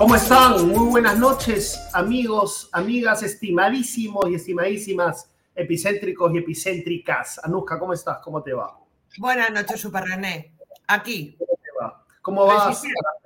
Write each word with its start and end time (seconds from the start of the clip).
¿Cómo 0.00 0.14
están? 0.14 0.66
Muy 0.66 0.88
buenas 0.88 1.18
noches, 1.18 1.78
amigos, 1.92 2.70
amigas, 2.72 3.22
estimadísimos 3.22 4.30
y 4.30 4.34
estimadísimas 4.34 5.30
epicéntricos 5.54 6.32
y 6.34 6.38
epicéntricas. 6.38 7.38
Anuska, 7.44 7.78
¿cómo 7.78 7.92
estás? 7.92 8.16
¿Cómo 8.24 8.42
te 8.42 8.54
va? 8.54 8.78
Buenas 9.18 9.50
noches, 9.50 9.78
Super 9.78 10.04
René. 10.04 10.54
Aquí. 10.86 11.36
¿Cómo 11.38 11.58
te 11.62 11.68
va? 11.78 12.04
¿Cómo 12.22 12.46
va? 12.46 12.74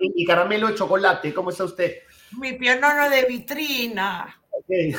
Y 0.00 0.24
caramelo 0.24 0.66
de 0.66 0.74
chocolate, 0.74 1.32
¿cómo 1.32 1.50
está 1.50 1.62
usted? 1.62 1.98
Mi 2.40 2.54
pianono 2.54 3.08
de 3.08 3.22
vitrina. 3.22 4.42
Okay. 4.50 4.96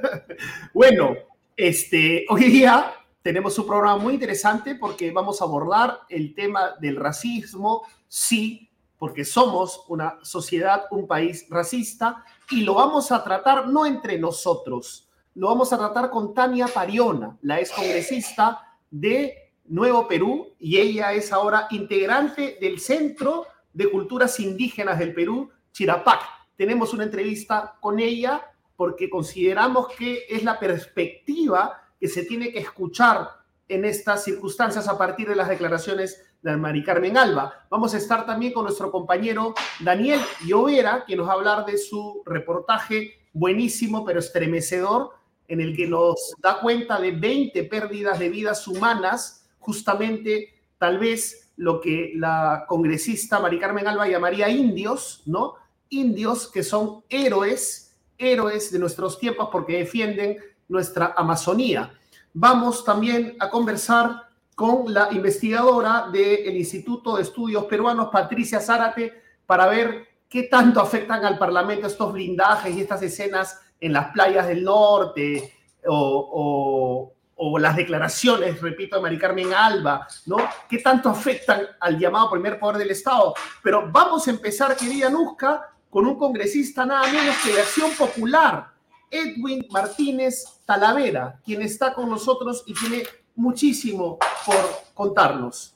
bueno, 0.74 1.16
este, 1.56 2.26
hoy 2.28 2.44
día 2.50 2.92
tenemos 3.22 3.58
un 3.58 3.66
programa 3.66 3.96
muy 3.96 4.12
interesante 4.12 4.74
porque 4.74 5.10
vamos 5.10 5.40
a 5.40 5.44
abordar 5.44 6.00
el 6.10 6.34
tema 6.34 6.74
del 6.78 6.96
racismo, 6.96 7.86
sí, 8.06 8.67
porque 8.98 9.24
somos 9.24 9.84
una 9.88 10.18
sociedad, 10.22 10.84
un 10.90 11.06
país 11.06 11.46
racista, 11.48 12.24
y 12.50 12.62
lo 12.62 12.74
vamos 12.74 13.12
a 13.12 13.22
tratar 13.22 13.68
no 13.68 13.86
entre 13.86 14.18
nosotros, 14.18 15.08
lo 15.34 15.48
vamos 15.48 15.72
a 15.72 15.78
tratar 15.78 16.10
con 16.10 16.34
Tania 16.34 16.66
Pariona, 16.66 17.38
la 17.42 17.60
ex 17.60 17.70
congresista 17.70 18.76
de 18.90 19.52
Nuevo 19.66 20.08
Perú, 20.08 20.54
y 20.58 20.78
ella 20.78 21.12
es 21.12 21.32
ahora 21.32 21.68
integrante 21.70 22.58
del 22.60 22.80
Centro 22.80 23.46
de 23.72 23.90
Culturas 23.90 24.40
Indígenas 24.40 24.98
del 24.98 25.14
Perú, 25.14 25.48
Chirapac. 25.72 26.20
Tenemos 26.56 26.92
una 26.92 27.04
entrevista 27.04 27.76
con 27.80 28.00
ella 28.00 28.42
porque 28.74 29.08
consideramos 29.08 29.88
que 29.96 30.24
es 30.28 30.42
la 30.42 30.58
perspectiva 30.58 31.80
que 32.00 32.08
se 32.08 32.24
tiene 32.24 32.52
que 32.52 32.60
escuchar 32.60 33.28
en 33.68 33.84
estas 33.84 34.24
circunstancias 34.24 34.88
a 34.88 34.96
partir 34.96 35.28
de 35.28 35.36
las 35.36 35.48
declaraciones 35.48 36.24
de 36.42 36.56
Mari 36.56 36.82
Carmen 36.82 37.16
Alba. 37.16 37.66
Vamos 37.70 37.94
a 37.94 37.98
estar 37.98 38.24
también 38.24 38.52
con 38.52 38.64
nuestro 38.64 38.90
compañero 38.90 39.54
Daniel 39.80 40.20
Llovera, 40.46 41.04
que 41.06 41.16
nos 41.16 41.28
va 41.28 41.32
a 41.32 41.36
hablar 41.36 41.66
de 41.66 41.76
su 41.76 42.22
reportaje 42.24 43.28
buenísimo 43.32 44.04
pero 44.04 44.20
estremecedor, 44.20 45.10
en 45.48 45.60
el 45.60 45.76
que 45.76 45.86
nos 45.86 46.34
da 46.38 46.60
cuenta 46.60 47.00
de 47.00 47.12
20 47.12 47.64
pérdidas 47.64 48.18
de 48.18 48.28
vidas 48.28 48.66
humanas, 48.68 49.48
justamente 49.58 50.54
tal 50.78 50.98
vez 50.98 51.52
lo 51.56 51.80
que 51.80 52.12
la 52.14 52.64
congresista 52.68 53.40
Mari 53.40 53.58
Carmen 53.58 53.88
Alba 53.88 54.06
llamaría 54.06 54.48
indios, 54.48 55.22
¿no? 55.26 55.54
Indios 55.88 56.50
que 56.50 56.62
son 56.62 57.02
héroes, 57.08 57.96
héroes 58.16 58.70
de 58.70 58.78
nuestros 58.78 59.18
tiempos 59.18 59.48
porque 59.50 59.78
defienden 59.78 60.36
nuestra 60.68 61.14
Amazonía. 61.16 61.97
Vamos 62.40 62.84
también 62.84 63.34
a 63.40 63.50
conversar 63.50 64.28
con 64.54 64.94
la 64.94 65.08
investigadora 65.10 66.06
del 66.12 66.56
Instituto 66.56 67.16
de 67.16 67.22
Estudios 67.22 67.64
Peruanos, 67.64 68.10
Patricia 68.12 68.60
Zárate, 68.60 69.12
para 69.44 69.66
ver 69.66 70.06
qué 70.28 70.44
tanto 70.44 70.80
afectan 70.80 71.24
al 71.24 71.36
Parlamento 71.36 71.88
estos 71.88 72.12
blindajes 72.12 72.76
y 72.76 72.82
estas 72.82 73.02
escenas 73.02 73.60
en 73.80 73.92
las 73.92 74.12
playas 74.12 74.46
del 74.46 74.62
norte 74.62 75.52
o, 75.88 77.12
las 77.58 77.74
declaraciones, 77.74 78.60
repito, 78.60 78.94
de 78.94 79.02
Mari 79.02 79.18
Carmen 79.18 79.52
Alba, 79.52 80.06
¿no? 80.26 80.36
¿Qué 80.68 80.78
tanto 80.78 81.08
afectan 81.08 81.62
al 81.80 81.98
llamado 81.98 82.30
primer 82.30 82.60
poder 82.60 82.78
del 82.78 82.92
Estado? 82.92 83.34
Pero 83.64 83.90
vamos 83.90 84.28
a 84.28 84.30
empezar, 84.30 84.76
querida 84.76 85.10
Nusca, 85.10 85.74
con 85.90 86.06
un 86.06 86.16
congresista 86.16 86.86
nada 86.86 87.10
menos 87.10 87.34
que 87.42 87.52
de 87.52 87.62
Acción 87.62 87.90
Popular, 87.98 88.77
Edwin 89.10 89.66
Martínez 89.70 90.60
Talavera, 90.64 91.40
quien 91.44 91.62
está 91.62 91.94
con 91.94 92.10
nosotros 92.10 92.62
y 92.66 92.74
tiene 92.74 93.04
muchísimo 93.34 94.18
por 94.44 94.56
contarnos. 94.94 95.74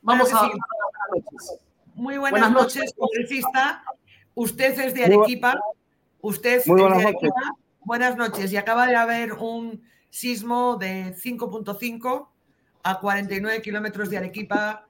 Vamos 0.00 0.32
a... 0.32 0.50
Muy 1.94 2.16
buenas, 2.16 2.50
noches, 2.50 2.94
congresista. 2.96 3.84
Usted 4.34 4.78
es 4.80 4.94
de 4.94 5.04
Arequipa. 5.04 5.58
Usted 6.20 6.62
Muy 6.66 6.80
buenas 6.80 6.98
de 6.98 7.04
Arequipa. 7.04 7.40
Noches. 7.40 7.62
Buenas 7.84 8.16
noches. 8.16 8.52
Y 8.52 8.56
acaba 8.56 8.86
de 8.86 8.96
haber 8.96 9.34
un 9.34 9.82
sismo 10.08 10.76
de 10.76 11.14
5.5 11.16 12.28
a 12.82 13.00
49 13.00 13.62
kilómetros 13.62 14.10
de 14.10 14.18
Arequipa 14.18 14.88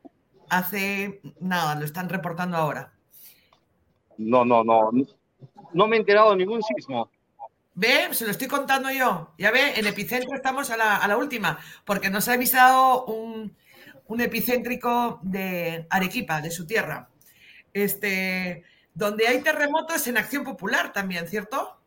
hace 0.52 1.22
nada, 1.40 1.74
lo 1.74 1.84
están 1.84 2.10
reportando 2.10 2.56
ahora. 2.56 2.92
No, 4.18 4.44
no, 4.44 4.62
no. 4.62 4.90
No 5.72 5.86
me 5.86 5.96
he 5.96 5.98
enterado 6.00 6.30
de 6.30 6.36
ningún 6.36 6.62
sismo. 6.62 7.10
Ve, 7.74 8.12
se 8.12 8.24
lo 8.24 8.30
estoy 8.30 8.48
contando 8.48 8.90
yo. 8.90 9.32
Ya 9.38 9.50
ve, 9.50 9.74
en 9.76 9.86
epicentro 9.86 10.36
estamos 10.36 10.70
a 10.70 10.76
la, 10.76 10.96
a 10.96 11.08
la 11.08 11.16
última, 11.16 11.58
porque 11.84 12.10
nos 12.10 12.28
ha 12.28 12.34
avisado 12.34 13.06
un, 13.06 13.56
un, 14.06 14.20
epicéntrico 14.20 15.20
de 15.22 15.86
Arequipa, 15.88 16.40
de 16.42 16.50
su 16.50 16.66
tierra. 16.66 17.08
Este, 17.72 18.64
donde 18.92 19.26
hay 19.26 19.40
terremotos 19.40 20.06
en 20.06 20.18
acción 20.18 20.44
popular 20.44 20.92
también, 20.92 21.26
¿cierto? 21.26 21.78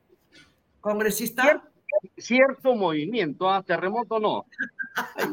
Congresista. 0.82 1.44
Cierto, 1.44 1.70
cierto 2.18 2.76
movimiento, 2.76 3.48
¿ah? 3.48 3.62
terremoto 3.62 4.20
no. 4.20 4.46
Hay, 5.16 5.26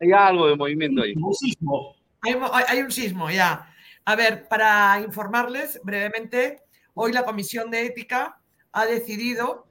hay, 0.00 0.12
algo 0.12 0.48
de 0.48 0.56
movimiento 0.56 1.02
ahí. 1.02 1.14
Un 1.14 1.34
sismo. 1.34 1.94
Hay, 2.22 2.34
hay 2.66 2.80
un 2.80 2.90
sismo, 2.90 3.30
ya. 3.30 3.72
A 4.04 4.16
ver, 4.16 4.48
para 4.48 5.00
informarles 5.00 5.80
brevemente, 5.84 6.62
hoy 6.94 7.12
la 7.12 7.24
Comisión 7.24 7.70
de 7.70 7.86
Ética 7.86 8.40
ha 8.72 8.86
decidido 8.86 9.69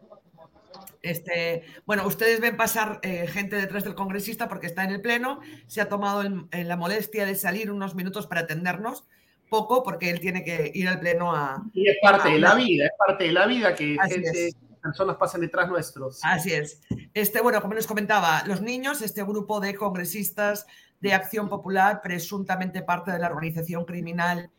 este, 1.01 1.63
bueno, 1.85 2.05
ustedes 2.05 2.39
ven 2.39 2.57
pasar 2.57 2.99
eh, 3.03 3.27
gente 3.27 3.55
detrás 3.55 3.83
del 3.83 3.95
congresista 3.95 4.49
porque 4.49 4.67
está 4.67 4.83
en 4.83 4.91
el 4.91 5.01
pleno, 5.01 5.39
se 5.67 5.81
ha 5.81 5.89
tomado 5.89 6.23
la 6.51 6.77
molestia 6.77 7.25
de 7.25 7.35
salir 7.35 7.71
unos 7.71 7.95
minutos 7.95 8.27
para 8.27 8.41
atendernos, 8.41 9.05
poco 9.49 9.83
porque 9.83 10.09
él 10.09 10.19
tiene 10.19 10.43
que 10.43 10.71
ir 10.73 10.87
al 10.87 10.99
pleno 10.99 11.35
a... 11.35 11.63
Y 11.73 11.87
es 11.87 11.97
parte 12.01 12.29
a, 12.29 12.33
de 12.33 12.39
la 12.39 12.55
vida, 12.55 12.85
es 12.85 12.91
parte 12.97 13.23
de 13.25 13.31
la 13.31 13.47
vida 13.47 13.75
que 13.75 13.97
gente, 14.07 14.53
personas 14.81 15.17
pasan 15.17 15.41
detrás 15.41 15.69
nuestros. 15.69 16.19
Así 16.23 16.53
es. 16.53 16.81
Este, 17.13 17.41
bueno, 17.41 17.61
como 17.61 17.73
les 17.73 17.87
comentaba, 17.87 18.43
los 18.45 18.61
niños, 18.61 19.01
este 19.01 19.23
grupo 19.23 19.59
de 19.59 19.75
congresistas 19.75 20.67
de 20.99 21.13
Acción 21.13 21.49
Popular, 21.49 22.01
presuntamente 22.01 22.81
parte 22.81 23.11
de 23.11 23.19
la 23.19 23.27
organización 23.27 23.85
criminal 23.85 24.51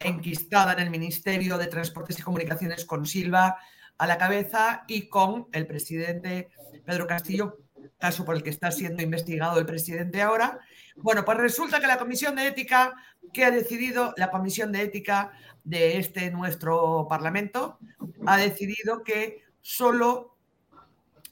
enquistada 0.00 0.72
en 0.74 0.80
el 0.80 0.90
Ministerio 0.90 1.58
de 1.58 1.66
Transportes 1.66 2.18
y 2.18 2.22
Comunicaciones 2.22 2.84
con 2.84 3.06
Silva, 3.06 3.58
a 3.98 4.06
la 4.06 4.16
cabeza 4.16 4.84
y 4.86 5.08
con 5.08 5.48
el 5.52 5.66
presidente 5.66 6.50
Pedro 6.84 7.06
Castillo, 7.06 7.58
caso 7.98 8.24
por 8.24 8.36
el 8.36 8.42
que 8.42 8.50
está 8.50 8.70
siendo 8.70 9.02
investigado 9.02 9.58
el 9.58 9.66
presidente 9.66 10.22
ahora. 10.22 10.60
Bueno, 10.96 11.24
pues 11.24 11.38
resulta 11.38 11.80
que 11.80 11.86
la 11.86 11.98
Comisión 11.98 12.36
de 12.36 12.46
Ética, 12.46 12.94
que 13.32 13.44
ha 13.44 13.50
decidido, 13.50 14.14
la 14.16 14.30
Comisión 14.30 14.72
de 14.72 14.82
Ética 14.82 15.32
de 15.64 15.98
este 15.98 16.30
nuestro 16.30 17.06
Parlamento, 17.08 17.78
ha 18.26 18.36
decidido 18.36 19.02
que 19.02 19.42
solo 19.60 20.36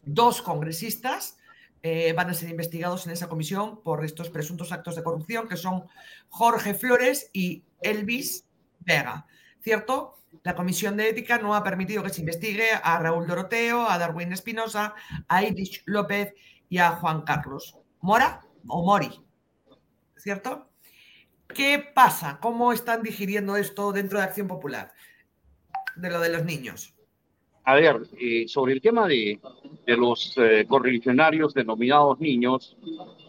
dos 0.05 0.43
congresistas 0.43 1.39
eh, 1.83 2.13
van 2.15 2.31
a 2.31 2.35
ser 2.35 2.49
investigados 2.49 3.07
en 3.07 3.13
esa 3.13 3.29
comisión 3.29 3.81
por 3.83 4.05
estos 4.05 4.29
presuntos 4.31 4.73
actos 4.73 4.97
de 4.97 5.05
corrupción, 5.05 5.49
que 5.49 5.57
son 5.57 5.85
Jorge 6.29 6.75
Flores 6.75 7.31
y 7.33 7.63
Elvis 7.81 8.45
Vega, 8.81 9.27
¿cierto? 9.61 10.19
La 10.43 10.55
Comisión 10.55 10.97
de 10.97 11.09
Ética 11.09 11.39
no 11.39 11.55
ha 11.55 11.63
permitido 11.63 12.03
que 12.03 12.11
se 12.11 12.21
investigue 12.21 12.69
a 12.83 12.99
Raúl 12.99 13.27
Doroteo, 13.27 13.89
a 13.89 13.99
Darwin 13.99 14.33
Espinosa, 14.33 14.95
a 15.29 15.43
Irish 15.45 15.83
López 15.87 16.35
y 16.69 16.79
a 16.79 16.91
Juan 16.93 17.23
Carlos 17.23 17.77
Mora 18.01 18.41
o 18.69 18.85
Mori, 18.85 19.11
¿cierto? 20.17 20.71
¿Qué 21.49 21.85
pasa? 21.95 22.39
¿Cómo 22.41 22.73
están 22.73 23.03
digiriendo 23.03 23.57
esto 23.57 23.93
dentro 23.93 24.19
de 24.19 24.25
Acción 24.25 24.49
Popular? 24.49 24.93
De 25.97 26.11
lo 26.11 26.21
de 26.21 26.31
los 26.31 26.45
niños. 26.45 26.95
A 27.65 27.75
ver, 27.75 28.03
eh, 28.21 28.47
sobre 28.47 28.75
el 28.75 28.81
tema 28.81 29.09
de, 29.09 29.41
de 29.87 29.97
los 29.97 30.35
eh, 30.37 30.67
correligionarios 30.69 31.55
denominados 31.55 32.21
niños, 32.21 32.77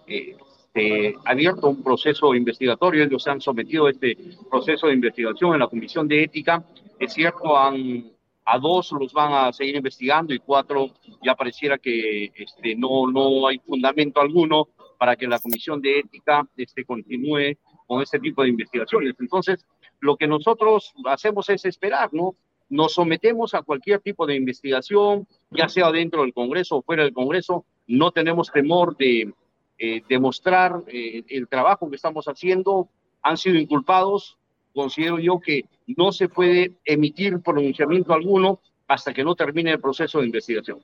eh, 0.06 0.36
se 0.74 1.16
ha 1.26 1.32
abierto 1.32 1.70
un 1.70 1.84
proceso 1.84 2.36
investigatorio, 2.36 3.04
ellos 3.04 3.24
se 3.24 3.32
han 3.32 3.42
sometido 3.42 3.88
a 3.88 3.92
este 3.92 4.16
proceso 4.50 4.88
de 4.88 4.94
investigación 4.94 5.54
en 5.54 5.60
la 5.60 5.68
Comisión 5.68 6.08
de 6.08 6.24
Ética 6.24 6.64
es 7.00 7.14
cierto, 7.14 7.58
han, 7.58 8.12
a 8.46 8.60
dos 8.60 8.92
los 8.92 9.14
van 9.14 9.34
a 9.34 9.54
seguir 9.54 9.76
investigando 9.76 10.34
y 10.34 10.40
cuatro 10.40 10.92
ya 11.24 11.36
pareciera 11.36 11.78
que 11.78 12.32
este, 12.36 12.76
no, 12.76 13.08
no 13.12 13.48
hay 13.48 13.60
fundamento 13.60 14.22
alguno 14.22 14.70
para 14.98 15.16
que 15.16 15.28
la 15.28 15.40
Comisión 15.40 15.82
de 15.82 16.00
Ética 16.00 16.48
este, 16.56 16.86
continúe 16.86 17.58
con 17.86 18.02
este 18.02 18.20
tipo 18.20 18.44
de 18.44 18.50
investigaciones. 18.50 19.16
Entonces, 19.20 19.66
lo 20.00 20.18
que 20.18 20.28
nosotros 20.28 20.94
hacemos 21.06 21.50
es 21.50 21.66
esperar, 21.66 22.10
¿no? 22.14 22.36
Nos 22.70 22.94
sometemos 22.94 23.54
a 23.54 23.62
cualquier 23.62 24.02
tipo 24.02 24.26
de 24.26 24.36
investigación, 24.36 25.28
ya 25.52 25.70
sea 25.70 25.92
dentro 25.92 26.24
del 26.24 26.34
Congreso 26.34 26.78
o 26.78 26.82
fuera 26.82 27.04
del 27.04 27.14
Congreso, 27.14 27.66
no 27.88 28.12
tenemos 28.12 28.52
temor 28.52 28.98
de 28.98 29.34
eh, 29.78 30.02
demostrar 30.10 30.84
eh, 30.88 31.24
el 31.30 31.48
trabajo 31.48 31.90
que 31.90 31.96
estamos 31.96 32.26
haciendo. 32.26 32.90
Han 33.22 33.38
sido 33.38 33.58
inculpados, 33.58 34.38
considero 34.78 35.20
yo 35.20 35.40
que 35.40 35.66
no 35.88 36.14
se 36.14 36.30
puede 36.30 36.74
emitir 36.86 37.42
pronunciamiento 37.42 38.14
alguno 38.14 38.62
hasta 38.88 39.14
que 39.14 39.24
no 39.24 39.36
termine 39.36 39.72
el 39.72 39.82
proceso 39.82 40.20
de 40.20 40.28
investigación. 40.28 40.80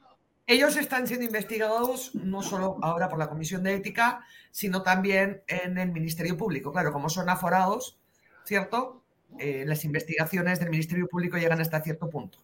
Ellos 0.45 0.75
están 0.75 1.07
siendo 1.07 1.25
investigados 1.25 2.13
no 2.15 2.41
solo 2.41 2.77
ahora 2.81 3.07
por 3.07 3.17
la 3.17 3.29
Comisión 3.29 3.63
de 3.63 3.75
Ética, 3.75 4.25
sino 4.51 4.83
también 4.83 5.41
en 5.47 5.77
el 5.77 5.93
Ministerio 5.93 6.35
Público. 6.35 6.73
Claro, 6.73 6.91
como 6.91 7.07
son 7.07 7.29
aforados, 7.29 7.97
¿cierto? 8.43 9.03
eh, 9.39 9.63
las 9.65 9.85
investigaciones 9.85 10.59
del 10.59 10.69
Ministerio 10.69 11.07
Público 11.07 11.37
llegan 11.37 11.61
hasta 11.61 11.81
cierto 11.81 12.09
punto. 12.09 12.39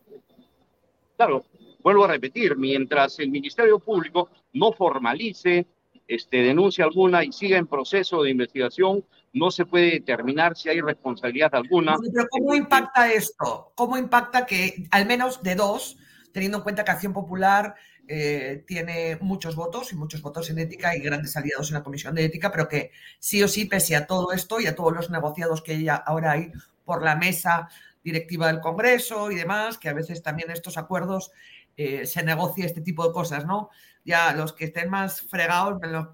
Claro, 1.16 1.44
vuelvo 1.84 2.06
a 2.06 2.07
repetir, 2.07 2.56
mientras 2.56 3.19
el 3.19 3.30
Ministerio 3.30 3.80
Público 3.80 4.30
no 4.54 4.72
formalice 4.72 5.68
este, 6.07 6.38
denuncia 6.38 6.86
alguna 6.86 7.24
y 7.24 7.31
siga 7.31 7.57
en 7.57 7.68
proceso 7.68 8.24
de 8.24 8.31
investigación, 8.31 9.04
no 9.34 9.52
se 9.52 9.66
puede 9.66 9.92
determinar 9.92 10.56
si 10.58 10.70
hay 10.70 10.81
responsabilidad 10.81 11.54
alguna. 11.54 11.96
Pero 12.14 12.28
¿cómo 12.30 12.56
impacta 12.56 13.12
esto? 13.12 13.72
¿Cómo 13.76 13.98
impacta 13.98 14.46
que 14.46 14.88
al 14.92 15.06
menos 15.06 15.44
de 15.44 15.56
dos, 15.56 15.98
teniendo 16.31 16.58
en 16.58 16.64
cuenta 16.64 16.84
que 16.84 16.92
Acción 16.92 17.14
Popular 17.14 17.76
eh, 18.08 18.64
tiene 18.66 19.20
muchos 19.22 19.56
votos 19.56 19.94
y 19.94 19.96
muchos 19.96 20.22
votos 20.24 20.50
en 20.50 20.58
ética 20.58 20.96
y 20.96 21.00
grandes 21.00 21.38
aliados 21.38 21.70
en 21.70 21.76
la 21.76 21.84
Comisión 21.84 22.16
de 22.16 22.26
Ética, 22.26 22.52
pero 22.52 22.68
que 22.68 22.92
sí 23.20 23.44
o 23.44 23.48
sí, 23.48 23.66
pese 23.66 23.96
a 23.96 24.08
todo 24.08 24.31
esto 24.31 24.60
y 24.60 24.66
a 24.66 24.76
todos 24.76 24.94
los 24.94 25.10
negociados 25.12 25.62
que 25.62 25.81
ya 25.84 25.96
ahora 25.96 26.31
hay 26.31 26.52
por 26.86 27.04
la 27.04 27.16
mesa 27.16 27.70
directiva 28.04 28.48
del 28.48 28.62
Congreso 28.62 29.30
y 29.30 29.36
demás, 29.36 29.78
que 29.78 29.90
a 29.90 29.94
veces 29.94 30.24
también 30.24 30.50
estos 30.50 30.80
acuerdos 30.80 31.31
eh, 31.78 32.08
se 32.08 32.24
negocia 32.24 32.66
este 32.66 32.81
tipo 32.81 33.06
de 33.06 33.14
cosas, 33.14 33.46
¿no? 33.46 33.70
Ya 34.06 34.34
los 34.34 34.54
que 34.54 34.66
estén 34.66 34.90
más 34.90 35.22
fregados 35.22 35.80
los, 35.81 36.07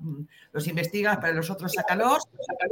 los 0.52 0.68
investigas, 0.68 1.20
pero 1.22 1.34
los 1.34 1.50
otros 1.50 1.74
sácalos, 1.74 2.28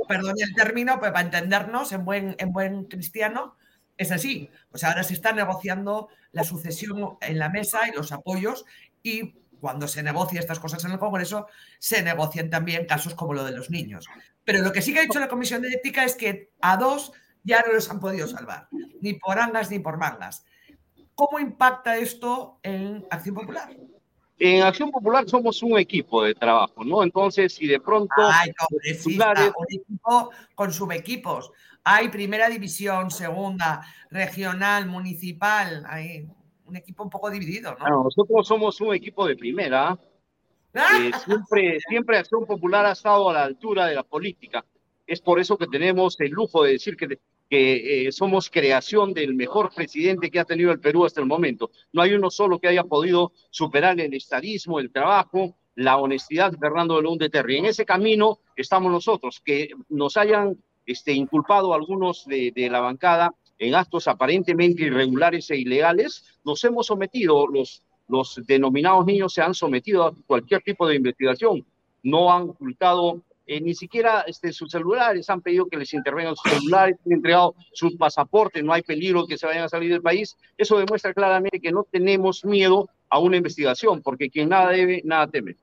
perdón 0.07 0.35
el 0.39 0.53
término, 0.55 0.99
pues 0.99 1.11
para 1.11 1.25
entendernos 1.25 1.91
en 1.91 2.03
buen, 2.03 2.35
en 2.39 2.51
buen 2.51 2.85
cristiano, 2.85 3.55
es 3.97 4.11
así. 4.11 4.49
Pues 4.69 4.83
ahora 4.83 5.03
se 5.03 5.13
está 5.13 5.31
negociando 5.31 6.09
la 6.31 6.43
sucesión 6.43 7.17
en 7.21 7.39
la 7.39 7.49
mesa 7.49 7.87
y 7.87 7.95
los 7.95 8.11
apoyos 8.11 8.65
y 9.01 9.35
cuando 9.63 9.87
se 9.87 10.03
negocian 10.03 10.41
estas 10.41 10.59
cosas 10.59 10.83
en 10.83 10.91
el 10.91 10.99
Congreso, 10.99 11.47
se 11.79 12.03
negocian 12.03 12.49
también 12.49 12.85
casos 12.85 13.15
como 13.15 13.33
lo 13.33 13.45
de 13.45 13.53
los 13.53 13.69
niños. 13.69 14.09
Pero 14.43 14.59
lo 14.59 14.73
que 14.73 14.81
sí 14.81 14.91
que 14.91 14.99
ha 14.99 15.03
dicho 15.03 15.21
la 15.21 15.29
Comisión 15.29 15.61
de 15.61 15.69
Ética 15.69 16.03
es 16.03 16.15
que 16.15 16.51
a 16.59 16.75
dos 16.75 17.13
ya 17.43 17.63
no 17.65 17.71
los 17.71 17.89
han 17.89 18.01
podido 18.01 18.27
salvar, 18.27 18.67
ni 18.99 19.13
por 19.13 19.39
angas 19.39 19.71
ni 19.71 19.79
por 19.79 19.97
mangas. 19.97 20.45
¿Cómo 21.15 21.39
impacta 21.39 21.95
esto 21.95 22.59
en 22.61 23.05
Acción 23.09 23.35
Popular? 23.35 23.69
En 24.45 24.61
Acción 24.61 24.91
Popular 24.91 25.23
somos 25.25 25.63
un 25.63 25.79
equipo 25.79 26.21
de 26.21 26.35
trabajo, 26.35 26.83
¿no? 26.83 27.01
Entonces, 27.01 27.53
si 27.53 27.65
de 27.65 27.79
pronto... 27.79 28.13
Ay, 28.17 28.51
un 28.73 29.65
equipo 29.69 30.31
con 30.53 30.73
subequipos. 30.73 31.49
Hay 31.85 32.09
primera 32.09 32.49
división, 32.49 33.09
segunda, 33.09 33.85
regional, 34.11 34.85
municipal, 34.85 35.85
hay 35.87 36.27
un 36.65 36.75
equipo 36.75 37.03
un 37.03 37.09
poco 37.09 37.29
dividido, 37.29 37.73
¿no? 37.79 38.03
nosotros 38.03 38.45
somos 38.45 38.81
un 38.81 38.93
equipo 38.93 39.25
de 39.25 39.37
primera. 39.37 39.97
Eh, 40.73 41.11
siempre, 41.25 41.79
siempre 41.87 42.17
Acción 42.17 42.45
Popular 42.45 42.85
ha 42.85 42.91
estado 42.91 43.29
a 43.29 43.33
la 43.33 43.43
altura 43.43 43.85
de 43.85 43.95
la 43.95 44.03
política. 44.03 44.65
Es 45.07 45.21
por 45.21 45.39
eso 45.39 45.57
que 45.57 45.67
tenemos 45.67 46.19
el 46.19 46.31
lujo 46.31 46.63
de 46.63 46.73
decir 46.73 46.97
que, 46.97 47.17
que 47.53 48.07
eh, 48.07 48.11
somos 48.11 48.49
creación 48.49 49.13
del 49.13 49.35
mejor 49.35 49.71
presidente 49.71 50.31
que 50.31 50.39
ha 50.39 50.43
tenido 50.43 50.71
el 50.71 50.79
Perú 50.79 51.05
hasta 51.05 51.21
el 51.21 51.27
momento. 51.27 51.69
No 51.91 52.01
hay 52.01 52.13
uno 52.13 52.31
solo 52.31 52.57
que 52.57 52.67
haya 52.67 52.83
podido 52.83 53.31
superar 53.51 53.99
el 53.99 54.11
estadismo, 54.15 54.79
el 54.79 54.91
trabajo, 54.91 55.55
la 55.75 55.97
honestidad 55.97 56.51
de 56.51 56.57
Fernando 56.57 56.95
de 56.95 57.03
León 57.03 57.19
de 57.19 57.29
Terry. 57.29 57.57
En 57.57 57.65
ese 57.65 57.85
camino 57.85 58.39
estamos 58.55 58.91
nosotros, 58.91 59.39
que 59.45 59.69
nos 59.89 60.17
hayan 60.17 60.57
este, 60.87 61.13
inculpado 61.13 61.75
algunos 61.75 62.25
de, 62.25 62.51
de 62.55 62.71
la 62.71 62.79
bancada 62.79 63.35
en 63.59 63.75
actos 63.75 64.07
aparentemente 64.07 64.85
irregulares 64.85 65.51
e 65.51 65.57
ilegales, 65.57 66.39
nos 66.43 66.63
hemos 66.63 66.87
sometido, 66.87 67.45
los, 67.45 67.83
los 68.07 68.41
denominados 68.47 69.05
niños 69.05 69.31
se 69.31 69.43
han 69.43 69.53
sometido 69.53 70.05
a 70.05 70.15
cualquier 70.25 70.63
tipo 70.63 70.87
de 70.87 70.95
investigación, 70.95 71.63
no 72.01 72.33
han 72.33 72.49
ocultado 72.49 73.21
eh, 73.45 73.59
ni 73.59 73.75
siquiera 73.75 74.21
este, 74.21 74.53
sus 74.53 74.71
celulares, 74.71 75.29
han 75.29 75.41
pedido 75.41 75.67
que 75.67 75.77
les 75.77 75.93
intervengan 75.93 76.35
sus 76.35 76.51
celulares, 76.51 76.97
han 77.05 77.11
entregado 77.11 77.55
sus 77.73 77.95
pasaportes, 77.95 78.63
no 78.63 78.73
hay 78.73 78.81
peligro 78.81 79.27
que 79.27 79.37
se 79.37 79.45
vayan 79.45 79.63
a 79.63 79.69
salir 79.69 79.91
del 79.91 80.01
país. 80.01 80.37
Eso 80.57 80.77
demuestra 80.77 81.13
claramente 81.13 81.59
que 81.59 81.71
no 81.71 81.83
tenemos 81.83 82.45
miedo 82.45 82.89
a 83.09 83.19
una 83.19 83.37
investigación, 83.37 84.01
porque 84.01 84.29
quien 84.29 84.49
nada 84.49 84.69
debe, 84.69 85.01
nada 85.03 85.27
teme. 85.27 85.57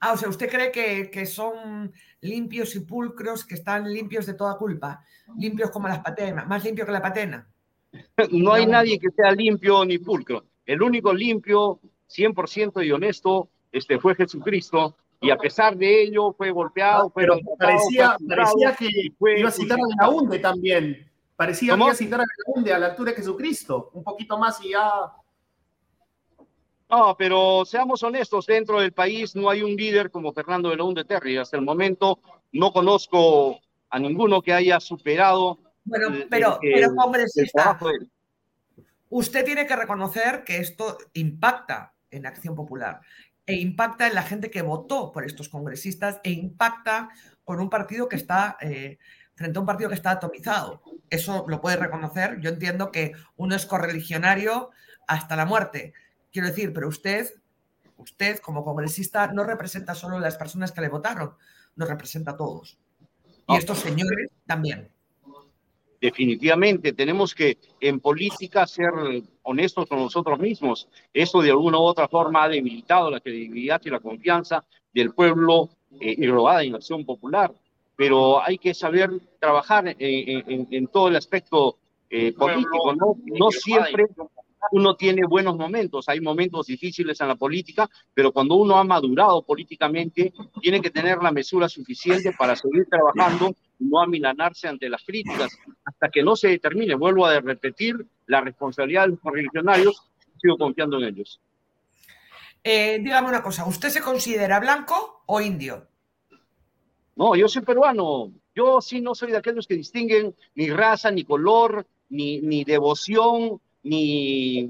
Ah, 0.00 0.12
o 0.12 0.16
sea, 0.16 0.28
¿usted 0.28 0.50
cree 0.50 0.72
que, 0.72 1.10
que 1.10 1.26
son 1.26 1.92
limpios 2.20 2.74
y 2.74 2.80
pulcros, 2.80 3.44
que 3.44 3.54
están 3.54 3.90
limpios 3.92 4.26
de 4.26 4.34
toda 4.34 4.56
culpa? 4.56 5.04
Limpios 5.38 5.70
como 5.70 5.88
las 5.88 6.00
patenas, 6.00 6.46
más 6.46 6.62
limpio 6.64 6.84
que 6.84 6.92
la 6.92 7.00
patena. 7.00 7.48
no 8.30 8.52
hay 8.52 8.66
nadie 8.66 8.98
que 8.98 9.10
sea 9.10 9.32
limpio 9.32 9.84
ni 9.84 9.98
pulcro. 9.98 10.44
El 10.66 10.82
único 10.82 11.12
limpio, 11.12 11.80
100% 12.08 12.84
y 12.84 12.92
honesto, 12.92 13.48
este, 13.70 13.98
fue 13.98 14.14
Jesucristo, 14.14 14.96
y 15.22 15.30
a 15.30 15.36
pesar 15.36 15.76
de 15.76 16.02
ello 16.02 16.32
fue 16.32 16.50
golpeado. 16.50 17.06
Ah, 17.06 17.12
pero 17.14 17.38
parecía, 17.58 18.16
parecía 18.28 18.74
que 18.74 18.88
iba 19.38 19.48
a 19.48 19.52
citar 19.52 19.78
a 19.78 20.02
la 20.02 20.08
UNDE 20.10 20.38
también. 20.40 21.10
Parecía 21.36 21.74
que 21.74 21.80
iba 21.80 21.92
a 21.92 21.94
citar 21.94 22.20
a 22.20 22.24
la 22.24 22.52
UNDE 22.54 22.72
a 22.72 22.78
la 22.78 22.86
altura 22.88 23.12
de 23.12 23.16
Jesucristo. 23.18 23.90
Un 23.94 24.02
poquito 24.02 24.36
más 24.36 24.62
y 24.64 24.70
ya 24.70 25.12
no, 26.92 27.16
pero 27.16 27.64
seamos 27.64 28.02
honestos, 28.02 28.44
dentro 28.44 28.78
del 28.78 28.92
país 28.92 29.34
no 29.34 29.48
hay 29.48 29.62
un 29.62 29.74
líder 29.74 30.10
como 30.10 30.30
Fernando 30.34 30.68
de 30.68 30.76
León 30.76 30.92
de 30.92 31.06
Terry. 31.06 31.38
Hasta 31.38 31.56
el 31.56 31.62
momento 31.62 32.20
no 32.52 32.70
conozco 32.70 33.58
a 33.88 33.98
ninguno 33.98 34.42
que 34.42 34.52
haya 34.52 34.78
superado. 34.78 35.58
Bueno, 35.84 36.08
pero, 36.28 36.58
pero 36.60 36.94
congresista, 36.94 37.78
usted 39.08 39.42
tiene 39.42 39.66
que 39.66 39.74
reconocer 39.74 40.44
que 40.44 40.58
esto 40.58 40.98
impacta 41.14 41.94
en 42.10 42.26
Acción 42.26 42.54
Popular 42.54 43.00
e 43.46 43.54
impacta 43.54 44.06
en 44.06 44.14
la 44.14 44.22
gente 44.22 44.50
que 44.50 44.62
votó 44.62 45.12
por 45.12 45.24
estos 45.24 45.48
congresistas 45.48 46.20
e 46.22 46.30
impacta 46.30 47.10
con 47.44 47.60
un 47.60 47.68
partido 47.70 48.08
que 48.08 48.16
está 48.16 48.56
eh, 48.60 48.98
frente 49.34 49.58
a 49.58 49.60
un 49.60 49.66
partido 49.66 49.88
que 49.88 49.96
está 49.96 50.12
atomizado. 50.12 50.82
Eso 51.10 51.44
lo 51.48 51.60
puede 51.60 51.76
reconocer. 51.76 52.38
Yo 52.40 52.50
entiendo 52.50 52.92
que 52.92 53.12
uno 53.36 53.54
es 53.54 53.66
correligionario 53.66 54.70
hasta 55.06 55.36
la 55.36 55.44
muerte, 55.44 55.92
Quiero 56.32 56.48
decir, 56.48 56.72
pero 56.72 56.88
usted, 56.88 57.28
usted 57.98 58.38
como 58.38 58.64
congresista 58.64 59.26
no 59.26 59.44
representa 59.44 59.94
solo 59.94 60.16
a 60.16 60.20
las 60.20 60.38
personas 60.38 60.72
que 60.72 60.80
le 60.80 60.88
votaron, 60.88 61.34
nos 61.76 61.88
representa 61.88 62.32
a 62.32 62.36
todos. 62.36 62.78
Y 63.48 63.56
estos 63.56 63.80
señores 63.80 64.30
también. 64.46 64.90
Definitivamente, 66.02 66.92
tenemos 66.94 67.32
que 67.32 67.58
en 67.80 68.00
política 68.00 68.66
ser 68.66 68.90
honestos 69.44 69.88
con 69.88 70.00
nosotros 70.00 70.36
mismos. 70.36 70.88
Eso 71.14 71.40
de 71.40 71.50
alguna 71.50 71.78
u 71.78 71.82
otra 71.82 72.08
forma 72.08 72.42
ha 72.42 72.48
debilitado 72.48 73.08
la 73.08 73.20
credibilidad 73.20 73.80
y 73.84 73.90
la 73.90 74.00
confianza 74.00 74.64
del 74.92 75.14
pueblo 75.14 75.70
eh, 76.00 76.16
robada 76.26 76.64
en 76.64 76.74
acción 76.74 77.04
popular. 77.04 77.52
Pero 77.94 78.42
hay 78.42 78.58
que 78.58 78.74
saber 78.74 79.12
trabajar 79.38 79.94
en, 79.96 80.88
todo 80.88 81.06
el 81.06 81.14
aspecto 81.14 81.76
eh, 82.10 82.32
político, 82.32 82.96
¿no? 82.96 83.16
No 83.24 83.52
siempre 83.52 84.06
uno 84.70 84.96
tiene 84.96 85.26
buenos 85.26 85.56
momentos, 85.56 86.08
hay 86.08 86.20
momentos 86.20 86.66
difíciles 86.66 87.20
en 87.20 87.28
la 87.28 87.34
política, 87.36 87.88
pero 88.14 88.32
cuando 88.32 88.54
uno 88.54 88.78
ha 88.78 88.84
madurado 88.84 89.42
políticamente, 89.42 90.32
tiene 90.60 90.80
que 90.80 90.90
tener 90.90 91.18
la 91.22 91.32
mesura 91.32 91.68
suficiente 91.68 92.32
para 92.38 92.54
seguir 92.56 92.86
trabajando 92.88 93.54
y 93.78 93.84
no 93.84 94.00
amilanarse 94.00 94.68
ante 94.68 94.88
las 94.88 95.02
críticas 95.02 95.56
hasta 95.84 96.08
que 96.08 96.22
no 96.22 96.36
se 96.36 96.48
determine. 96.48 96.94
Vuelvo 96.94 97.26
a 97.26 97.40
repetir, 97.40 98.06
la 98.26 98.40
responsabilidad 98.40 99.02
de 99.02 99.08
los 99.08 99.18
religionarios, 99.24 100.10
sigo 100.40 100.56
confiando 100.56 100.98
en 100.98 101.04
ellos. 101.04 101.40
Eh, 102.64 103.00
dígame 103.02 103.28
una 103.28 103.42
cosa, 103.42 103.66
¿usted 103.66 103.88
se 103.88 104.00
considera 104.00 104.60
blanco 104.60 105.22
o 105.26 105.40
indio? 105.40 105.88
No, 107.16 107.34
yo 107.34 107.48
soy 107.48 107.62
peruano. 107.62 108.32
Yo 108.54 108.80
sí 108.80 109.00
no 109.00 109.14
soy 109.14 109.32
de 109.32 109.38
aquellos 109.38 109.66
que 109.66 109.74
distinguen 109.74 110.34
ni 110.54 110.70
raza, 110.70 111.10
ni 111.10 111.24
color, 111.24 111.86
ni, 112.10 112.40
ni 112.40 112.64
devoción, 112.64 113.60
ni, 113.82 114.68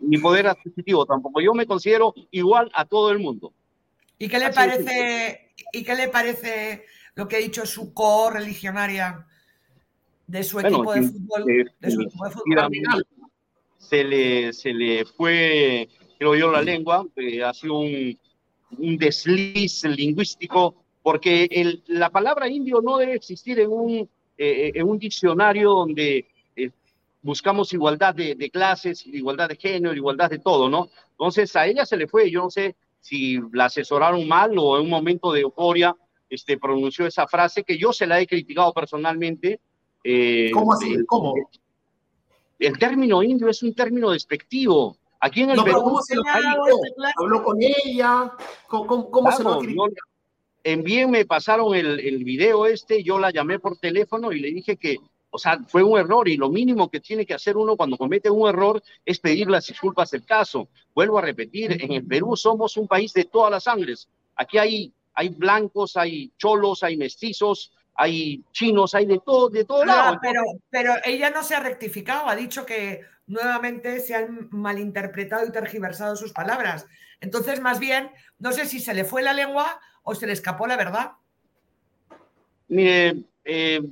ni 0.00 0.18
poder 0.18 0.46
adquisitivo 0.48 1.04
tampoco. 1.06 1.40
Yo 1.40 1.54
me 1.54 1.66
considero 1.66 2.14
igual 2.30 2.70
a 2.74 2.84
todo 2.84 3.10
el 3.10 3.18
mundo. 3.18 3.52
¿Y 4.18 4.28
qué 4.28 4.38
le 4.38 4.50
parece, 4.50 5.50
¿y 5.72 5.84
qué 5.84 5.94
le 5.94 6.08
parece 6.08 6.84
lo 7.14 7.28
que 7.28 7.36
ha 7.36 7.40
dicho 7.40 7.64
su 7.66 7.92
co-religionaria 7.94 9.26
de 10.26 10.42
su 10.42 10.58
equipo 10.60 10.92
de 10.92 11.02
fútbol? 11.02 11.44
De 11.80 11.90
su 11.90 12.02
equipo 12.02 12.24
de 12.24 12.30
fútbol? 12.30 13.06
Se 13.78 14.04
le, 14.04 14.52
se 14.52 14.72
le 14.72 15.04
fue, 15.04 15.88
creo 16.18 16.34
yo, 16.34 16.50
la 16.50 16.62
lengua, 16.62 17.06
eh, 17.16 17.42
ha 17.44 17.54
sido 17.54 17.78
un, 17.78 18.18
un, 18.76 18.98
desliz 18.98 19.84
lingüístico, 19.84 20.74
porque 21.02 21.48
el, 21.50 21.82
la 21.86 22.10
palabra 22.10 22.48
indio 22.48 22.80
no 22.82 22.98
debe 22.98 23.14
existir 23.14 23.60
en 23.60 23.70
un, 23.70 24.08
eh, 24.36 24.72
en 24.74 24.88
un 24.88 24.98
diccionario 24.98 25.70
donde 25.70 26.26
buscamos 27.28 27.74
igualdad 27.74 28.14
de, 28.14 28.50
clases, 28.50 29.06
igualdad 29.06 29.50
de 29.50 29.56
género, 29.56 29.94
igualdad 29.94 30.30
de 30.30 30.38
todo, 30.38 30.70
¿no? 30.70 30.88
Entonces 31.10 31.54
a 31.56 31.66
ella 31.66 31.84
se 31.84 31.98
le 31.98 32.08
fue, 32.08 32.30
yo 32.30 32.44
no 32.44 32.50
sé 32.50 32.74
si 33.00 33.38
la 33.52 33.66
asesoraron 33.66 34.26
mal 34.26 34.56
o 34.56 34.78
en 34.78 34.84
un 34.84 34.88
momento 34.88 35.30
de 35.30 35.42
euforia 35.42 35.94
este, 36.30 36.56
pronunció 36.56 37.06
esa 37.06 37.28
frase 37.28 37.64
que 37.64 37.76
yo 37.76 37.92
se 37.92 38.06
la 38.06 38.18
he 38.18 38.26
criticado 38.26 38.72
personalmente. 38.72 39.60
Eh, 40.02 40.50
¿Cómo 40.54 40.72
así? 40.72 40.96
¿Cómo? 41.06 41.34
El, 42.58 42.78
término 42.78 43.22
indio 43.22 43.50
es 43.50 43.62
un 43.62 43.74
término 43.74 44.10
despectivo. 44.10 44.96
Aquí 45.20 45.42
en 45.42 45.50
el 45.50 45.62
Perú. 45.62 45.82
¿Cómo 45.82 46.00
se 46.00 46.16
lo 46.16 46.22
¿Habló 47.18 47.44
con 47.44 47.58
ella? 47.60 48.32
¿Cómo, 48.68 49.10
cómo 49.10 49.30
se 49.32 49.44
lo 49.44 49.60
Envíen, 50.64 51.10
me 51.10 51.26
pasaron 51.26 51.74
el, 51.74 52.00
el 52.00 52.24
video 52.24 52.64
este, 52.64 53.02
yo 53.02 53.18
la 53.18 53.30
llamé 53.30 53.58
por 53.58 53.76
teléfono 53.76 54.32
y 54.32 54.40
le 54.40 54.48
dije 54.48 54.76
que 54.76 54.96
o 55.30 55.38
sea, 55.38 55.58
fue 55.66 55.82
un 55.82 55.98
error 55.98 56.28
y 56.28 56.36
lo 56.36 56.48
mínimo 56.48 56.90
que 56.90 57.00
tiene 57.00 57.26
que 57.26 57.34
hacer 57.34 57.56
uno 57.56 57.76
cuando 57.76 57.98
comete 57.98 58.30
un 58.30 58.48
error 58.48 58.82
es 59.04 59.18
pedir 59.18 59.50
las 59.50 59.66
disculpas 59.66 60.10
del 60.10 60.24
caso. 60.24 60.68
Vuelvo 60.94 61.18
a 61.18 61.22
repetir, 61.22 61.72
en 61.82 61.92
el 61.92 62.06
Perú 62.06 62.36
somos 62.36 62.76
un 62.76 62.88
país 62.88 63.12
de 63.12 63.24
todas 63.24 63.50
las 63.50 63.64
sangres. 63.64 64.08
Aquí 64.36 64.58
hay, 64.58 64.92
hay 65.14 65.28
blancos, 65.28 65.96
hay 65.96 66.32
cholos, 66.38 66.82
hay 66.82 66.96
mestizos, 66.96 67.72
hay 67.94 68.42
chinos, 68.52 68.94
hay 68.94 69.06
de 69.06 69.18
todo, 69.18 69.50
de 69.50 69.64
todo 69.64 69.84
lado. 69.84 70.18
Pero, 70.22 70.42
pero 70.70 70.94
ella 71.04 71.30
no 71.30 71.42
se 71.42 71.54
ha 71.54 71.60
rectificado, 71.60 72.28
ha 72.28 72.36
dicho 72.36 72.64
que 72.64 73.02
nuevamente 73.26 74.00
se 74.00 74.14
han 74.14 74.48
malinterpretado 74.50 75.46
y 75.46 75.52
tergiversado 75.52 76.16
sus 76.16 76.32
palabras. 76.32 76.86
Entonces, 77.20 77.60
más 77.60 77.78
bien, 77.78 78.10
no 78.38 78.52
sé 78.52 78.64
si 78.64 78.80
se 78.80 78.94
le 78.94 79.04
fue 79.04 79.22
la 79.22 79.34
lengua 79.34 79.80
o 80.02 80.14
se 80.14 80.26
le 80.26 80.32
escapó 80.32 80.66
la 80.66 80.76
verdad. 80.76 81.12
Mire, 82.68 83.24
eh, 83.44 83.82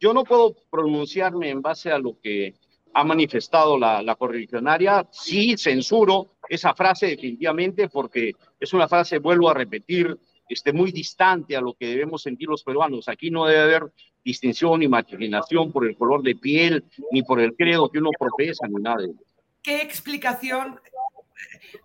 yo 0.00 0.12
no 0.12 0.24
puedo 0.24 0.54
pronunciarme 0.70 1.50
en 1.50 1.62
base 1.62 1.90
a 1.90 1.98
lo 1.98 2.18
que 2.20 2.54
ha 2.92 3.04
manifestado 3.04 3.78
la, 3.78 4.02
la 4.02 4.14
correligionaria. 4.14 5.06
Sí, 5.10 5.56
censuro 5.56 6.36
esa 6.48 6.74
frase 6.74 7.06
definitivamente 7.06 7.88
porque 7.88 8.32
es 8.60 8.72
una 8.72 8.88
frase, 8.88 9.18
vuelvo 9.18 9.50
a 9.50 9.54
repetir, 9.54 10.18
este, 10.48 10.72
muy 10.72 10.92
distante 10.92 11.56
a 11.56 11.60
lo 11.60 11.74
que 11.74 11.88
debemos 11.88 12.22
sentir 12.22 12.48
los 12.48 12.62
peruanos. 12.62 13.08
Aquí 13.08 13.30
no 13.30 13.46
debe 13.46 13.62
haber 13.62 13.92
distinción 14.22 14.80
ni 14.80 14.88
marginación 14.88 15.72
por 15.72 15.86
el 15.86 15.96
color 15.96 16.22
de 16.22 16.36
piel, 16.36 16.84
ni 17.10 17.22
por 17.22 17.40
el 17.40 17.54
credo 17.54 17.90
que 17.90 17.98
uno 17.98 18.10
profesa, 18.18 18.66
ni 18.68 18.82
nada. 18.82 19.04
¿Qué 19.62 19.80
explicación, 19.80 20.78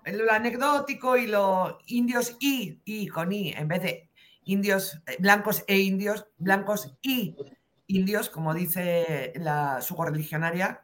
lo 0.05 0.31
anecdótico 0.31 1.17
y 1.17 1.27
los 1.27 1.75
indios 1.87 2.35
y, 2.39 2.79
y 2.83 3.07
con 3.07 3.31
i, 3.31 3.53
en 3.53 3.67
vez 3.67 3.81
de 3.81 4.09
indios, 4.43 4.95
eh, 5.07 5.15
blancos 5.19 5.63
e 5.67 5.79
indios, 5.79 6.25
blancos 6.37 6.97
y 7.01 7.35
indios, 7.89 8.29
como 8.29 8.53
dice 8.53 9.33
la, 9.35 9.81
su 9.81 9.95
correligionaria, 9.95 10.81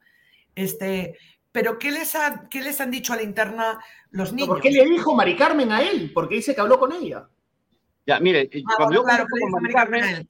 este, 0.53 1.17
pero 1.51 1.79
¿qué 1.79 1.91
les, 1.91 2.13
¿qué 2.49 2.61
les 2.61 2.81
han 2.81 2.91
dicho 2.91 3.13
a 3.13 3.15
la 3.15 3.23
interna 3.23 3.79
los 4.11 4.33
niños? 4.33 4.49
¿Por 4.49 4.61
qué 4.61 4.71
le 4.71 4.85
dijo 4.85 5.15
Mari 5.15 5.35
Carmen 5.35 5.71
a 5.71 5.81
él? 5.81 6.11
Porque 6.13 6.35
dice 6.35 6.53
que 6.53 6.61
habló 6.61 6.77
con 6.77 6.91
ella. 6.91 7.29
Ya, 8.07 8.19
mire, 8.19 8.49
ah, 8.53 8.73
cuando 8.77 8.95
yo 8.95 9.03
claro, 9.03 9.25
con 9.27 9.63
Carmen, 9.71 10.27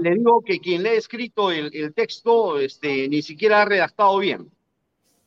le 0.00 0.14
digo 0.14 0.42
que 0.42 0.58
quien 0.58 0.82
le 0.82 0.90
ha 0.90 0.94
escrito 0.94 1.52
el, 1.52 1.70
el, 1.72 1.94
texto 1.94 2.58
este, 2.58 3.08
ni 3.08 3.22
siquiera 3.22 3.62
ha 3.62 3.64
redactado 3.64 4.18
bien, 4.18 4.50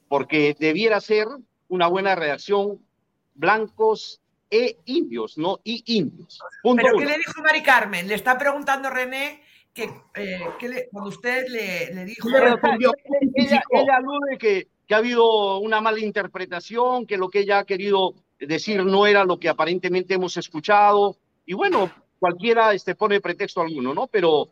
porque 0.10 0.56
debiera 0.60 1.00
ser 1.00 1.28
una 1.70 1.88
buena 1.88 2.16
redacción 2.16 2.80
blancos 3.34 4.22
e 4.50 4.78
indios, 4.86 5.38
no 5.38 5.60
y 5.64 5.84
indios. 5.86 6.40
¿Pero 6.64 6.98
qué 6.98 7.06
le 7.06 7.18
dijo 7.18 7.42
Mari 7.42 7.64
Carmen? 7.64 8.08
Le 8.08 8.16
está 8.16 8.38
preguntando 8.38 8.90
René 8.90 9.42
que, 9.75 9.84
eh, 10.15 10.39
le, 10.62 10.88
cuando 10.89 11.10
usted 11.10 11.48
le, 11.50 11.94
le 11.94 12.05
dijo... 12.05 12.29
ella, 12.29 12.55
ella, 13.70 13.96
alude 13.98 14.38
que, 14.39 14.70
que 14.88 14.96
ha 14.96 14.98
habido 14.98 15.60
una 15.60 15.82
mala 15.82 16.00
interpretación, 16.00 17.05
que 17.05 17.17
lo 17.17 17.29
que 17.29 17.41
ella 17.41 17.60
ha 17.60 17.65
querido 17.65 18.15
decir 18.39 18.84
no 18.86 19.05
era 19.05 19.25
lo 19.25 19.38
que 19.38 19.50
aparentemente 19.50 20.13
hemos 20.13 20.38
escuchado, 20.38 21.17
y 21.46 21.53
bueno, 21.53 21.91
cualquiera 22.20 22.74
este, 22.74 22.96
pone 22.96 23.20
pretexto 23.20 23.62
alguno, 23.62 23.94
¿no? 23.94 24.08
Pero 24.08 24.50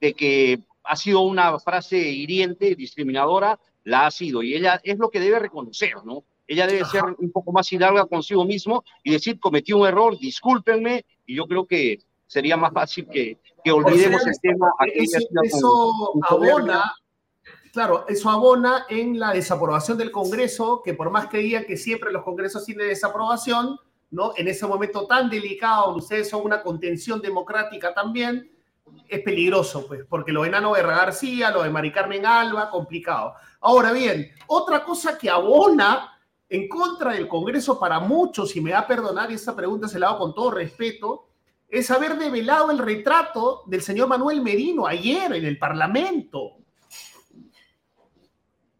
de 0.00 0.12
que 0.14 0.58
ha 0.82 0.96
sido 0.96 1.20
una 1.20 1.58
frase 1.60 1.96
hiriente, 1.96 2.74
discriminadora, 2.74 3.58
la 3.84 4.06
ha 4.06 4.10
sido. 4.10 4.42
Y 4.42 4.54
ella 4.54 4.80
es 4.82 4.98
lo 4.98 5.10
que 5.10 5.20
debe 5.20 5.38
reconocer, 5.38 5.94
¿no? 6.04 6.24
Ella 6.48 6.66
debe 6.66 6.84
ser 6.84 7.02
un 7.18 7.30
poco 7.30 7.52
más 7.52 7.72
hidalga 7.72 8.06
consigo 8.06 8.44
mismo 8.44 8.84
y 9.02 9.12
decir, 9.12 9.38
cometí 9.38 9.72
un 9.72 9.86
error, 9.86 10.18
discúlpenme, 10.18 11.04
y 11.24 11.36
yo 11.36 11.46
creo 11.46 11.66
que 11.66 11.98
sería 12.26 12.56
más 12.56 12.72
fácil 12.72 13.08
que, 13.08 13.38
que 13.62 13.72
olvidemos 13.72 14.26
el 14.26 14.38
tema. 14.40 14.70
Eso, 14.94 15.18
eso 15.42 16.12
abona, 16.28 16.92
claro, 17.72 18.04
eso 18.08 18.30
abona 18.30 18.86
en 18.88 19.18
la 19.18 19.32
desaprobación 19.32 19.98
del 19.98 20.10
Congreso, 20.10 20.82
que 20.84 20.94
por 20.94 21.10
más 21.10 21.26
que 21.26 21.38
digan 21.38 21.64
que 21.64 21.76
siempre 21.76 22.12
los 22.12 22.22
congresos 22.22 22.64
tienen 22.64 22.88
desaprobación, 22.88 23.78
¿no? 24.10 24.32
En 24.36 24.48
ese 24.48 24.66
momento 24.66 25.06
tan 25.06 25.28
delicado, 25.28 25.94
ustedes 25.96 26.28
son 26.28 26.42
una 26.44 26.62
contención 26.62 27.20
democrática 27.20 27.92
también, 27.92 28.50
es 29.08 29.20
peligroso, 29.20 29.86
pues, 29.86 30.04
porque 30.08 30.32
lo 30.32 30.42
de 30.42 30.50
Nano 30.50 30.72
Guerra 30.72 30.96
García, 30.96 31.50
lo 31.50 31.62
de 31.62 31.70
Mari 31.70 31.92
Carmen 31.92 32.24
Alba, 32.24 32.70
complicado. 32.70 33.34
Ahora 33.60 33.92
bien, 33.92 34.30
otra 34.46 34.84
cosa 34.84 35.18
que 35.18 35.28
abona 35.28 36.12
en 36.48 36.68
contra 36.68 37.12
del 37.12 37.26
Congreso 37.26 37.78
para 37.80 37.98
muchos, 37.98 38.54
y 38.54 38.60
me 38.60 38.72
va 38.72 38.80
a 38.80 38.86
perdonar, 38.86 39.30
y 39.30 39.34
esta 39.34 39.56
pregunta 39.56 39.88
se 39.88 39.98
la 39.98 40.08
hago 40.08 40.18
con 40.18 40.34
todo 40.34 40.52
respeto, 40.52 41.26
es 41.68 41.90
haber 41.90 42.16
develado 42.18 42.70
el 42.70 42.78
retrato 42.78 43.62
del 43.66 43.82
señor 43.82 44.08
Manuel 44.08 44.40
Merino 44.40 44.86
ayer 44.86 45.32
en 45.32 45.44
el 45.44 45.58
Parlamento. 45.58 46.56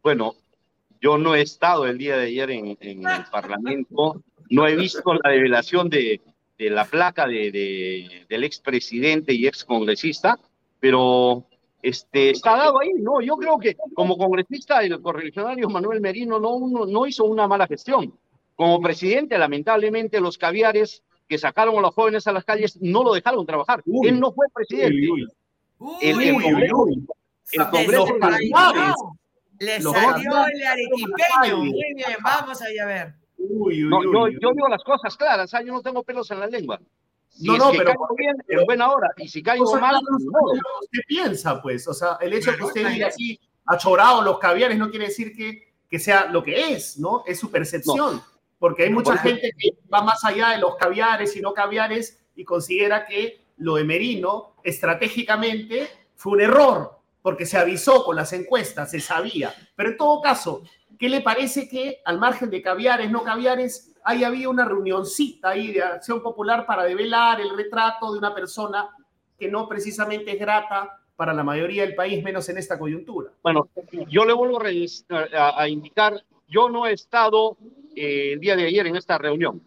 Bueno, 0.02 0.34
yo 1.00 1.18
no 1.18 1.34
he 1.34 1.42
estado 1.42 1.86
el 1.86 1.98
día 1.98 2.16
de 2.16 2.26
ayer 2.26 2.50
en, 2.50 2.76
el 2.80 3.24
Parlamento, 3.30 4.22
no 4.50 4.66
he 4.66 4.76
visto 4.76 5.14
la 5.14 5.30
revelación 5.30 5.90
de, 5.90 6.20
la 6.58 6.84
placa 6.84 7.26
de, 7.26 7.50
de, 7.50 8.26
del 8.28 8.44
expresidente 8.44 9.34
y 9.34 9.46
excongresista, 9.46 10.38
pero 10.78 11.44
este, 11.82 12.30
está 12.30 12.56
dado 12.56 12.80
ahí, 12.80 12.92
¿no? 12.98 13.20
Yo 13.20 13.36
creo 13.36 13.58
que 13.58 13.76
como 13.94 14.16
congresista 14.16 14.82
el 14.82 15.00
correligionario 15.00 15.68
Manuel 15.68 16.00
Merino 16.00 16.38
no, 16.38 16.58
no 16.86 17.06
hizo 17.06 17.24
una 17.24 17.46
mala 17.46 17.66
gestión. 17.66 18.12
Como 18.54 18.80
presidente, 18.80 19.36
lamentablemente, 19.36 20.20
los 20.20 20.38
caviares 20.38 21.02
que 21.28 21.38
sacaron 21.38 21.76
a 21.78 21.80
los 21.80 21.94
jóvenes 21.94 22.26
a 22.26 22.32
las 22.32 22.44
calles 22.44 22.78
no 22.80 23.02
lo 23.02 23.14
dejaron 23.14 23.44
trabajar. 23.46 23.82
Él 24.04 24.20
no 24.20 24.32
fue 24.32 24.46
presidente. 24.52 24.96
el, 26.00 26.22
el, 26.22 26.42
Congreso, 26.42 26.86
el 27.52 27.70
Congreso 27.70 28.18
le 29.58 29.80
salió 29.80 30.46
el 30.46 30.62
arequipeño. 30.66 31.56
Muy 31.58 31.94
bien, 31.94 32.16
vamos 32.22 32.62
allá 32.62 32.82
a 32.82 32.86
ver 32.86 33.26
no, 33.38 34.02
yo, 34.02 34.28
yo, 34.40 34.52
digo 34.52 34.68
las 34.68 34.82
cosas 34.82 35.16
claras, 35.16 35.50
¿sabes? 35.50 35.66
yo 35.66 35.72
no 35.72 35.82
tengo 35.82 36.02
pelos 36.02 36.30
en 36.30 36.40
la 36.40 36.46
lengua. 36.46 36.80
Si 37.28 37.46
no, 37.46 37.58
no, 37.58 37.70
pero 37.70 37.94
bien, 38.16 38.36
en 38.48 38.64
buena 38.64 38.90
hora. 38.90 39.10
Y 39.18 39.28
si 39.28 39.42
caigo 39.42 39.70
o 39.70 39.78
mal, 39.78 40.00
¿qué 40.90 41.00
piensa, 41.06 41.60
pues? 41.60 41.86
O 41.86 41.92
sea, 41.92 42.16
el 42.20 42.32
hecho 42.32 42.50
de 42.52 42.56
que 42.56 42.64
usted 42.64 42.88
diga 42.88 43.08
así, 43.08 43.38
ha 43.66 43.76
chorado 43.76 44.22
los 44.22 44.38
caviares, 44.38 44.78
no 44.78 44.90
quiere 44.90 45.06
decir 45.06 45.36
que, 45.36 45.74
que 45.88 45.98
sea 45.98 46.26
lo 46.26 46.42
que 46.42 46.72
es, 46.72 46.98
¿no? 46.98 47.24
Es 47.26 47.38
su 47.38 47.50
percepción. 47.50 48.22
Porque 48.58 48.84
hay 48.84 48.90
mucha 48.90 49.16
gente 49.18 49.52
que 49.58 49.70
va 49.92 50.02
más 50.02 50.24
allá 50.24 50.50
de 50.50 50.58
los 50.58 50.76
caviares 50.76 51.36
y 51.36 51.40
no 51.40 51.52
caviares 51.52 52.24
y 52.34 52.44
considera 52.44 53.04
que 53.04 53.44
lo 53.58 53.76
de 53.76 53.84
Merino 53.84 54.54
estratégicamente 54.62 55.88
fue 56.14 56.32
un 56.32 56.40
error, 56.40 56.98
porque 57.22 57.46
se 57.46 57.58
avisó 57.58 58.04
con 58.04 58.16
las 58.16 58.32
encuestas, 58.32 58.90
se 58.90 59.00
sabía. 59.00 59.54
Pero 59.74 59.90
en 59.90 59.96
todo 59.96 60.20
caso, 60.22 60.62
¿Qué 60.98 61.08
le 61.08 61.20
parece 61.20 61.68
que, 61.68 62.00
al 62.04 62.18
margen 62.18 62.50
de 62.50 62.62
caviares, 62.62 63.10
no 63.10 63.22
caviares, 63.22 63.94
ahí 64.04 64.24
había 64.24 64.48
una 64.48 64.64
reunioncita 64.64 65.50
ahí 65.50 65.72
de 65.72 65.82
acción 65.82 66.22
popular 66.22 66.64
para 66.64 66.84
develar 66.84 67.40
el 67.40 67.54
retrato 67.56 68.12
de 68.12 68.18
una 68.18 68.34
persona 68.34 68.88
que 69.38 69.48
no 69.48 69.68
precisamente 69.68 70.32
es 70.32 70.38
grata 70.38 71.00
para 71.14 71.34
la 71.34 71.42
mayoría 71.42 71.82
del 71.82 71.94
país, 71.94 72.22
menos 72.22 72.48
en 72.48 72.58
esta 72.58 72.78
coyuntura? 72.78 73.30
Bueno, 73.42 73.68
yo 74.08 74.24
le 74.24 74.32
vuelvo 74.32 74.60
a, 74.62 75.68
indicar, 75.68 76.22
yo 76.48 76.68
no 76.68 76.86
he 76.86 76.92
estado 76.92 77.56
eh, 77.96 78.34
el 78.34 78.40
día 78.40 78.54
de 78.54 78.66
ayer 78.66 78.86
en 78.86 78.96
esta 78.96 79.18
reunión, 79.18 79.62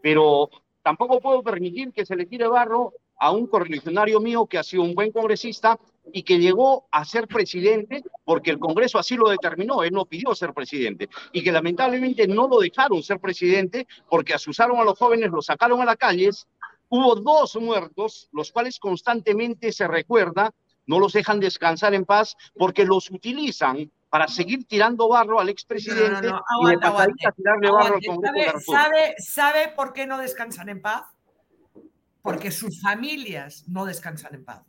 pero 0.00 0.48
tampoco 0.82 1.20
puedo 1.20 1.42
permitir 1.42 1.92
que 1.92 2.06
se 2.06 2.16
le 2.16 2.26
tire 2.26 2.46
barro 2.46 2.92
a 3.18 3.30
un 3.30 3.46
correligionario 3.46 4.20
mío 4.20 4.46
que 4.46 4.58
ha 4.58 4.62
sido 4.62 4.82
un 4.82 4.94
buen 4.94 5.12
congresista 5.12 5.78
y 6.12 6.22
que 6.22 6.38
llegó 6.38 6.86
a 6.90 7.04
ser 7.04 7.28
presidente 7.28 8.02
porque 8.24 8.50
el 8.50 8.58
Congreso 8.58 8.98
así 8.98 9.16
lo 9.16 9.28
determinó, 9.28 9.82
él 9.82 9.92
no 9.92 10.06
pidió 10.06 10.34
ser 10.34 10.52
presidente, 10.52 11.08
y 11.32 11.42
que 11.42 11.52
lamentablemente 11.52 12.26
no 12.26 12.48
lo 12.48 12.58
dejaron 12.58 13.02
ser 13.02 13.20
presidente 13.20 13.86
porque 14.08 14.34
asusaron 14.34 14.78
a 14.78 14.84
los 14.84 14.98
jóvenes, 14.98 15.30
los 15.30 15.46
sacaron 15.46 15.80
a 15.80 15.84
las 15.84 15.96
calles, 15.96 16.48
hubo 16.88 17.14
dos 17.14 17.56
muertos, 17.56 18.28
los 18.32 18.50
cuales 18.50 18.78
constantemente 18.78 19.72
se 19.72 19.86
recuerda, 19.86 20.52
no 20.86 20.98
los 20.98 21.12
dejan 21.12 21.40
descansar 21.40 21.94
en 21.94 22.04
paz 22.04 22.36
porque 22.54 22.84
los 22.84 23.10
utilizan 23.10 23.90
para 24.12 24.28
seguir 24.28 24.66
tirando 24.66 25.08
barro 25.08 25.40
al 25.40 25.48
expresidente 25.48 26.28
y 26.28 26.66
de 26.66 27.32
tirarle 27.34 27.70
barro 27.70 27.94
al 27.94 28.04
Congreso. 28.04 28.60
¿Sabe, 28.70 29.14
¿Sabe 29.16 29.68
por 29.74 29.94
qué 29.94 30.06
no 30.06 30.18
descansan 30.18 30.68
en 30.68 30.82
paz? 30.82 31.04
Porque 32.20 32.50
sus 32.50 32.82
familias 32.82 33.64
no 33.68 33.86
descansan 33.86 34.34
en 34.34 34.44
paz. 34.44 34.64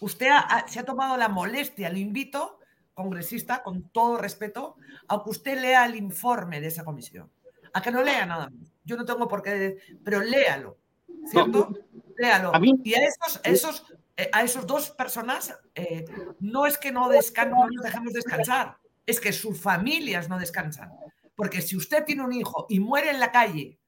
Usted 0.00 0.28
se 0.66 0.80
ha 0.80 0.84
tomado 0.84 1.16
la 1.16 1.30
molestia, 1.30 1.88
lo 1.88 1.96
invito, 1.96 2.58
congresista, 2.92 3.62
con 3.62 3.88
todo 3.88 4.18
respeto, 4.18 4.76
a 5.08 5.24
que 5.24 5.30
usted 5.30 5.58
lea 5.58 5.86
el 5.86 5.96
informe 5.96 6.60
de 6.60 6.66
esa 6.66 6.84
comisión. 6.84 7.32
A 7.72 7.80
que 7.80 7.90
no 7.90 8.02
lea 8.02 8.26
nada 8.26 8.50
más. 8.50 8.70
Yo 8.84 8.98
no 8.98 9.06
tengo 9.06 9.26
por 9.26 9.42
qué, 9.42 9.78
pero 10.04 10.20
léalo, 10.20 10.76
¿cierto? 11.24 11.70
léalo. 12.18 12.52
Y 12.60 12.92
a 12.92 12.98
esos, 12.98 13.40
esos, 13.44 13.94
eh, 14.16 14.30
a 14.32 14.42
esos 14.42 14.66
dos 14.66 14.90
personas 14.90 15.58
eh, 15.74 16.04
no 16.40 16.66
es 16.66 16.78
que 16.78 16.92
no, 16.92 17.08
no 17.08 17.66
nos 17.68 17.82
dejemos 17.82 18.12
descansar, 18.12 18.76
es 19.06 19.20
que 19.20 19.32
sus 19.32 19.60
familias 19.60 20.28
no 20.28 20.38
descansan. 20.38 20.90
Porque 21.34 21.60
si 21.60 21.76
usted 21.76 22.04
tiene 22.04 22.22
un 22.22 22.32
hijo 22.32 22.66
y 22.68 22.78
muere 22.80 23.10
en 23.10 23.20
la 23.20 23.32
calle, 23.32 23.78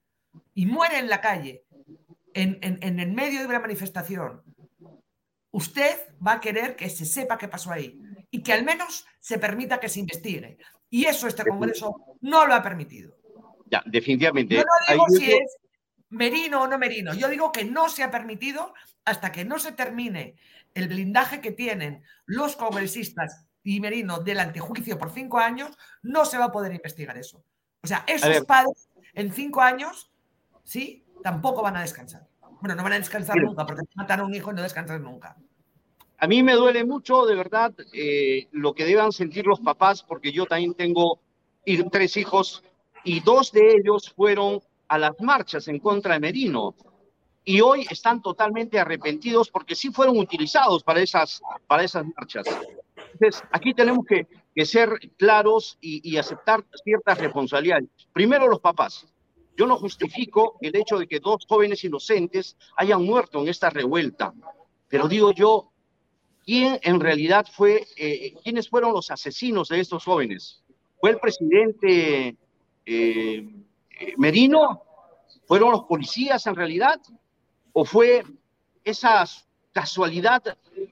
y 0.54 0.66
muere 0.66 0.98
en 0.98 1.08
la 1.08 1.20
calle, 1.20 1.64
en, 2.34 2.58
en, 2.60 2.78
en 2.82 3.00
el 3.00 3.12
medio 3.12 3.40
de 3.40 3.46
una 3.46 3.60
manifestación, 3.60 4.42
usted 5.52 5.96
va 6.26 6.32
a 6.32 6.40
querer 6.40 6.76
que 6.76 6.90
se 6.90 7.06
sepa 7.06 7.38
qué 7.38 7.48
pasó 7.48 7.70
ahí. 7.72 7.98
y 8.30 8.42
que 8.42 8.52
al 8.52 8.64
menos 8.64 9.06
se 9.20 9.38
permita 9.38 9.80
que 9.80 9.88
se 9.88 10.00
investigue. 10.00 10.58
Y 10.90 11.04
eso 11.06 11.26
este 11.26 11.44
Congreso 11.44 11.94
no 12.20 12.46
lo 12.46 12.54
ha 12.54 12.62
permitido. 12.62 13.16
Ya, 13.70 13.82
definitivamente. 13.86 14.56
Yo 14.56 14.62
no 14.62 14.92
digo 14.92 15.06
si 15.08 15.32
es 15.32 15.56
merino 16.10 16.62
o 16.62 16.66
no 16.66 16.78
merino, 16.78 17.14
yo 17.14 17.28
digo 17.28 17.52
que 17.52 17.64
no 17.64 17.88
se 17.88 18.02
ha 18.02 18.10
permitido 18.10 18.74
hasta 19.04 19.32
que 19.32 19.44
no 19.44 19.58
se 19.58 19.72
termine 19.72 20.36
el 20.74 20.88
blindaje 20.88 21.40
que 21.40 21.52
tienen 21.52 22.02
los 22.26 22.56
congresistas 22.56 23.46
y 23.62 23.80
Merino 23.80 24.20
del 24.20 24.38
antejuicio 24.38 24.98
por 24.98 25.10
cinco 25.10 25.38
años, 25.38 25.76
no 26.02 26.24
se 26.24 26.38
va 26.38 26.46
a 26.46 26.52
poder 26.52 26.72
investigar 26.72 27.16
eso. 27.16 27.42
O 27.82 27.86
sea, 27.86 28.04
esos 28.06 28.44
padres 28.44 28.88
en 29.14 29.32
cinco 29.32 29.60
años, 29.60 30.12
sí, 30.62 31.04
tampoco 31.22 31.62
van 31.62 31.76
a 31.76 31.80
descansar. 31.80 32.28
Bueno, 32.60 32.76
no 32.76 32.82
van 32.84 32.92
a 32.92 32.98
descansar 32.98 33.36
nunca, 33.38 33.66
porque 33.66 33.82
matan 33.94 34.20
a 34.20 34.24
un 34.24 34.34
hijo 34.34 34.52
y 34.52 34.54
no 34.54 34.62
descansan 34.62 35.02
nunca. 35.02 35.36
A 36.18 36.26
mí 36.26 36.42
me 36.42 36.54
duele 36.54 36.84
mucho, 36.84 37.26
de 37.26 37.34
verdad, 37.34 37.74
eh, 37.92 38.48
lo 38.52 38.74
que 38.74 38.84
deban 38.84 39.12
sentir 39.12 39.46
los 39.46 39.60
papás, 39.60 40.02
porque 40.02 40.32
yo 40.32 40.46
también 40.46 40.74
tengo 40.74 41.20
tres 41.90 42.16
hijos 42.16 42.62
y 43.02 43.20
dos 43.20 43.50
de 43.50 43.76
ellos 43.78 44.12
fueron 44.14 44.60
a 44.88 44.98
las 44.98 45.20
marchas 45.20 45.68
en 45.68 45.78
contra 45.78 46.14
de 46.14 46.20
Merino 46.20 46.74
y 47.44 47.60
hoy 47.60 47.86
están 47.88 48.20
totalmente 48.20 48.78
arrepentidos 48.78 49.50
porque 49.50 49.76
sí 49.76 49.90
fueron 49.90 50.18
utilizados 50.18 50.82
para 50.82 51.00
esas, 51.00 51.40
para 51.66 51.84
esas 51.84 52.04
marchas. 52.16 52.46
Entonces, 53.12 53.42
aquí 53.52 53.72
tenemos 53.72 54.04
que, 54.04 54.26
ser 54.64 54.98
claros 55.16 55.76
y, 55.80 56.00
y, 56.10 56.16
aceptar 56.16 56.64
ciertas 56.82 57.18
responsabilidades. 57.18 57.88
Primero, 58.12 58.48
los 58.48 58.60
papás. 58.60 59.06
Yo 59.56 59.66
no 59.66 59.76
justifico 59.76 60.56
el 60.60 60.74
hecho 60.74 60.98
de 60.98 61.06
que 61.06 61.20
dos 61.20 61.46
jóvenes 61.48 61.84
inocentes 61.84 62.56
hayan 62.76 63.04
muerto 63.04 63.40
en 63.40 63.48
esta 63.48 63.70
revuelta, 63.70 64.34
pero 64.88 65.08
digo 65.08 65.32
yo, 65.32 65.70
¿quién 66.44 66.78
en 66.82 67.00
realidad 67.00 67.46
fue, 67.50 67.86
eh, 67.96 68.34
quiénes 68.42 68.68
fueron 68.68 68.92
los 68.92 69.10
asesinos 69.10 69.68
de 69.68 69.80
estos 69.80 70.04
jóvenes? 70.04 70.62
¿Fue 71.00 71.10
el 71.10 71.18
presidente 71.18 72.36
eh, 72.86 73.48
Merino? 74.16 74.82
¿Fueron 75.46 75.72
los 75.72 75.84
policías 75.84 76.46
en 76.46 76.56
realidad? 76.56 77.00
¿O 77.72 77.84
fue 77.84 78.24
esa 78.84 79.24
casualidad 79.72 80.42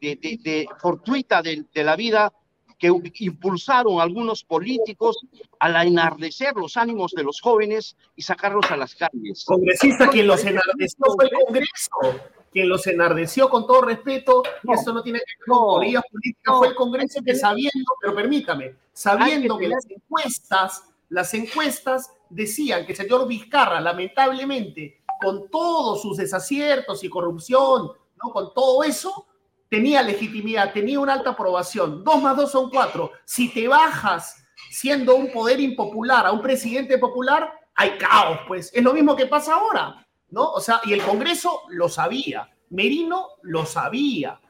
de, 0.00 0.68
fortuita 0.78 1.42
de, 1.42 1.66
la 1.74 1.96
vida 1.96 2.32
que 2.78 2.92
impulsaron 3.20 4.00
algunos 4.00 4.44
políticos 4.44 5.18
a 5.58 5.84
enardecer 5.84 6.54
los 6.54 6.76
ánimos 6.76 7.12
de 7.12 7.24
los 7.24 7.40
jóvenes 7.40 7.96
y 8.14 8.22
sacarlos 8.22 8.70
a 8.70 8.76
las 8.76 8.94
calles? 8.94 9.44
Congresista, 9.44 10.08
quien 10.08 10.26
los 10.26 10.44
enardeció 10.44 11.04
fue 11.16 11.24
el 11.24 11.30
Congreso 11.30 11.90
quien 12.54 12.68
los 12.68 12.86
enardeció 12.86 13.50
con 13.50 13.66
todo 13.66 13.82
respeto, 13.82 14.44
y 14.62 14.72
esto 14.72 14.92
no 14.92 15.02
tiene 15.02 15.18
que 15.18 15.24
ver 15.24 15.48
con 15.48 15.74
políticas, 16.12 16.56
fue 16.56 16.68
el 16.68 16.74
Congreso 16.76 17.20
que 17.24 17.34
sabiendo, 17.34 17.92
pero 18.00 18.14
permítame, 18.14 18.76
sabiendo 18.92 19.58
que, 19.58 19.66
las 19.66 19.84
encuestas, 19.90 20.84
las 21.08 21.34
encuestas 21.34 22.12
decían 22.34 22.84
que 22.84 22.92
el 22.92 22.98
señor 22.98 23.26
Vizcarra, 23.26 23.80
lamentablemente, 23.80 25.02
con 25.20 25.48
todos 25.48 26.02
sus 26.02 26.16
desaciertos 26.16 27.04
y 27.04 27.08
corrupción, 27.08 27.92
¿no? 28.22 28.30
con 28.32 28.52
todo 28.52 28.82
eso, 28.82 29.26
tenía 29.68 30.02
legitimidad, 30.02 30.72
tenía 30.72 31.00
una 31.00 31.14
alta 31.14 31.30
aprobación. 31.30 32.02
Dos 32.02 32.20
más 32.20 32.36
dos 32.36 32.50
son 32.50 32.70
cuatro. 32.70 33.12
Si 33.24 33.52
te 33.52 33.68
bajas 33.68 34.44
siendo 34.70 35.14
un 35.14 35.32
poder 35.32 35.60
impopular 35.60 36.26
a 36.26 36.32
un 36.32 36.42
presidente 36.42 36.98
popular, 36.98 37.52
hay 37.74 37.96
caos, 37.98 38.40
pues. 38.46 38.70
Es 38.74 38.82
lo 38.82 38.92
mismo 38.92 39.14
que 39.16 39.26
pasa 39.26 39.54
ahora. 39.54 40.04
¿no? 40.30 40.50
O 40.50 40.60
sea, 40.60 40.80
y 40.84 40.92
el 40.92 41.02
Congreso 41.02 41.62
lo 41.68 41.88
sabía, 41.88 42.50
Merino 42.70 43.28
lo 43.42 43.64
sabía. 43.64 44.40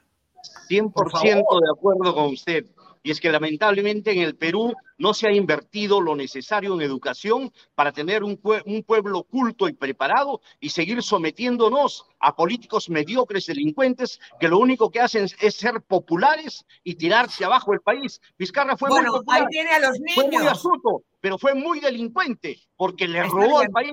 100% 0.69 1.61
de 1.61 1.71
acuerdo 1.71 2.15
con 2.15 2.33
usted. 2.33 2.65
Y 3.07 3.11
es 3.11 3.21
que 3.21 3.31
lamentablemente 3.31 4.13
en 4.13 4.21
el 4.21 4.35
Perú 4.35 4.73
no 4.97 5.13
se 5.13 5.29
ha 5.29 5.33
invertido 5.33 6.01
lo 6.01 6.17
necesario 6.17 6.73
en 6.75 6.81
educación 6.81 7.53
para 7.75 7.93
tener 7.93 8.25
un, 8.25 8.41
un, 8.65 8.83
pueblo 8.83 9.25
culto 9.25 9.69
y 9.69 9.75
preparado 9.75 10.41
y 10.59 10.71
seguir 10.71 11.03
sometiéndonos 11.03 12.07
a 12.19 12.35
políticos 12.35 12.89
mediocres, 12.89 13.45
delincuentes, 13.45 14.19
que 14.41 14.49
lo 14.49 14.59
único 14.59 14.91
que 14.91 15.01
hacen 15.01 15.29
es 15.39 15.55
ser 15.55 15.83
populares 15.83 16.65
y 16.83 16.95
tirarse 16.95 17.45
abajo 17.45 17.75
el 17.75 17.83
país. 17.83 18.23
Vizcarra 18.39 18.75
fue 18.75 18.89
bueno, 18.89 19.13
muy 19.13 19.19
popular, 19.21 19.43
ahí 19.43 19.47
tiene 19.51 19.71
a 19.73 19.81
los 19.81 20.01
niños. 20.01 20.15
fue 20.15 20.31
muy 20.31 20.47
astuto, 20.47 21.03
pero 21.21 21.37
fue 21.37 21.53
muy 21.53 21.81
delincuente 21.81 22.59
porque 22.75 23.07
le 23.07 23.23
robó 23.23 23.59
al 23.59 23.69
país 23.69 23.93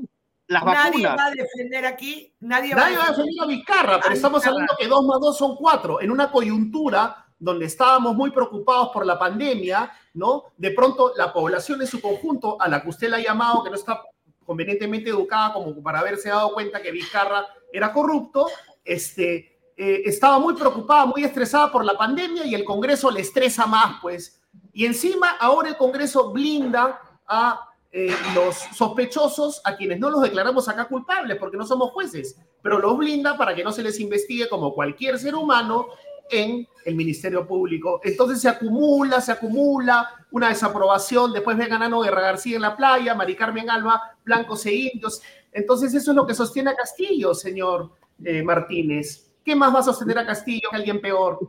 nadie 0.60 1.06
va 1.06 1.26
a 1.26 1.32
defender 1.32 1.86
aquí, 1.86 2.34
nadie, 2.42 2.76
va, 2.76 2.86
a 2.86 3.10
defender 3.10 3.42
a 3.42 3.46
Vizcarra, 3.46 4.00
pero 4.02 4.14
estamos 4.14 4.46
hablando 4.46 4.74
que 4.78 4.88
dos 4.88 5.06
más 5.06 5.20
dos 5.20 5.38
son 5.38 5.56
cuatro. 5.56 6.02
En 6.02 6.12
una 6.12 6.32
coyuntura 6.32 7.26
donde 7.42 7.66
estábamos 7.66 8.16
muy 8.16 8.30
preocupados 8.30 8.90
por 8.94 9.04
la 9.04 9.18
pandemia, 9.18 9.92
¿no? 10.14 10.44
De 10.58 10.70
pronto 10.72 11.12
la 11.18 11.34
población 11.34 11.82
en 11.82 11.88
su 11.88 12.00
conjunto, 12.00 12.62
a 12.62 12.68
la 12.68 12.84
que 12.84 12.90
usted 12.90 13.10
la 13.10 13.18
ha 13.18 13.22
llamado, 13.22 13.64
que 13.64 13.72
no 13.72 13.76
está 13.76 14.00
convenientemente 14.46 15.10
educada 15.10 15.54
como 15.54 15.82
para 15.82 16.00
haberse 16.00 16.30
dado 16.30 16.54
cuenta 16.54 16.82
que 16.82 16.92
Vizcarra 16.92 17.48
era 17.74 17.92
corrupto, 17.92 18.48
este, 18.86 19.74
eh, 19.76 20.04
estaba 20.06 20.38
muy 20.38 20.54
preocupada, 20.54 21.08
muy 21.08 21.24
estresada 21.24 21.72
por 21.72 21.84
la 21.84 21.98
pandemia 21.98 22.46
y 22.46 22.54
el 22.54 22.64
Congreso 22.64 23.10
le 23.10 23.22
estresa 23.22 23.66
más, 23.66 24.00
pues. 24.04 24.40
Y 24.72 24.86
encima 24.86 25.32
ahora 25.40 25.70
el 25.70 25.78
Congreso 25.78 26.32
blinda 26.32 27.02
a 27.26 27.68
eh, 27.92 28.16
los 28.36 28.56
sospechosos 28.76 29.62
a 29.66 29.76
quienes 29.76 30.00
no 30.00 30.12
los 30.12 30.22
declaramos 30.22 30.70
acá 30.70 30.86
culpables 30.86 31.38
porque 31.38 31.58
no 31.58 31.66
somos 31.66 31.90
jueces, 31.92 32.38
pero 32.62 32.78
los 32.78 32.96
blinda 32.98 33.36
para 33.36 33.56
que 33.56 33.64
no 33.64 33.72
se 33.72 33.82
les 33.82 34.00
investigue 34.00 34.48
como 34.48 34.76
cualquier 34.76 35.18
ser 35.18 35.34
humano 35.34 35.88
en 36.32 36.68
el 36.86 36.96
Ministerio 36.96 37.48
Público. 37.48 38.02
Entonces 38.04 38.42
se 38.42 38.50
acumula, 38.50 39.22
se 39.22 39.32
acumula 39.32 40.10
una 40.32 40.50
desaprobación, 40.50 41.34
después 41.34 41.58
ven 41.58 41.74
a 41.74 41.90
Guerra 41.90 42.22
García 42.22 42.56
en 42.56 42.62
la 42.62 42.76
playa, 42.76 43.14
Mari 43.14 43.36
Carmen 43.36 43.70
Alba, 43.70 44.18
blancos 44.24 44.66
e 44.66 44.74
indios. 44.74 45.22
Entonces 45.52 45.94
eso 45.94 46.12
es 46.12 46.16
lo 46.16 46.26
que 46.26 46.34
sostiene 46.34 46.72
a 46.72 46.76
Castillo, 46.76 47.34
señor 47.34 47.92
eh, 48.24 48.42
Martínez. 48.42 49.32
¿Qué 49.44 49.56
más 49.56 49.74
va 49.74 49.80
a 49.80 49.84
sostener 49.84 50.18
a 50.18 50.26
Castillo 50.26 50.70
que 50.70 50.78
alguien 50.78 51.02
peor? 51.02 51.40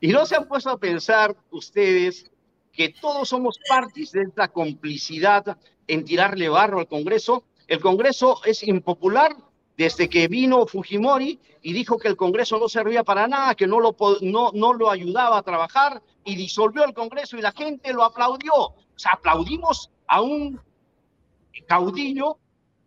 Y 0.00 0.08
no 0.08 0.26
se 0.26 0.36
han 0.36 0.48
puesto 0.48 0.70
a 0.70 0.78
pensar 0.78 1.36
ustedes 1.50 2.30
que 2.72 2.90
todos 3.00 3.28
somos 3.28 3.58
partes 3.68 4.12
de 4.12 4.22
esta 4.22 4.48
complicidad 4.48 5.58
en 5.86 6.04
tirarle 6.04 6.48
barro 6.48 6.80
al 6.80 6.86
Congreso. 6.86 7.44
El 7.66 7.80
Congreso 7.80 8.40
es 8.44 8.62
impopular 8.62 9.36
desde 9.78 10.08
que 10.08 10.26
vino 10.26 10.66
Fujimori 10.66 11.38
y 11.62 11.72
dijo 11.72 11.98
que 11.98 12.08
el 12.08 12.16
Congreso 12.16 12.58
no 12.58 12.68
servía 12.68 13.04
para 13.04 13.28
nada, 13.28 13.54
que 13.54 13.68
no 13.68 13.78
lo, 13.78 13.94
no, 14.22 14.50
no 14.52 14.72
lo 14.72 14.90
ayudaba 14.90 15.38
a 15.38 15.42
trabajar 15.42 16.02
y 16.24 16.34
disolvió 16.34 16.84
el 16.84 16.92
Congreso 16.92 17.38
y 17.38 17.42
la 17.42 17.52
gente 17.52 17.92
lo 17.92 18.02
aplaudió. 18.02 18.52
O 18.54 18.74
sea, 18.96 19.12
aplaudimos 19.12 19.88
a 20.08 20.20
un 20.20 20.60
caudillo 21.68 22.38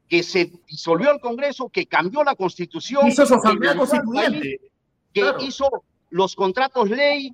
que 0.09 0.21
se 0.21 0.51
disolvió 0.67 1.11
el 1.11 1.21
Congreso, 1.21 1.69
que 1.69 1.85
cambió 1.85 2.25
la 2.25 2.35
constitución, 2.35 3.07
hizo 3.07 3.25
su 3.25 3.35
asamblea 3.35 3.77
constituyente, 3.77 4.59
que 5.13 5.33
hizo 5.39 5.69
los 6.09 6.35
contratos 6.35 6.89
ley, 6.89 7.33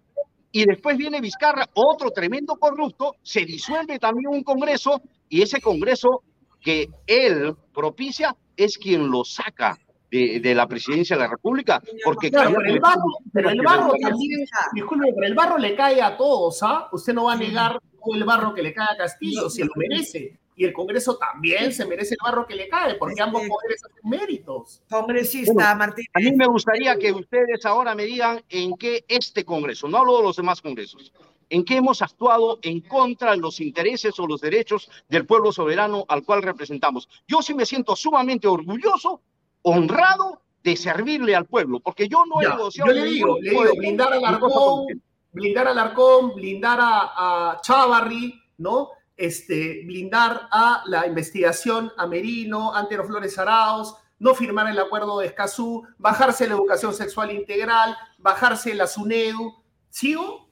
y 0.52 0.66
después 0.66 0.98
viene 0.98 1.20
Vizcarra, 1.20 1.68
otro 1.74 2.12
tremendo 2.12 2.58
corrupto, 2.58 3.16
se 3.24 3.44
disuelve 3.44 3.98
también 3.98 4.28
un 4.28 4.44
Congreso 4.44 5.02
y 5.30 5.42
ese 5.42 5.60
Congreso 5.60 6.22
que 6.62 6.90
él 7.08 7.56
propicia 7.74 8.36
es 8.58 8.78
quien 8.78 9.10
lo 9.10 9.24
saca 9.24 9.78
de, 10.12 10.54
la 10.56 10.68
presidencia 10.68 11.16
de 11.16 11.24
la 11.24 11.30
República. 11.30 11.82
Porque 12.04 12.30
pero 12.32 12.62
el 12.62 12.80
barro, 12.80 13.04
pero 13.32 13.50
el 13.50 13.62
barro 13.62 13.94
también, 14.02 14.46
disculpe, 14.74 15.14
pero 15.14 15.28
el 15.28 15.36
barro 15.36 15.58
le 15.58 15.76
cae 15.76 16.02
a 16.02 16.18
todos, 16.18 16.62
¿ah? 16.64 16.90
Usted 16.92 17.14
no 17.14 17.26
va 17.26 17.34
a 17.34 17.38
negar 17.38 17.80
el 18.14 18.24
barro 18.24 18.54
que 18.54 18.62
le 18.62 18.74
cae 18.74 18.88
a 18.94 18.98
Castillo, 18.98 19.50
si 19.50 19.64
lo 19.64 19.72
merece 19.76 20.40
y 20.58 20.66
el 20.66 20.74
Congreso 20.74 21.18
también 21.18 21.72
se 21.72 21.86
merece 21.86 22.16
el 22.16 22.20
barro 22.22 22.48
que 22.48 22.56
le 22.56 22.68
cae, 22.68 22.96
porque 22.96 23.22
ambos 23.22 23.44
poderes 23.48 23.80
hacen 23.86 24.10
méritos. 24.10 24.82
Congresista 24.90 25.76
Martín. 25.76 26.06
A 26.14 26.20
mí 26.20 26.36
me 26.36 26.48
gustaría 26.48 26.98
que 26.98 27.12
ustedes 27.12 27.64
ahora 27.64 27.94
me 27.94 28.06
digan 28.06 28.44
en 28.50 28.76
qué 28.76 29.06
este 29.08 29.46
Congreso, 29.46 29.88
no 29.88 30.00
hablo 30.00 30.18
de 30.18 30.24
los 30.24 30.36
demás 30.36 30.60
Congresos, 30.60 31.14
en 31.50 31.64
qué 31.64 31.78
hemos 31.78 32.02
actuado 32.02 32.60
en 32.62 32.82
contra 32.82 33.32
de 33.32 33.38
los 33.38 33.60
intereses 33.60 34.20
o 34.20 34.28
los 34.28 34.42
derechos 34.42 34.90
del 35.10 35.26
pueblo 35.26 35.52
soberano 35.52 36.06
al 36.08 36.24
cual 36.24 36.42
representamos. 36.42 37.08
Yo 37.28 37.42
sí 37.42 37.54
me 37.54 37.66
siento 37.66 37.96
sumamente 37.96 38.48
orgulloso, 38.48 39.22
honrado 39.62 40.42
de 40.64 40.76
servirle 40.76 41.36
al 41.36 41.46
pueblo, 41.46 41.80
porque 41.80 42.08
yo 42.08 42.26
no 42.26 42.42
he 42.42 42.48
negociado. 42.48 42.92
Yo 42.92 43.00
le 43.00 43.06
digo, 43.06 43.38
le 43.40 43.50
digo 43.52 43.64
blindar 43.78 44.14
al 44.14 44.26
Arcón, 44.26 44.86
blindar 45.32 45.68
al 45.68 45.80
Arcón, 45.80 46.36
blindar 46.36 46.80
a, 46.82 47.52
a 47.52 47.62
Chavarri, 47.62 48.34
¿no? 48.58 48.90
este, 49.18 49.84
blindar 49.84 50.48
a 50.52 50.84
la 50.86 51.08
investigación 51.08 51.92
a 51.98 52.06
Merino, 52.06 52.74
Antero 52.74 53.04
Flores 53.06 53.38
Araos, 53.38 53.96
no 54.20 54.36
firmar 54.36 54.70
el 54.70 54.80
acuerdo 54.80 55.20
de 55.20 55.28
Escazú, 55.28 55.86
bajarse 55.98 56.48
la 56.48 56.54
educación 56.54 56.94
sexual 56.94 57.32
integral, 57.32 57.98
bajarse 58.20 58.74
la 58.74 58.88
SUNEDU. 58.88 59.56
¿Sigo? 59.90 60.47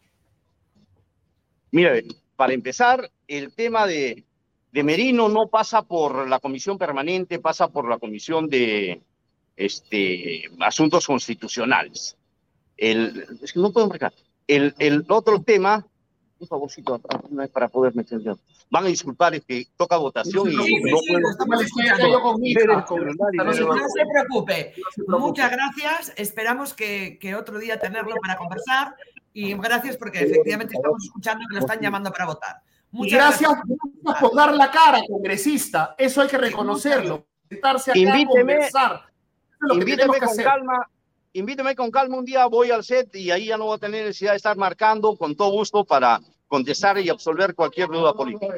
Mire, 1.76 2.06
para 2.38 2.54
empezar, 2.54 3.12
el 3.28 3.54
tema 3.54 3.86
de, 3.86 4.24
de 4.72 4.84
Merino 4.84 5.28
no 5.28 5.48
pasa 5.48 5.82
por 5.82 6.26
la 6.26 6.40
comisión 6.40 6.78
permanente, 6.78 7.40
pasa 7.40 7.68
por 7.68 7.90
la 7.90 8.00
comisión 8.00 8.48
de 8.48 9.02
este, 9.58 10.44
asuntos 10.62 11.06
constitucionales. 11.06 12.16
El, 12.78 13.26
es 13.42 13.52
que 13.52 13.60
no 13.60 13.74
puedo 13.74 13.90
marcar. 13.90 14.14
El, 14.48 14.74
el 14.80 15.04
otro 15.10 15.42
tema 15.42 15.86
un 16.40 16.48
favorcito 16.48 17.02
una 17.30 17.44
vez 17.44 17.52
para 17.52 17.68
poder 17.68 17.94
mencionar. 17.94 18.38
Van 18.70 18.86
a 18.86 18.88
disculpar, 18.88 19.36
es 19.36 19.44
que 19.44 19.68
toca 19.76 19.98
votación 19.98 20.48
y 20.48 20.52
sí, 20.52 20.76
no 20.82 20.98
sí, 21.00 21.12
lo 21.12 21.30
estamos 21.30 21.60
No 23.34 23.54
se 23.54 24.06
preocupe. 24.14 24.74
Muchas 25.08 25.52
gracias. 25.52 26.14
Esperamos 26.16 26.74
que, 26.74 27.18
que, 27.20 27.36
otro 27.36 27.60
día 27.60 27.82
tenerlo 27.82 28.16
para 28.22 28.38
conversar 28.38 28.96
y 29.36 29.54
gracias 29.56 29.98
porque 29.98 30.19
efectivamente 30.21 30.76
estamos 30.76 31.04
escuchando 31.04 31.43
que 31.50 31.56
lo 31.56 31.60
están 31.60 31.80
llamando 31.82 32.10
para 32.10 32.26
votar. 32.26 32.62
Muchas 32.89 33.19
gracias, 33.19 33.52
gracias, 33.52 34.21
por 34.21 34.34
dar 34.34 34.56
la 34.56 34.71
cara, 34.71 35.02
congresista. 35.06 35.93
Eso 35.98 36.21
hay 36.21 36.30
que 36.30 36.38
reconocerlo. 36.38 37.28
Sentarse 37.50 37.91
acá 37.91 38.00
invíteme, 38.00 38.24
a 38.24 38.56
conversar. 38.56 39.02
invíteme 39.74 40.19
con 40.19 40.38
calma 40.38 40.89
invíteme 41.34 41.76
con 41.76 41.91
calma 41.91 42.17
un 42.17 42.24
día, 42.24 42.45
voy 42.45 42.71
al 42.71 42.86
set 42.86 43.13
y 43.13 43.30
ahí 43.30 43.48
ya 43.48 43.58
no 43.58 43.65
voy 43.65 43.76
a 43.76 43.80
tener 43.80 44.06
necesidad 44.06 44.32
de 44.32 44.38
estar 44.38 44.56
marcando 44.56 45.17
con 45.17 45.36
todo 45.36 45.52
gusto 45.52 45.84
para 45.84 46.21
contestar 46.48 46.98
y 46.98 47.10
absolver 47.10 47.54
cualquier 47.54 47.89
duda 47.89 48.13
política. 48.13 48.56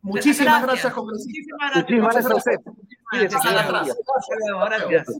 Muchísimas 0.00 0.62
gracias, 0.62 0.92
congresista. 0.92 1.56
Muchísimas 1.74 2.14
gracias 2.14 2.30
a 2.30 2.36
usted. 2.36 2.60
Gracias. 4.70 5.18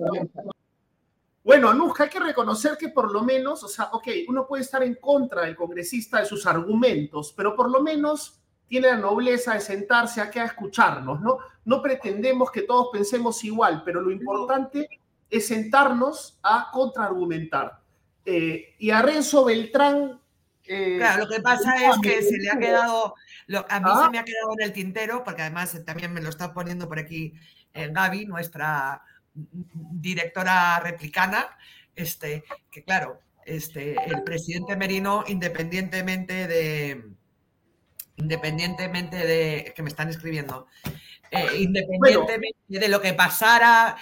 Bueno, 1.42 1.70
Anuska, 1.70 2.04
hay 2.04 2.10
que 2.10 2.20
reconocer 2.20 2.76
que 2.76 2.88
por 2.88 3.10
lo 3.10 3.22
menos, 3.22 3.64
o 3.64 3.68
sea, 3.68 3.86
ok, 3.92 4.08
uno 4.28 4.46
puede 4.46 4.62
estar 4.62 4.82
en 4.82 4.96
contra 4.96 5.42
del 5.42 5.56
congresista 5.56 6.20
de 6.20 6.26
sus 6.26 6.46
argumentos, 6.46 7.32
pero 7.34 7.56
por 7.56 7.70
lo 7.70 7.80
menos 7.80 8.40
tiene 8.68 8.88
la 8.88 8.96
nobleza 8.96 9.54
de 9.54 9.60
sentarse 9.60 10.20
aquí 10.20 10.38
a 10.38 10.44
escucharnos, 10.44 11.20
¿no? 11.20 11.38
No 11.64 11.82
pretendemos 11.82 12.50
que 12.50 12.62
todos 12.62 12.88
pensemos 12.92 13.42
igual, 13.42 13.82
pero 13.84 14.00
lo 14.00 14.10
importante 14.10 14.88
es 15.30 15.48
sentarnos 15.48 16.38
a 16.42 16.70
contraargumentar. 16.72 17.80
Eh, 18.24 18.74
y 18.78 18.90
a 18.90 19.02
Renzo 19.02 19.44
Beltrán... 19.44 20.20
Eh, 20.64 20.98
claro, 20.98 21.24
lo 21.24 21.28
que 21.28 21.40
pasa 21.40 21.74
es 21.84 21.98
que 22.00 22.22
se 22.22 22.38
le 22.38 22.48
ha 22.48 22.58
quedado, 22.58 23.14
a 23.68 23.80
mí 23.80 23.90
se 23.90 24.04
ah. 24.04 24.08
me 24.12 24.18
ha 24.20 24.24
quedado 24.24 24.52
en 24.56 24.64
el 24.64 24.72
tintero, 24.72 25.24
porque 25.24 25.42
además 25.42 25.76
también 25.84 26.12
me 26.12 26.20
lo 26.20 26.28
está 26.28 26.54
poniendo 26.54 26.86
por 26.86 27.00
aquí 27.00 27.34
eh, 27.74 27.88
Gaby, 27.90 28.26
nuestra 28.26 29.02
directora 29.52 30.80
replicana, 30.80 31.56
este, 31.94 32.44
que 32.70 32.82
claro, 32.84 33.20
este, 33.44 33.96
el 34.06 34.22
presidente 34.22 34.76
Merino, 34.76 35.24
independientemente 35.26 36.46
de, 36.46 37.04
independientemente 38.16 39.16
de, 39.16 39.72
que 39.74 39.82
me 39.82 39.88
están 39.88 40.08
escribiendo, 40.08 40.66
eh, 41.30 41.58
independientemente 41.58 42.58
de 42.68 42.88
lo 42.88 43.00
que 43.00 43.14
pasara 43.14 43.96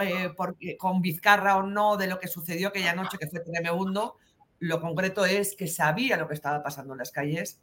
eh, 0.00 0.34
con, 0.78 1.02
Vizcarra 1.02 1.56
o 1.56 1.62
no, 1.62 1.96
de 1.96 2.06
lo 2.06 2.18
que 2.18 2.28
sucedió 2.28 2.68
aquella 2.68 2.94
noche 2.94 3.18
que 3.18 3.26
fue 3.26 3.40
tremendo, 3.40 4.16
lo 4.58 4.80
concreto 4.80 5.24
es 5.24 5.56
que 5.56 5.66
sabía 5.66 6.16
lo 6.16 6.28
que 6.28 6.34
estaba 6.34 6.62
pasando 6.62 6.94
en 6.94 6.98
las 6.98 7.10
calles 7.10 7.60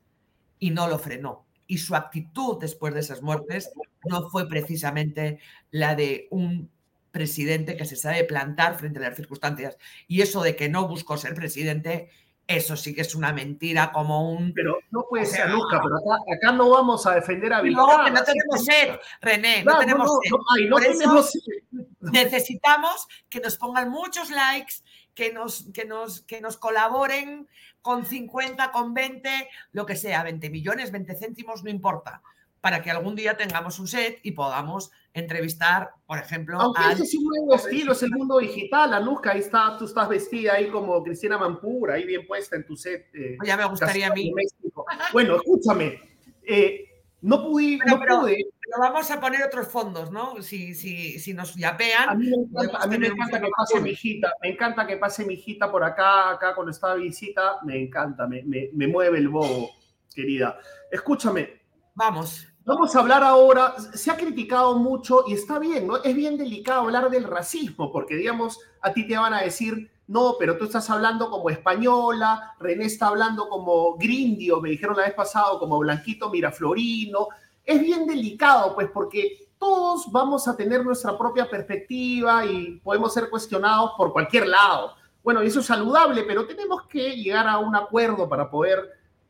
y 0.60 0.72
no 0.72 0.88
lo 0.88 1.00
frenó. 1.00 1.46
Y 1.68 1.78
su 1.78 1.96
actitud 1.96 2.60
después 2.60 2.94
de 2.94 3.00
esas 3.00 3.22
muertes 3.22 3.72
no 4.04 4.30
fue 4.30 4.48
precisamente 4.48 5.40
la 5.72 5.96
de 5.96 6.28
un 6.32 6.70
presidente 7.12 7.78
que 7.78 7.86
se 7.86 7.96
sabe 7.96 8.24
plantar 8.24 8.78
frente 8.78 9.00
a 9.00 9.10
las 9.10 9.16
circunstancias. 9.16 9.78
Y 10.08 10.22
eso 10.22 10.42
de 10.42 10.56
que 10.56 10.70
no 10.70 10.88
buscó 10.88 11.18
ser 11.18 11.36
presidente 11.36 12.10
eso 12.48 12.76
sí 12.76 12.94
que 12.94 13.02
es 13.02 13.16
una 13.16 13.32
mentira 13.32 13.92
como 13.92 14.30
un... 14.32 14.54
Pero 14.54 14.80
no 14.92 15.06
puede 15.10 15.26
ser 15.26 15.50
nunca, 15.50 15.82
pero 15.82 15.96
acá, 16.36 16.52
no 16.52 16.70
vamos 16.70 17.06
a 17.06 17.16
defender 17.16 17.54
a 17.54 17.62
Vizcarra. 17.62 17.98
No, 17.98 18.06
que 18.06 18.12
no 18.12 18.24
tenemos 18.24 18.66
sed, 18.66 19.00
René, 19.22 19.64
no 19.64 19.80
tenemos 19.80 21.32
sed. 21.32 21.42
necesitamos 22.02 23.08
que 23.30 23.40
nos 23.40 23.58
pongan 23.58 23.90
muchos 23.90 24.30
likes, 24.32 24.76
que 25.14 25.32
nos, 25.32 25.72
que, 25.74 25.86
nos, 25.86 26.22
que 26.22 26.42
nos 26.42 26.58
colaboren 26.58 27.48
con 27.82 28.06
50, 28.06 28.72
con 28.72 28.94
20, 28.94 29.50
lo 29.72 29.86
que 29.86 29.96
sea, 29.96 30.24
20 30.24 30.50
millones, 30.50 30.92
20 30.92 31.16
céntimos, 31.16 31.64
no 31.64 31.70
importa, 31.70 32.22
para 32.62 32.82
que 32.84 32.92
algún 32.92 33.16
día 33.16 33.36
tengamos 33.36 33.80
un 33.80 33.88
set 33.88 34.20
y 34.24 34.32
podamos 34.32 34.92
entrevistar, 35.14 35.90
por 36.06 36.20
ejemplo. 36.20 36.62
Aunque 36.62 36.82
ese 36.92 37.04
es 37.04 37.16
un 37.16 37.26
nuevo 37.26 37.56
estilo, 37.56 37.92
es 37.94 38.04
el 38.04 38.12
mundo 38.12 38.38
digital. 38.38 38.94
Anuska, 38.94 39.32
ahí 39.32 39.40
está, 39.40 39.76
tú 39.78 39.86
estás 39.86 40.08
vestida 40.08 40.54
ahí 40.54 40.70
como 40.70 41.04
Cristina 41.04 41.38
Mampura, 41.38 41.96
ahí 41.96 42.06
bien 42.06 42.26
puesta 42.26 42.56
en 42.56 42.66
tu 42.66 42.78
set. 42.78 43.10
Eh, 43.14 43.38
ya 43.44 43.58
me 43.58 43.66
gustaría 43.66 44.08
a 44.08 44.14
mí. 44.14 44.32
Bueno, 45.12 45.38
escúchame. 45.38 46.00
Eh, 46.44 46.86
no, 47.22 47.44
pude, 47.44 47.80
pero, 47.84 47.98
no 47.98 48.22
pude. 48.22 48.46
Pero 48.64 48.80
vamos 48.80 49.10
a 49.10 49.20
poner 49.20 49.44
otros 49.44 49.68
fondos, 49.68 50.12
¿no? 50.12 50.42
Si, 50.42 50.76
si, 50.76 51.20
si 51.20 51.34
nos 51.34 51.56
yapean. 51.56 52.10
A 52.10 52.16
mí 52.16 52.28
me 52.28 52.36
encanta, 52.36 52.78
a 52.78 52.88
mí 52.88 52.98
me 53.00 53.08
encanta 53.08 53.42
que 53.42 53.50
pase 53.58 53.82
mi 53.82 53.90
hijita. 53.90 54.34
Me 54.42 54.50
encanta 54.50 54.86
que 54.86 54.98
pase 54.98 55.26
mi 55.26 55.34
hijita 55.34 55.72
por 55.72 55.84
acá, 55.84 56.30
acá 56.30 56.54
cuando 56.54 56.72
está 56.72 56.94
visita. 56.94 57.58
Me 57.64 57.82
encanta, 57.82 58.28
me, 58.28 58.44
me, 58.44 58.70
me 58.74 58.88
mueve 58.88 59.18
el 59.18 59.30
bobo, 59.30 59.72
querida. 60.14 60.60
Escúchame. 60.92 61.62
Vamos. 61.96 62.51
Vamos 62.64 62.96
a 62.96 63.00
hablar 63.00 63.24
ahora, 63.24 63.74
se 63.96 64.12
ha 64.12 64.18
criticado 64.18 64.78
mucho 64.78 65.24
y 65.28 65.34
está 65.34 65.58
bien, 65.58 65.88
¿no? 65.88 65.98
Es 66.04 66.16
bien 66.16 66.38
delicado 66.38 66.82
hablar 66.82 67.10
del 67.10 67.24
racismo, 67.24 67.92
porque 67.92 68.16
digamos, 68.16 68.60
a 68.82 68.94
ti 68.94 69.08
te 69.08 69.18
van 69.18 69.34
a 69.34 69.42
decir, 69.42 69.90
no, 70.06 70.36
pero 70.38 70.56
tú 70.58 70.66
estás 70.66 70.88
hablando 70.92 71.32
como 71.32 71.50
española, 71.50 72.54
René 72.60 72.86
está 72.86 73.08
hablando 73.08 73.50
como 73.50 73.96
grindio, 73.98 74.62
me 74.62 74.70
dijeron 74.70 74.96
la 74.96 75.06
vez 75.06 75.16
pasada, 75.16 75.58
como 75.58 75.80
blanquito 75.80 76.30
miraflorino. 76.30 77.30
Es 77.66 77.82
bien 77.82 78.06
delicado, 78.06 78.76
pues, 78.76 78.92
porque 78.94 79.50
todos 79.58 80.12
vamos 80.12 80.48
a 80.48 80.56
tener 80.56 80.86
nuestra 80.86 81.18
propia 81.18 81.50
perspectiva 81.50 82.46
y 82.46 82.80
podemos 82.84 83.12
ser 83.12 83.32
cuestionados 83.32 83.94
por 83.98 84.14
cualquier 84.14 84.48
lado. 84.48 84.94
Bueno, 85.24 85.42
eso 85.42 85.62
es 85.62 85.66
saludable, 85.66 86.26
pero 86.28 86.46
tenemos 86.46 86.84
que 86.84 87.16
llegar 87.16 87.48
a 87.48 87.58
un 87.58 87.76
acuerdo 87.76 88.30
para 88.30 88.52
poder 88.52 88.88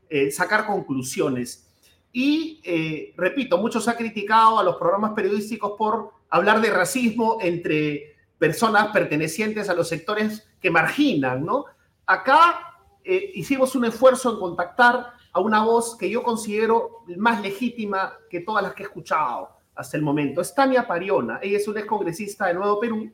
eh, 0.10 0.32
sacar 0.32 0.65
conclusiones. 0.65 1.71
Y 2.12 2.60
eh, 2.63 3.13
repito, 3.15 3.58
muchos 3.58 3.88
han 3.88 3.95
criticado 3.95 4.60
a 4.60 4.63
los 4.63 4.76
programas 4.76 5.13
periodísticos 5.13 5.74
por 5.78 6.12
hablar 6.30 6.62
de 6.62 6.69
racismo 6.69 7.38
entre 7.41 8.15
personas 8.38 8.88
pertenecientes 8.88 9.69
a 9.69 9.74
los 9.74 9.88
sectores 9.88 10.47
que 10.60 10.71
marginan, 10.71 11.45
¿no? 11.45 11.65
Acá 12.06 12.76
eh, 13.04 13.32
hicimos 13.36 13.76
un 13.76 13.86
esfuerzo 13.86 14.32
en 14.32 14.39
contactar 14.39 15.13
a 15.32 15.39
una 15.39 15.63
voz 15.63 15.95
que 15.95 16.10
yo 16.10 16.24
considero 16.24 17.04
más 17.17 17.41
legítima 17.41 18.13
que 18.30 18.41
todas 18.41 18.63
las 18.63 18.74
que 18.74 18.84
he 18.84 18.86
escuchado 18.86 19.50
hasta 19.76 19.97
el 19.97 20.04
momento. 20.04 20.41
Es 20.41 20.54
Tania 20.54 20.88
Pariona, 20.88 21.39
ella 21.41 21.58
es 21.58 21.67
una 21.67 21.80
excongresista 21.80 22.47
de 22.47 22.56
Nuevo 22.56 22.80
Perú, 22.80 23.12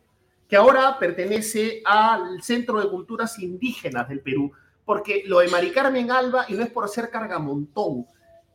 que 0.47 0.55
ahora 0.55 0.97
pertenece 0.97 1.81
al 1.85 2.41
Centro 2.41 2.79
de 2.81 2.89
Culturas 2.89 3.37
Indígenas 3.39 4.07
del 4.09 4.21
Perú, 4.21 4.51
porque 4.85 5.23
lo 5.25 5.39
de 5.39 5.49
Mari 5.49 5.71
Carmen 5.71 6.09
Alba, 6.09 6.45
y 6.47 6.53
no 6.53 6.63
es 6.63 6.69
por 6.69 6.87
ser 6.87 7.09
cargamontón, 7.09 8.05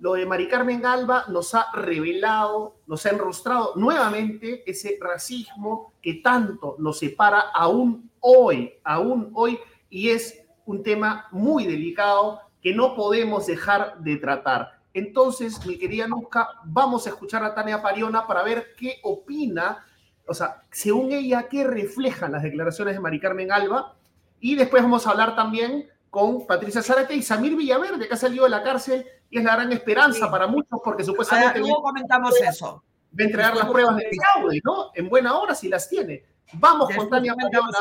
lo 0.03 0.15
de 0.15 0.27
Mari 0.27 0.49
Carmen 0.49 0.83
Galva 0.83 1.27
nos 1.29 1.55
ha 1.55 1.69
revelado, 1.73 2.75
nos 2.89 3.07
ha 3.07 3.11
enrostrado 3.11 3.75
nuevamente 3.77 4.69
ese 4.69 4.99
racismo 5.01 5.93
que 6.03 6.15
tanto 6.15 6.75
nos 6.81 6.99
separa 6.99 7.39
aún 7.55 8.11
hoy, 8.19 8.73
aún 8.83 9.31
hoy, 9.33 9.61
y 9.89 10.09
es 10.09 10.45
un 10.67 10.83
tema 10.83 11.29
muy 11.31 11.69
delicado 11.69 12.41
que 12.61 12.75
no 12.75 12.97
podemos 12.97 13.47
dejar 13.47 13.97
de 14.01 14.17
tratar. 14.17 14.81
Entonces, 14.93 15.65
mi 15.67 15.79
querida 15.79 16.09
Nusca, 16.09 16.49
vamos 16.65 17.07
a 17.07 17.11
escuchar 17.11 17.45
a 17.45 17.55
Tania 17.55 17.81
Pariona 17.81 18.27
para 18.27 18.43
ver 18.43 18.75
qué 18.77 18.97
opina, 19.05 19.87
o 20.27 20.35
sea, 20.35 20.65
según 20.73 21.13
ella, 21.13 21.47
qué 21.49 21.63
reflejan 21.63 22.33
las 22.33 22.43
declaraciones 22.43 22.95
de 22.95 23.01
Mari 23.01 23.21
Carmen 23.21 23.53
Alba, 23.53 23.95
y 24.41 24.57
después 24.57 24.83
vamos 24.83 25.07
a 25.07 25.11
hablar 25.11 25.37
también 25.37 25.89
con 26.11 26.45
Patricia 26.45 26.83
Zárate 26.83 27.15
y 27.15 27.23
Samir 27.23 27.55
Villaverde, 27.55 28.09
que 28.09 28.15
ha 28.15 28.17
salido 28.17 28.43
de 28.43 28.51
la 28.51 28.65
cárcel 28.65 29.07
y 29.33 29.39
es 29.39 29.45
la 29.45 29.55
gran 29.55 29.73
esperanza 29.73 30.31
para 30.31 30.47
muchos 30.47 30.79
porque 30.85 31.03
supuestamente... 31.03 31.59
Luego 31.59 31.81
comentamos 31.81 32.39
eso. 32.39 32.85
Va 33.19 33.25
a 33.25 33.27
entregar 33.27 33.57
las 33.57 33.67
pruebas 33.67 33.97
de 33.97 34.11
fraude, 34.15 34.61
¿no? 34.63 34.91
En 34.95 35.09
buena 35.09 35.39
hora 35.39 35.55
si 35.55 35.71
las 35.71 35.89
tiene. 35.89 36.23
Vamos 36.53 36.95
con 36.95 37.09
Tania 37.09 37.35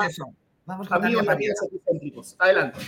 eso. 0.08 0.34
Vamos 0.66 0.88
con 0.88 1.04
amigos 1.04 1.26
Tania 1.26 1.54
Adelante. 2.40 2.80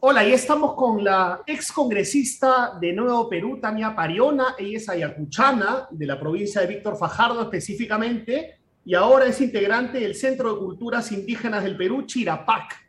Hola, 0.00 0.24
y 0.24 0.32
estamos 0.32 0.74
con 0.74 1.02
la 1.02 1.42
ex 1.44 1.72
congresista 1.72 2.78
de 2.80 2.92
Nuevo 2.92 3.28
Perú, 3.28 3.58
Tania 3.60 3.96
Pariona. 3.96 4.54
Ella 4.56 4.78
es 4.78 4.88
ayacuchana, 4.88 5.88
de 5.90 6.06
la 6.06 6.20
provincia 6.20 6.60
de 6.60 6.68
Víctor 6.68 6.96
Fajardo 6.96 7.42
específicamente, 7.42 8.60
y 8.84 8.94
ahora 8.94 9.24
es 9.24 9.40
integrante 9.40 9.98
del 9.98 10.14
Centro 10.14 10.54
de 10.54 10.60
Culturas 10.60 11.10
Indígenas 11.10 11.64
del 11.64 11.76
Perú, 11.76 12.02
Chirapac. 12.06 12.84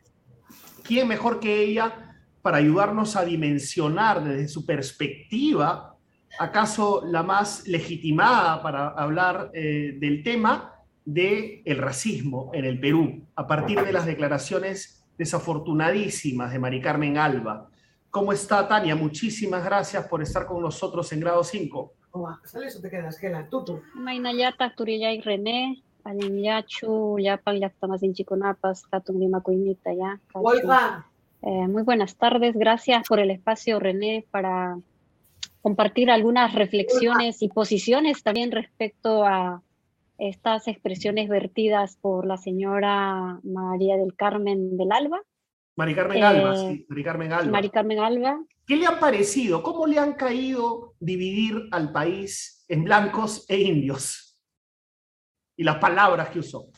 ¿quién 0.84 1.08
mejor 1.08 1.40
que 1.40 1.64
ella 1.64 2.05
para 2.46 2.58
ayudarnos 2.58 3.16
a 3.16 3.24
dimensionar 3.24 4.22
desde 4.22 4.46
su 4.46 4.64
perspectiva, 4.64 5.96
acaso 6.38 7.02
la 7.04 7.24
más 7.24 7.66
legitimada 7.66 8.62
para 8.62 8.90
hablar 8.90 9.50
eh, 9.52 9.96
del 9.98 10.22
tema 10.22 10.72
del 11.04 11.60
el 11.64 11.78
racismo 11.78 12.52
en 12.54 12.64
el 12.64 12.78
Perú, 12.78 13.26
a 13.34 13.48
partir 13.48 13.82
de 13.82 13.92
las 13.92 14.06
declaraciones 14.06 15.04
desafortunadísimas 15.18 16.52
de 16.52 16.60
Mari 16.60 16.80
Carmen 16.80 17.18
Alba? 17.18 17.68
¿Cómo 18.10 18.32
está 18.32 18.68
Tania? 18.68 18.94
Muchísimas 18.94 19.64
gracias 19.64 20.06
por 20.06 20.22
estar 20.22 20.46
con 20.46 20.62
nosotros 20.62 21.12
en 21.12 21.18
grado 21.18 21.42
5. 21.42 21.94
¿Sales 22.44 22.76
o 22.76 22.80
te 22.80 22.90
quedas? 22.90 23.18
¿Qué 23.18 23.28
la 23.28 23.48
tutu? 23.48 23.80
Mainayata, 23.96 24.72
René, 24.76 25.82
Alinyachu, 26.04 27.18
Chikunapas, 28.12 28.84
Lima 29.08 29.42
ya. 29.84 30.20
Eh, 31.42 31.68
muy 31.68 31.82
buenas 31.82 32.16
tardes. 32.16 32.54
Gracias 32.56 33.06
por 33.08 33.20
el 33.20 33.30
espacio, 33.30 33.78
René, 33.78 34.24
para 34.30 34.78
compartir 35.60 36.10
algunas 36.10 36.54
reflexiones 36.54 37.42
y 37.42 37.48
posiciones 37.48 38.22
también 38.22 38.52
respecto 38.52 39.24
a 39.24 39.62
estas 40.18 40.68
expresiones 40.68 41.28
vertidas 41.28 41.96
por 42.00 42.26
la 42.26 42.36
señora 42.36 43.40
María 43.42 43.96
del 43.96 44.14
Carmen 44.14 44.76
del 44.76 44.92
Alba. 44.92 45.20
Mari 45.76 45.94
Carmen 45.94 46.24
Alba, 46.24 46.54
eh, 46.54 46.56
sí, 46.56 46.86
Mari 46.88 47.04
Carmen 47.04 47.32
Alba. 47.32 47.50
Mari 47.50 47.70
Carmen 47.70 47.98
Alba. 47.98 48.40
¿Qué 48.66 48.76
le 48.76 48.86
ha 48.86 48.98
parecido? 48.98 49.62
¿Cómo 49.62 49.86
le 49.86 49.98
han 49.98 50.14
caído 50.14 50.94
dividir 50.98 51.68
al 51.70 51.92
país 51.92 52.64
en 52.68 52.84
blancos 52.84 53.44
e 53.48 53.60
indios? 53.60 54.38
Y 55.56 55.64
las 55.64 55.76
palabras 55.76 56.30
que 56.30 56.38
usó. 56.38 56.70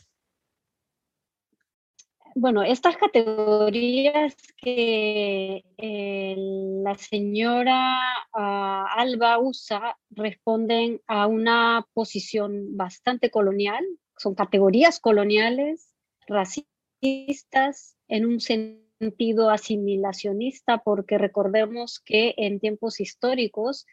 Bueno, 2.41 2.63
estas 2.63 2.95
categorías 2.95 4.33
que 4.55 5.65
eh, 5.77 6.35
la 6.37 6.95
señora 6.95 7.97
ah, 8.31 8.87
Alba 8.95 9.39
usa 9.39 9.97
responden 10.09 11.01
a 11.05 11.27
una 11.27 11.85
posición 11.93 12.77
bastante 12.77 13.29
colonial, 13.29 13.85
son 14.15 14.35
categorías 14.35 15.01
coloniales, 15.01 15.93
racistas, 16.27 17.97
en 18.07 18.25
un 18.25 18.39
sentido 18.39 19.49
asimilacionista, 19.49 20.77
porque 20.77 21.17
recordemos 21.17 21.99
que 21.99 22.35
en 22.37 22.61
tiempos 22.61 23.01
históricos, 23.01 23.85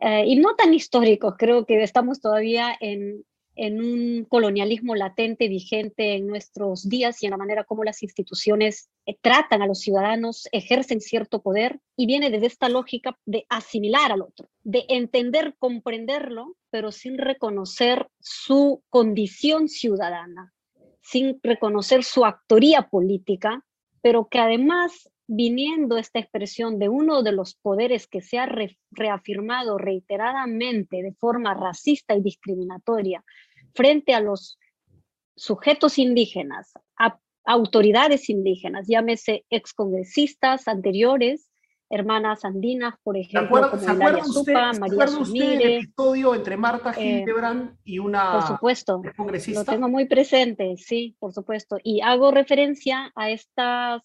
eh, 0.00 0.26
y 0.28 0.36
no 0.36 0.54
tan 0.54 0.74
históricos, 0.74 1.34
creo 1.36 1.66
que 1.66 1.82
estamos 1.82 2.20
todavía 2.20 2.72
en 2.78 3.24
en 3.56 3.80
un 3.80 4.24
colonialismo 4.24 4.94
latente 4.94 5.48
vigente 5.48 6.14
en 6.14 6.26
nuestros 6.26 6.88
días 6.88 7.22
y 7.22 7.26
en 7.26 7.32
la 7.32 7.36
manera 7.36 7.64
como 7.64 7.84
las 7.84 8.02
instituciones 8.02 8.88
eh, 9.06 9.16
tratan 9.20 9.62
a 9.62 9.66
los 9.66 9.80
ciudadanos, 9.80 10.48
ejercen 10.52 11.00
cierto 11.00 11.42
poder 11.42 11.80
y 11.96 12.06
viene 12.06 12.30
desde 12.30 12.46
esta 12.46 12.68
lógica 12.68 13.18
de 13.26 13.46
asimilar 13.48 14.12
al 14.12 14.22
otro, 14.22 14.48
de 14.62 14.84
entender, 14.88 15.54
comprenderlo, 15.58 16.56
pero 16.70 16.92
sin 16.92 17.18
reconocer 17.18 18.08
su 18.20 18.82
condición 18.88 19.68
ciudadana, 19.68 20.52
sin 21.02 21.40
reconocer 21.42 22.04
su 22.04 22.24
actoría 22.24 22.88
política, 22.88 23.64
pero 24.02 24.28
que 24.28 24.38
además 24.38 25.10
viniendo 25.32 25.96
esta 25.96 26.18
expresión 26.18 26.80
de 26.80 26.88
uno 26.88 27.22
de 27.22 27.30
los 27.30 27.54
poderes 27.54 28.08
que 28.08 28.20
se 28.20 28.40
ha 28.40 28.48
reafirmado 28.90 29.78
reiteradamente 29.78 31.04
de 31.04 31.12
forma 31.12 31.54
racista 31.54 32.16
y 32.16 32.20
discriminatoria 32.20 33.22
frente 33.72 34.12
a 34.12 34.20
los 34.20 34.58
sujetos 35.36 35.98
indígenas, 35.98 36.72
a 36.98 37.20
autoridades 37.44 38.28
indígenas, 38.28 38.88
llámese 38.88 39.44
excongresistas 39.50 40.66
anteriores, 40.66 41.48
hermanas 41.88 42.44
andinas, 42.44 42.94
por 43.04 43.16
ejemplo, 43.16 43.70
como 43.70 43.94
María 43.94 44.24
Supa, 44.24 44.72
María 44.80 45.06
Sumire. 45.06 45.76
el 45.76 45.84
episodio 45.84 46.34
entre 46.34 46.56
Marta 46.56 46.90
eh, 46.90 47.18
Gildebrand 47.18 47.76
y 47.84 48.00
una 48.00 48.32
por 48.32 48.46
supuesto, 48.48 49.00
Lo 49.54 49.64
tengo 49.64 49.88
muy 49.88 50.06
presente, 50.06 50.74
sí, 50.76 51.16
por 51.20 51.32
supuesto. 51.32 51.78
Y 51.84 52.00
hago 52.00 52.32
referencia 52.32 53.12
a, 53.14 53.30
estas, 53.30 54.02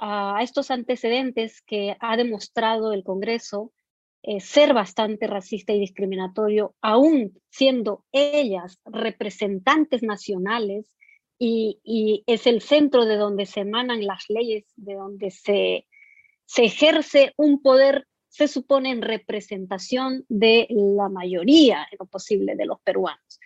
a 0.00 0.42
estos 0.42 0.70
antecedentes 0.70 1.60
que 1.62 1.96
ha 2.00 2.16
demostrado 2.16 2.92
el 2.92 3.04
Congreso 3.04 3.72
eh, 4.22 4.40
ser 4.40 4.74
bastante 4.74 5.26
racista 5.26 5.72
y 5.72 5.80
discriminatorio, 5.80 6.74
aún 6.82 7.40
siendo 7.48 8.04
ellas 8.12 8.78
representantes 8.84 10.02
nacionales 10.02 10.94
y, 11.38 12.22
es 12.26 12.46
el 12.46 12.60
centro 12.60 13.06
de 13.06 13.16
donde 13.16 13.46
se 13.46 13.60
emanan 13.60 14.04
las 14.04 14.24
leyes, 14.28 14.66
de 14.76 14.94
donde 14.94 15.30
se, 15.30 15.86
se 16.44 16.64
ejerce 16.64 17.32
un 17.38 17.62
poder, 17.62 18.06
se 18.28 18.46
supone, 18.46 18.90
en 18.90 19.00
representación 19.00 20.26
de 20.28 20.66
la 20.68 21.08
mayoría, 21.08 21.86
en 21.90 21.96
lo 21.98 22.06
posible, 22.06 22.56
de 22.56 22.66
los 22.66 22.78
peruanos. 22.82 23.40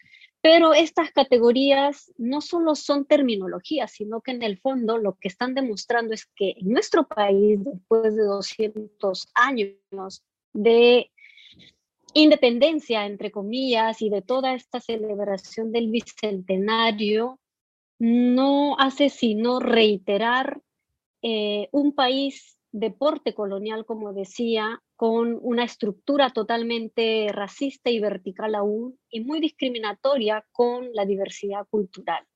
Pero 0.45 0.75
estas 0.75 1.11
categorías 1.11 2.13
no 2.19 2.43
solo 2.43 2.75
son 2.75 3.07
terminologías, 3.07 3.93
sino 3.93 4.21
que 4.21 4.33
en 4.33 4.43
el 4.43 4.59
fondo 4.59 4.99
lo 4.99 5.15
que 5.15 5.29
están 5.29 5.55
demostrando 5.55 6.13
es 6.13 6.27
que 6.37 6.51
en 6.59 6.69
nuestro 6.69 7.09
país, 7.09 7.65
después 7.65 8.15
de 8.15 8.25
200 8.25 9.29
años 9.35 10.23
de 10.53 11.11
independencia, 12.13 13.07
entre 13.07 13.31
comillas, 13.31 14.03
y 14.03 14.11
de 14.11 14.21
toda 14.21 14.53
esta 14.53 14.83
celebración 14.83 15.73
del 15.73 15.91
bicentenario, 15.91 17.41
no 17.99 18.77
hace 18.79 19.09
sino 19.09 19.61
reiterar 19.61 20.61
eh, 21.23 21.71
un 21.73 21.95
país 21.95 22.59
de 22.75 22.91
porte 22.91 23.35
colonial, 23.35 23.87
como 23.87 24.13
decía, 24.13 24.83
con 24.97 25.39
una 25.43 25.63
estructura 25.63 26.31
totalmente 26.31 27.29
racista 27.31 27.89
y 27.89 28.01
vertical 28.01 28.57
aún, 28.57 28.99
y 29.09 29.21
muy 29.21 29.39
discriminatoria 29.39 30.45
con 30.51 30.93
la 30.93 31.07
diversidad 31.07 31.69
cultural. 31.71 32.27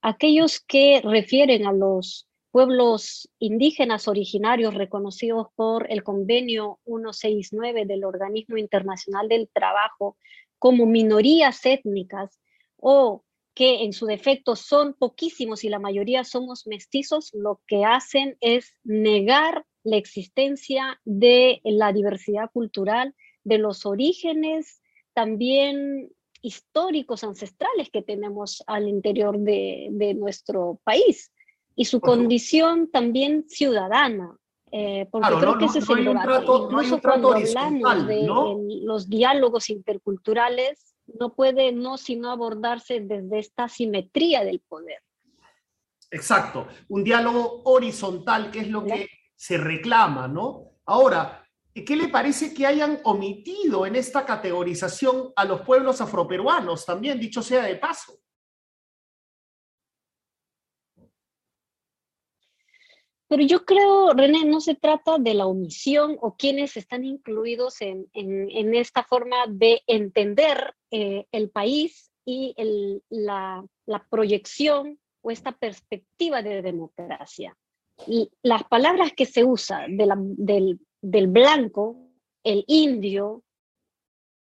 Aquellos 0.00 0.60
que 0.60 1.02
refieren 1.04 1.66
a 1.66 1.72
los 1.74 2.26
pueblos 2.50 3.28
indígenas 3.38 4.08
originarios 4.08 4.72
reconocidos 4.72 5.48
por 5.56 5.92
el 5.92 6.02
convenio 6.02 6.80
169 6.86 7.84
del 7.84 8.06
Organismo 8.06 8.56
Internacional 8.56 9.28
del 9.28 9.50
Trabajo 9.52 10.16
como 10.58 10.86
minorías 10.86 11.66
étnicas 11.66 12.40
o 12.78 13.24
que 13.54 13.84
en 13.84 13.92
su 13.92 14.06
defecto 14.06 14.56
son 14.56 14.94
poquísimos 14.94 15.64
y 15.64 15.68
la 15.68 15.78
mayoría 15.78 16.24
somos 16.24 16.66
mestizos, 16.66 17.30
lo 17.34 17.60
que 17.66 17.84
hacen 17.84 18.38
es 18.40 18.74
negar 18.84 19.66
la 19.84 19.96
existencia 19.96 21.00
de 21.04 21.60
la 21.64 21.92
diversidad 21.92 22.50
cultural, 22.50 23.14
de 23.44 23.58
los 23.58 23.86
orígenes 23.86 24.82
también 25.14 26.10
históricos, 26.40 27.24
ancestrales 27.24 27.90
que 27.90 28.02
tenemos 28.02 28.62
al 28.66 28.88
interior 28.88 29.38
de, 29.38 29.88
de 29.90 30.14
nuestro 30.14 30.80
país 30.84 31.32
y 31.76 31.84
su 31.84 32.00
condición 32.00 32.90
también 32.90 33.44
ciudadana. 33.48 34.36
Eh, 34.74 35.06
porque 35.10 35.34
creo 35.38 35.58
que 35.58 35.66
ese 35.66 35.80
es 35.80 35.88
el 35.90 36.04
debate. 36.04 36.44
Incluso 36.46 37.00
cuando 37.00 37.34
hablamos 37.34 38.06
de 38.06 38.26
los 38.84 39.08
diálogos 39.08 39.68
interculturales, 39.68 40.94
no 41.06 41.34
puede 41.34 41.72
no 41.72 41.98
sino 41.98 42.30
abordarse 42.30 43.00
desde 43.00 43.38
esta 43.38 43.68
simetría 43.68 44.44
del 44.44 44.60
poder. 44.60 45.00
Exacto, 46.10 46.66
un 46.88 47.04
diálogo 47.04 47.62
horizontal, 47.64 48.50
que 48.50 48.60
es 48.60 48.68
lo 48.68 48.84
que 48.84 49.08
se 49.42 49.58
reclama, 49.58 50.28
¿no? 50.28 50.70
Ahora, 50.86 51.44
¿qué 51.74 51.96
le 51.96 52.06
parece 52.06 52.54
que 52.54 52.64
hayan 52.64 53.00
omitido 53.02 53.84
en 53.86 53.96
esta 53.96 54.24
categorización 54.24 55.32
a 55.34 55.44
los 55.44 55.62
pueblos 55.62 56.00
afroperuanos 56.00 56.86
también, 56.86 57.18
dicho 57.18 57.42
sea 57.42 57.64
de 57.64 57.74
paso? 57.74 58.20
Pero 63.26 63.42
yo 63.42 63.64
creo, 63.64 64.12
René, 64.12 64.44
no 64.44 64.60
se 64.60 64.76
trata 64.76 65.18
de 65.18 65.34
la 65.34 65.46
omisión 65.46 66.16
o 66.20 66.36
quienes 66.36 66.76
están 66.76 67.04
incluidos 67.04 67.80
en, 67.80 68.06
en, 68.12 68.74
esta 68.76 69.02
forma 69.02 69.46
de 69.48 69.82
entender 69.88 70.72
eh, 70.92 71.26
el 71.32 71.50
país 71.50 72.12
y 72.24 72.54
el, 72.56 73.02
la, 73.08 73.66
la, 73.86 74.06
proyección 74.08 75.00
o 75.20 75.32
esta 75.32 75.50
perspectiva 75.50 76.42
de 76.42 76.62
democracia. 76.62 77.56
Las 78.42 78.64
palabras 78.64 79.12
que 79.16 79.26
se 79.26 79.44
usan 79.44 79.96
de 79.96 80.08
del, 80.36 80.80
del 81.00 81.26
blanco, 81.26 81.96
el 82.44 82.64
indio, 82.66 83.42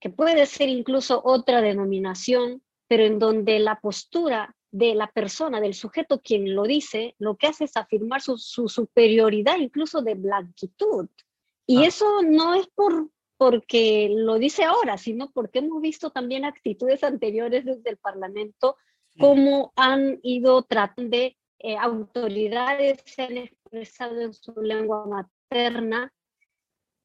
que 0.01 0.11
puede 0.11 0.47
ser 0.47 0.69
incluso 0.69 1.21
otra 1.25 1.61
denominación, 1.61 2.63
pero 2.89 3.05
en 3.05 3.19
donde 3.19 3.59
la 3.59 3.81
postura 3.81 4.57
de 4.73 4.95
la 4.95 5.09
persona, 5.09 5.61
del 5.61 5.75
sujeto 5.75 6.21
quien 6.21 6.55
lo 6.55 6.65
dice, 6.65 7.15
lo 7.19 7.37
que 7.37 7.49
hace 7.49 7.65
es 7.65 7.77
afirmar 7.77 8.21
su, 8.23 8.37
superioridad 8.39 9.59
incluso 9.59 10.01
de 10.01 10.15
blanquitud. 10.15 11.09
Y 11.67 11.79
ah. 11.79 11.87
eso 11.87 12.23
no 12.23 12.55
es 12.55 12.67
por 12.69 13.11
porque 13.37 14.11
lo 14.15 14.39
dice 14.39 14.65
ahora, 14.65 14.99
sino 14.99 15.31
porque 15.31 15.61
hemos 15.61 15.81
visto 15.81 16.11
también 16.11 16.45
actitudes 16.45 17.03
anteriores 17.03 17.65
desde 17.65 17.89
el 17.89 17.97
Parlamento, 17.97 18.77
cómo 19.19 19.73
han 19.77 20.21
ido 20.23 20.63
tratando 20.63 21.17
de 21.17 21.39
eh, 21.63 21.77
autoridades 21.77 23.03
se 23.05 23.23
han 23.23 23.37
expresado 23.37 24.21
en 24.21 24.33
su 24.33 24.53
lengua 24.63 25.05
materna 25.07 26.13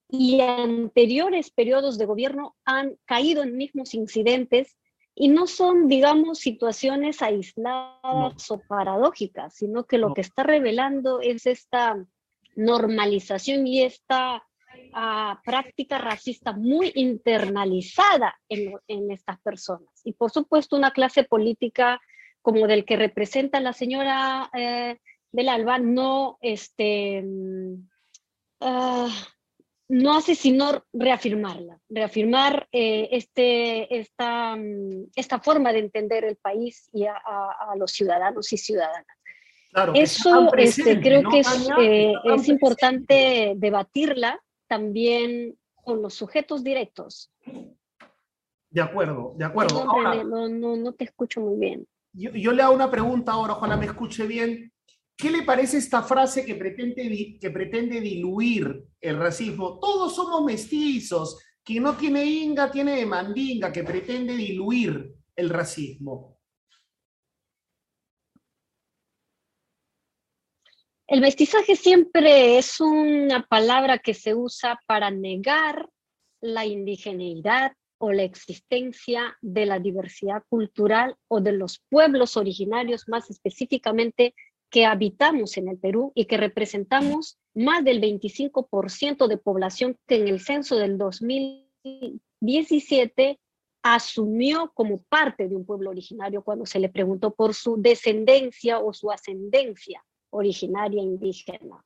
y 0.10 0.40
anteriores 0.40 1.52
periodos 1.52 1.98
de 1.98 2.06
gobierno 2.06 2.56
han 2.64 2.98
caído 3.06 3.44
en 3.44 3.58
mismos 3.58 3.94
incidentes 3.94 4.78
y 5.14 5.28
no 5.28 5.48
son, 5.48 5.88
digamos, 5.88 6.40
situaciones 6.40 7.22
aisladas 7.22 8.52
o 8.52 8.62
paradójicas, 8.68 9.56
sino 9.56 9.86
que 9.86 9.98
lo 9.98 10.14
que 10.14 10.22
está 10.22 10.44
revelando 10.44 11.22
es 11.22 11.46
esta 11.48 12.06
normalización 12.56 13.68
y 13.68 13.84
esta 13.84 14.42
ah, 14.94 15.42
práctica 15.44 15.98
racista 15.98 16.54
muy 16.54 16.92
internalizada 16.96 18.36
en, 18.48 18.74
en, 18.88 19.12
estas 19.12 19.40
personas. 19.42 19.90
Y 20.04 20.14
por 20.14 20.32
supuesto 20.32 20.76
una 20.76 20.92
clase 20.92 21.24
política 21.24 22.00
como 22.46 22.68
del 22.68 22.86
que 22.86 22.96
representa 22.96 23.60
la 23.60 23.74
señora 23.74 24.52
eh, 24.54 25.00
del 25.32 25.50
ALBA 25.50 25.80
no, 25.80 26.38
este, 26.42 27.26
uh, 27.26 29.10
no 29.90 30.16
hace 30.16 30.36
sino 30.36 30.86
reafirmarla, 30.94 31.80
reafirmar 31.90 32.68
eh, 32.72 33.10
este, 33.12 33.98
esta, 33.98 34.56
mm, 34.56 35.08
esta 35.16 35.40
forma 35.40 35.74
de 35.74 35.80
entender 35.80 36.24
el 36.24 36.36
país 36.36 36.88
y 36.94 37.08
a, 37.08 37.18
los 37.78 37.92
ciudadanos 37.92 38.54
y 38.54 38.58
ciudadanas. 38.58 39.18
Eso 39.96 40.54
este, 40.56 41.02
creo 41.02 41.28
que 41.28 41.40
es, 41.40 41.70
eh, 41.80 42.14
es 42.26 42.48
importante 42.48 43.54
debatirla 43.56 44.40
también 44.68 45.58
con 45.84 46.04
los 46.04 46.14
sujetos 46.14 46.64
directos. 46.64 47.32
De 48.70 48.82
acuerdo, 48.82 49.34
de 49.36 49.46
acuerdo. 49.46 49.84
no, 50.26 50.48
no, 50.48 50.76
no, 50.76 50.94
te 50.94 51.06
escucho 51.06 51.42
muy 51.42 51.58
bien. 51.58 51.88
Yo, 52.18 52.54
le 52.54 52.62
hago 52.64 52.74
una 52.74 52.90
pregunta 52.90 53.34
ahora, 53.34 53.54
ojalá 53.54 53.76
me 53.76 53.88
escuche 53.88 54.26
bien. 54.26 54.72
¿Qué 55.18 55.30
le 55.30 55.44
parece 55.44 55.78
esta 55.78 56.02
frase 56.02 56.46
que 56.46 56.56
pretende, 56.56 57.38
que 57.40 57.52
pretende 57.52 58.00
diluir 58.00 58.86
el 59.02 59.18
racismo? 59.18 59.80
Todos 59.80 60.16
somos 60.16 60.44
mestizos. 60.44 61.38
Quien 61.64 61.84
no 61.84 61.96
tiene 61.98 62.24
inga 62.24 62.72
tiene 62.72 62.96
de 62.96 63.06
mandinga, 63.06 63.72
que 63.72 63.84
pretende 63.84 64.36
diluir 64.36 65.14
el 65.36 65.50
racismo. 65.50 66.40
El 71.08 71.22
mestizaje 71.22 71.76
siempre 71.76 72.58
es 72.58 72.80
una 72.80 73.46
palabra 73.46 74.00
que 74.00 74.14
se 74.14 74.34
usa 74.34 74.80
para 74.88 75.12
negar 75.12 75.90
la 76.42 76.66
indigeneidad 76.66 77.74
o 77.98 78.12
la 78.12 78.24
existencia 78.24 79.38
de 79.42 79.66
la 79.66 79.80
diversidad 79.80 80.44
cultural 80.50 81.16
o 81.28 81.42
de 81.42 81.54
los 81.54 81.82
pueblos 81.90 82.38
originarios 82.38 83.08
más 83.08 83.28
específicamente 83.30 84.34
que 84.70 84.86
habitamos 84.86 85.58
en 85.58 85.70
el 85.70 85.78
Perú 85.78 86.12
y 86.16 86.26
que 86.26 86.38
representamos 86.38 87.38
más 87.54 87.84
del 87.84 88.02
25% 88.02 89.28
de 89.28 89.38
población 89.38 89.96
que 90.08 90.16
en 90.16 90.28
el 90.28 90.40
censo 90.42 90.76
del 90.76 90.98
2017 90.98 93.40
asumió 93.84 94.72
como 94.74 95.04
parte 95.04 95.48
de 95.48 95.56
un 95.56 95.64
pueblo 95.66 95.92
originario 95.92 96.44
cuando 96.44 96.66
se 96.66 96.80
le 96.80 96.90
preguntó 96.90 97.36
por 97.36 97.54
su 97.54 97.80
descendencia 97.80 98.80
o 98.80 98.92
su 98.94 99.12
ascendencia 99.12 100.04
originaria 100.32 101.04
indígena. 101.04 101.86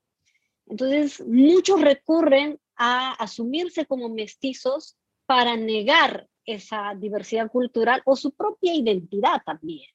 Entonces, 0.65 1.19
muchos 1.27 1.81
recurren 1.81 2.57
a 2.77 3.11
asumirse 3.13 3.85
como 3.85 4.07
mestizos 4.07 4.95
para 5.29 5.55
negar 5.55 6.27
esa 6.43 6.95
diversidad 6.97 7.51
cultural 7.51 8.01
o 8.03 8.15
su 8.15 8.31
propia 8.31 8.73
identidad 8.73 9.43
también. 9.45 9.87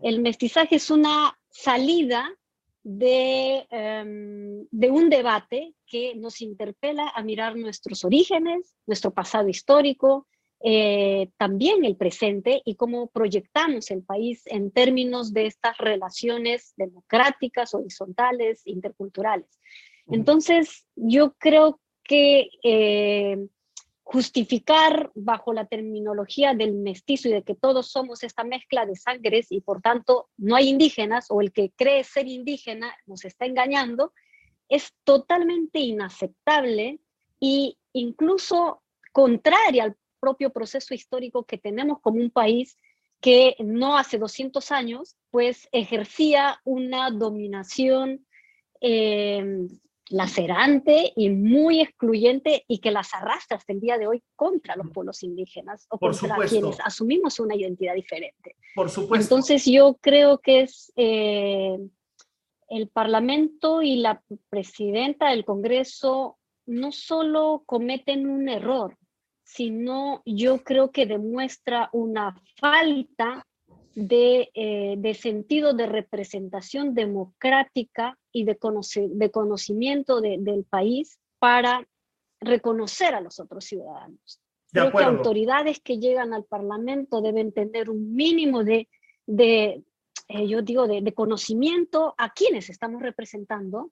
El 0.00 0.22
mestizaje 0.22 0.76
es 0.76 0.90
una 0.90 1.38
salida 1.50 2.34
de, 2.82 3.66
em, 3.68 4.66
de 4.70 4.90
un 4.90 5.10
debate 5.10 5.74
que 5.86 6.14
nos 6.14 6.40
interpela 6.40 7.12
a 7.14 7.22
mirar 7.22 7.54
nuestros 7.54 8.02
orígenes, 8.02 8.74
nuestro 8.86 9.10
pasado 9.10 9.46
histórico, 9.50 10.26
eh, 10.64 11.28
también 11.36 11.84
el 11.84 11.96
presente 11.96 12.62
y 12.64 12.74
cómo 12.76 13.08
proyectamos 13.08 13.90
el 13.90 14.02
país 14.02 14.42
en 14.46 14.70
términos 14.70 15.34
de 15.34 15.48
estas 15.48 15.76
relaciones 15.76 16.72
democráticas, 16.78 17.74
horizontales, 17.74 18.62
interculturales. 18.64 19.50
Entonces, 20.06 20.86
yo 20.96 21.34
creo 21.38 21.78
que 22.04 22.48
eh, 22.64 23.36
justificar 24.04 25.10
bajo 25.14 25.52
la 25.52 25.66
terminología 25.66 26.54
del 26.54 26.74
mestizo 26.74 27.28
y 27.28 27.32
de 27.32 27.42
que 27.42 27.54
todos 27.54 27.90
somos 27.90 28.22
esta 28.22 28.44
mezcla 28.44 28.84
de 28.84 28.96
sangres 28.96 29.46
y 29.50 29.60
por 29.60 29.80
tanto 29.80 30.28
no 30.36 30.56
hay 30.56 30.68
indígenas 30.68 31.26
o 31.30 31.40
el 31.40 31.52
que 31.52 31.70
cree 31.76 32.04
ser 32.04 32.26
indígena 32.26 32.94
nos 33.06 33.24
está 33.24 33.46
engañando, 33.46 34.12
es 34.68 34.92
totalmente 35.04 35.78
inaceptable 35.78 36.98
e 37.40 37.76
incluso 37.92 38.82
contraria 39.12 39.84
al 39.84 39.96
propio 40.20 40.50
proceso 40.50 40.94
histórico 40.94 41.44
que 41.44 41.58
tenemos 41.58 42.00
como 42.00 42.18
un 42.18 42.30
país 42.30 42.76
que 43.20 43.54
no 43.60 43.96
hace 43.96 44.18
200 44.18 44.72
años 44.72 45.16
pues 45.30 45.68
ejercía 45.72 46.60
una 46.64 47.10
dominación 47.10 48.26
eh, 48.80 49.68
lacerante 50.12 51.12
y 51.16 51.30
muy 51.30 51.80
excluyente 51.80 52.64
y 52.68 52.78
que 52.78 52.90
las 52.90 53.12
arrastra 53.14 53.56
hasta 53.56 53.72
el 53.72 53.80
día 53.80 53.98
de 53.98 54.06
hoy 54.06 54.22
contra 54.36 54.76
los 54.76 54.90
pueblos 54.90 55.22
indígenas 55.22 55.86
o 55.90 55.98
contra 55.98 56.36
quienes 56.48 56.78
asumimos 56.80 57.40
una 57.40 57.54
identidad 57.54 57.94
diferente. 57.94 58.56
Por 58.74 58.90
supuesto. 58.90 59.34
Entonces 59.34 59.64
yo 59.64 59.96
creo 60.00 60.38
que 60.38 60.62
es 60.62 60.92
eh, 60.96 61.78
el 62.68 62.88
Parlamento 62.88 63.82
y 63.82 63.96
la 63.96 64.22
presidenta 64.48 65.30
del 65.30 65.44
Congreso 65.44 66.38
no 66.66 66.92
solo 66.92 67.64
cometen 67.66 68.26
un 68.28 68.48
error, 68.48 68.96
sino 69.42 70.22
yo 70.24 70.62
creo 70.62 70.90
que 70.90 71.06
demuestra 71.06 71.90
una 71.92 72.40
falta 72.58 73.46
eh, 73.94 74.94
de, 74.96 75.14
sentido 75.14 75.74
de 75.74 75.86
representación 75.86 76.94
democrática 76.94 78.18
y 78.32 78.44
de, 78.44 78.58
de 79.10 79.30
conocimiento 79.30 80.20
del 80.20 80.64
país 80.64 81.18
para 81.38 81.86
reconocer 82.40 83.14
a 83.14 83.20
los 83.20 83.38
otros 83.38 83.64
ciudadanos. 83.64 84.40
Creo 84.72 84.90
que 84.90 85.04
autoridades 85.04 85.80
que 85.80 85.98
llegan 85.98 86.32
al 86.32 86.44
Parlamento 86.44 87.20
deben 87.20 87.52
tener 87.52 87.90
un 87.90 88.14
mínimo 88.14 88.64
de, 88.64 88.88
de 89.26 89.84
eh, 90.28 90.48
yo 90.48 90.62
digo, 90.62 90.88
de, 90.88 91.02
de, 91.02 91.12
conocimiento 91.12 92.14
a 92.16 92.32
quienes 92.32 92.70
estamos 92.70 93.02
representando 93.02 93.90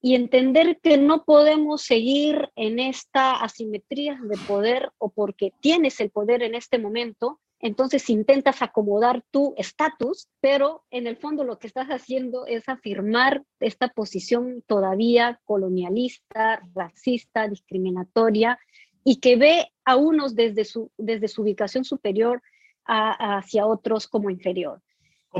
y 0.00 0.14
entender 0.14 0.78
que 0.80 0.96
no 0.96 1.24
podemos 1.24 1.82
seguir 1.82 2.50
en 2.54 2.78
esta 2.78 3.42
asimetría 3.42 4.18
de 4.22 4.36
poder 4.46 4.92
o 4.98 5.10
porque 5.10 5.52
tienes 5.60 6.00
el 6.00 6.10
poder 6.10 6.42
en 6.42 6.54
este 6.54 6.78
momento, 6.78 7.40
entonces 7.62 8.10
intentas 8.10 8.60
acomodar 8.60 9.22
tu 9.30 9.54
estatus, 9.56 10.28
pero 10.40 10.82
en 10.90 11.06
el 11.06 11.16
fondo 11.16 11.44
lo 11.44 11.58
que 11.58 11.68
estás 11.68 11.88
haciendo 11.88 12.44
es 12.44 12.68
afirmar 12.68 13.44
esta 13.60 13.88
posición 13.88 14.64
todavía 14.66 15.40
colonialista, 15.44 16.60
racista, 16.74 17.48
discriminatoria, 17.48 18.58
y 19.04 19.20
que 19.20 19.36
ve 19.36 19.68
a 19.84 19.96
unos 19.96 20.34
desde 20.34 20.64
su, 20.64 20.90
desde 20.98 21.28
su 21.28 21.42
ubicación 21.42 21.84
superior 21.84 22.42
hacia 22.84 23.66
otros 23.66 24.08
como 24.08 24.28
inferior. 24.28 24.82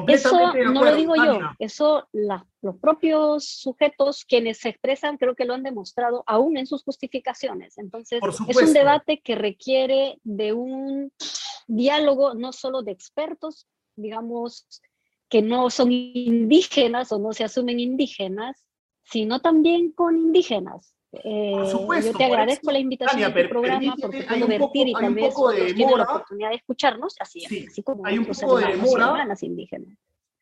Eso 0.08 0.54
no 0.54 0.84
lo 0.84 0.96
digo 0.96 1.14
yo, 1.16 1.40
eso 1.58 2.08
los 2.12 2.76
propios 2.80 3.44
sujetos 3.44 4.24
quienes 4.24 4.58
se 4.58 4.70
expresan 4.70 5.18
creo 5.18 5.34
que 5.34 5.44
lo 5.44 5.52
han 5.52 5.62
demostrado 5.62 6.24
aún 6.26 6.56
en 6.56 6.66
sus 6.66 6.82
justificaciones. 6.82 7.76
Entonces, 7.76 8.20
es 8.48 8.56
un 8.56 8.72
debate 8.72 9.20
que 9.20 9.34
requiere 9.34 10.18
de 10.22 10.54
un 10.54 11.12
diálogo 11.66 12.34
no 12.34 12.52
solo 12.52 12.82
de 12.82 12.92
expertos, 12.92 13.66
digamos, 13.94 14.66
que 15.28 15.42
no 15.42 15.68
son 15.70 15.92
indígenas 15.92 17.12
o 17.12 17.18
no 17.18 17.32
se 17.32 17.44
asumen 17.44 17.78
indígenas, 17.78 18.64
sino 19.02 19.40
también 19.40 19.92
con 19.92 20.16
indígenas. 20.16 20.94
Eh, 21.12 21.52
yo 21.70 22.16
te 22.16 22.24
agradezco 22.24 22.70
la 22.70 22.78
invitación 22.78 23.22
a 23.22 23.34
tu 23.34 23.48
programa 23.48 23.94
porque 24.00 24.22
puedo 24.22 24.46
vertir 24.46 24.88
y 24.88 24.92
tal 24.94 25.14
vez 25.14 25.34
tienen 25.74 25.98
la 25.98 26.04
oportunidad 26.04 26.50
de 26.50 26.56
escucharnos, 26.56 27.16
así, 27.20 27.44
así 27.44 27.82
como 27.82 28.06
hay 28.06 28.18
un 28.18 28.26
poco 28.26 28.58
de 28.58 28.66
demora, 28.68 29.26
indígenas. 29.42 29.98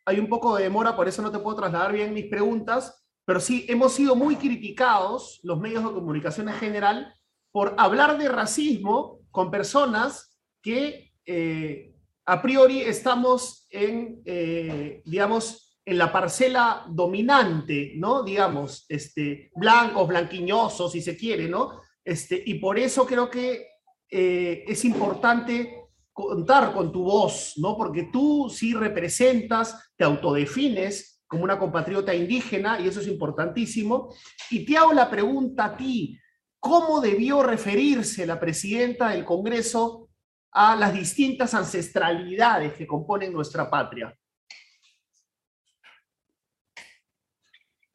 Hay 0.06 0.20
un 0.20 0.28
poco 0.28 0.56
de 0.56 0.64
demora, 0.64 0.94
por 0.94 1.08
eso 1.08 1.22
no 1.22 1.30
te 1.30 1.40
puedo 1.40 1.56
trasladar 1.56 1.92
bien 1.92 2.14
mis 2.14 2.26
preguntas, 2.26 3.04
pero 3.24 3.40
sí 3.40 3.66
hemos 3.68 3.92
sido 3.92 4.14
muy 4.14 4.36
criticados, 4.36 5.40
los 5.42 5.58
medios 5.58 5.84
de 5.84 5.90
comunicación 5.90 6.48
en 6.48 6.54
general, 6.54 7.14
por 7.50 7.74
hablar 7.76 8.16
de 8.16 8.28
racismo 8.28 9.18
con 9.32 9.50
personas 9.50 10.38
que 10.62 11.12
eh, 11.26 11.92
a 12.26 12.40
priori 12.42 12.80
estamos 12.82 13.66
en, 13.70 14.22
eh, 14.24 15.02
digamos, 15.04 15.69
en 15.84 15.98
la 15.98 16.12
parcela 16.12 16.84
dominante, 16.88 17.92
¿no? 17.96 18.22
Digamos, 18.22 18.84
este, 18.88 19.50
blancos, 19.54 20.08
blanquiñosos, 20.08 20.92
si 20.92 21.00
se 21.00 21.16
quiere, 21.16 21.48
¿no? 21.48 21.80
Este, 22.04 22.42
y 22.44 22.54
por 22.54 22.78
eso 22.78 23.06
creo 23.06 23.30
que 23.30 23.66
eh, 24.10 24.64
es 24.66 24.84
importante 24.84 25.88
contar 26.12 26.72
con 26.72 26.92
tu 26.92 27.04
voz, 27.04 27.54
¿no? 27.56 27.76
Porque 27.76 28.10
tú 28.12 28.50
sí 28.50 28.74
representas, 28.74 29.92
te 29.96 30.04
autodefines 30.04 31.22
como 31.26 31.44
una 31.44 31.58
compatriota 31.58 32.12
indígena, 32.12 32.80
y 32.80 32.88
eso 32.88 33.00
es 33.00 33.06
importantísimo. 33.06 34.12
Y 34.50 34.64
te 34.64 34.76
hago 34.76 34.92
la 34.92 35.08
pregunta 35.08 35.66
a 35.66 35.76
ti, 35.76 36.18
¿cómo 36.58 37.00
debió 37.00 37.44
referirse 37.44 38.26
la 38.26 38.40
presidenta 38.40 39.10
del 39.10 39.24
Congreso 39.24 40.08
a 40.50 40.74
las 40.74 40.92
distintas 40.92 41.54
ancestralidades 41.54 42.72
que 42.74 42.86
componen 42.86 43.32
nuestra 43.32 43.70
patria? 43.70 44.12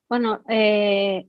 Bueno, 0.08 0.43
eh, 0.49 1.28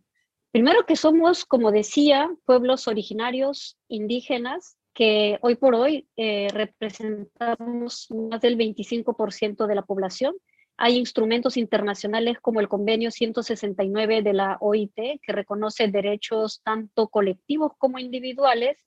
primero 0.51 0.85
que 0.85 0.97
somos, 0.97 1.45
como 1.45 1.72
decía, 1.72 2.31
pueblos 2.45 2.89
originarios 2.89 3.79
indígenas 3.89 4.77
que 4.93 5.39
hoy 5.43 5.57
por 5.57 5.74
hoy 5.74 6.09
eh, 6.16 6.49
representamos 6.53 8.09
más 8.11 8.41
del 8.41 8.57
25% 8.57 9.66
de 9.66 9.74
la 9.74 9.83
población. 9.83 10.35
Hay 10.79 10.97
instrumentos 10.97 11.57
internacionales 11.57 12.39
como 12.41 12.61
el 12.61 12.68
convenio 12.68 13.11
169 13.11 14.22
de 14.22 14.33
la 14.33 14.57
OIT, 14.61 14.95
que 14.95 15.33
reconoce 15.33 15.89
derechos 15.89 16.61
tanto 16.62 17.09
colectivos 17.09 17.72
como 17.79 17.99
individuales, 17.99 18.79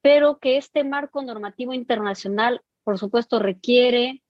pero 0.00 0.38
que 0.38 0.56
este 0.56 0.84
marco 0.84 1.22
normativo 1.22 1.72
internacional, 1.72 2.60
por 2.84 2.98
supuesto, 2.98 3.38
requiere 3.38 4.22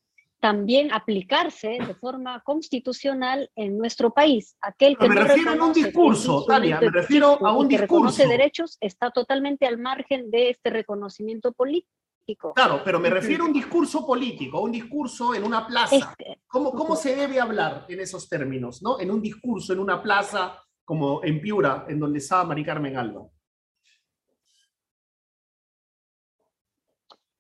también 0.43 0.93
aplicarse 0.93 1.79
de 1.87 1.95
forma 1.95 2.41
constitucional 2.41 3.49
en 3.55 3.79
nuestro 3.79 4.13
país. 4.13 4.57
Aquel 4.61 4.99
que 4.99 5.09
me 5.09 5.15
refiero 5.15 5.53
a 5.53 5.65
un 5.65 5.73
discurso, 5.73 6.45
Tania, 6.45 6.81
me 6.81 6.91
refiero 6.91 7.47
a 7.47 7.57
un 7.57 7.69
discurso. 7.69 7.69
Que 7.69 7.77
reconoce 7.77 8.27
derechos 8.27 8.77
está 8.81 9.13
totalmente 9.13 9.69
al 9.69 9.79
margen 9.79 10.33
de 10.33 10.51
este 10.51 10.71
reconocimiento 10.71 11.53
político. 11.53 12.55
Claro, 12.57 12.83
pero 12.85 12.99
me 12.99 13.09
refiero 13.09 13.45
a 13.45 13.47
un 13.47 13.53
discurso 13.53 14.05
político, 14.05 14.61
un 14.61 14.73
discurso 14.73 15.33
en 15.33 15.45
una 15.45 15.65
plaza. 15.65 16.13
¿Cómo, 16.49 16.73
¿Cómo 16.73 16.97
se 16.97 17.15
debe 17.15 17.39
hablar 17.39 17.87
en 17.89 18.01
esos 18.01 18.29
términos, 18.29 18.83
no? 18.83 18.99
En 18.99 19.13
un 19.13 19.23
discurso, 19.23 19.73
en 19.73 19.79
una 19.79 20.03
plaza 20.03 20.61
como 20.85 21.23
en 21.23 21.41
Piura, 21.41 21.87
en 21.89 22.01
donde 22.01 22.19
estaba 22.19 22.43
Mari 22.47 22.65
Carmen 22.65 22.97
Alba. 22.97 23.29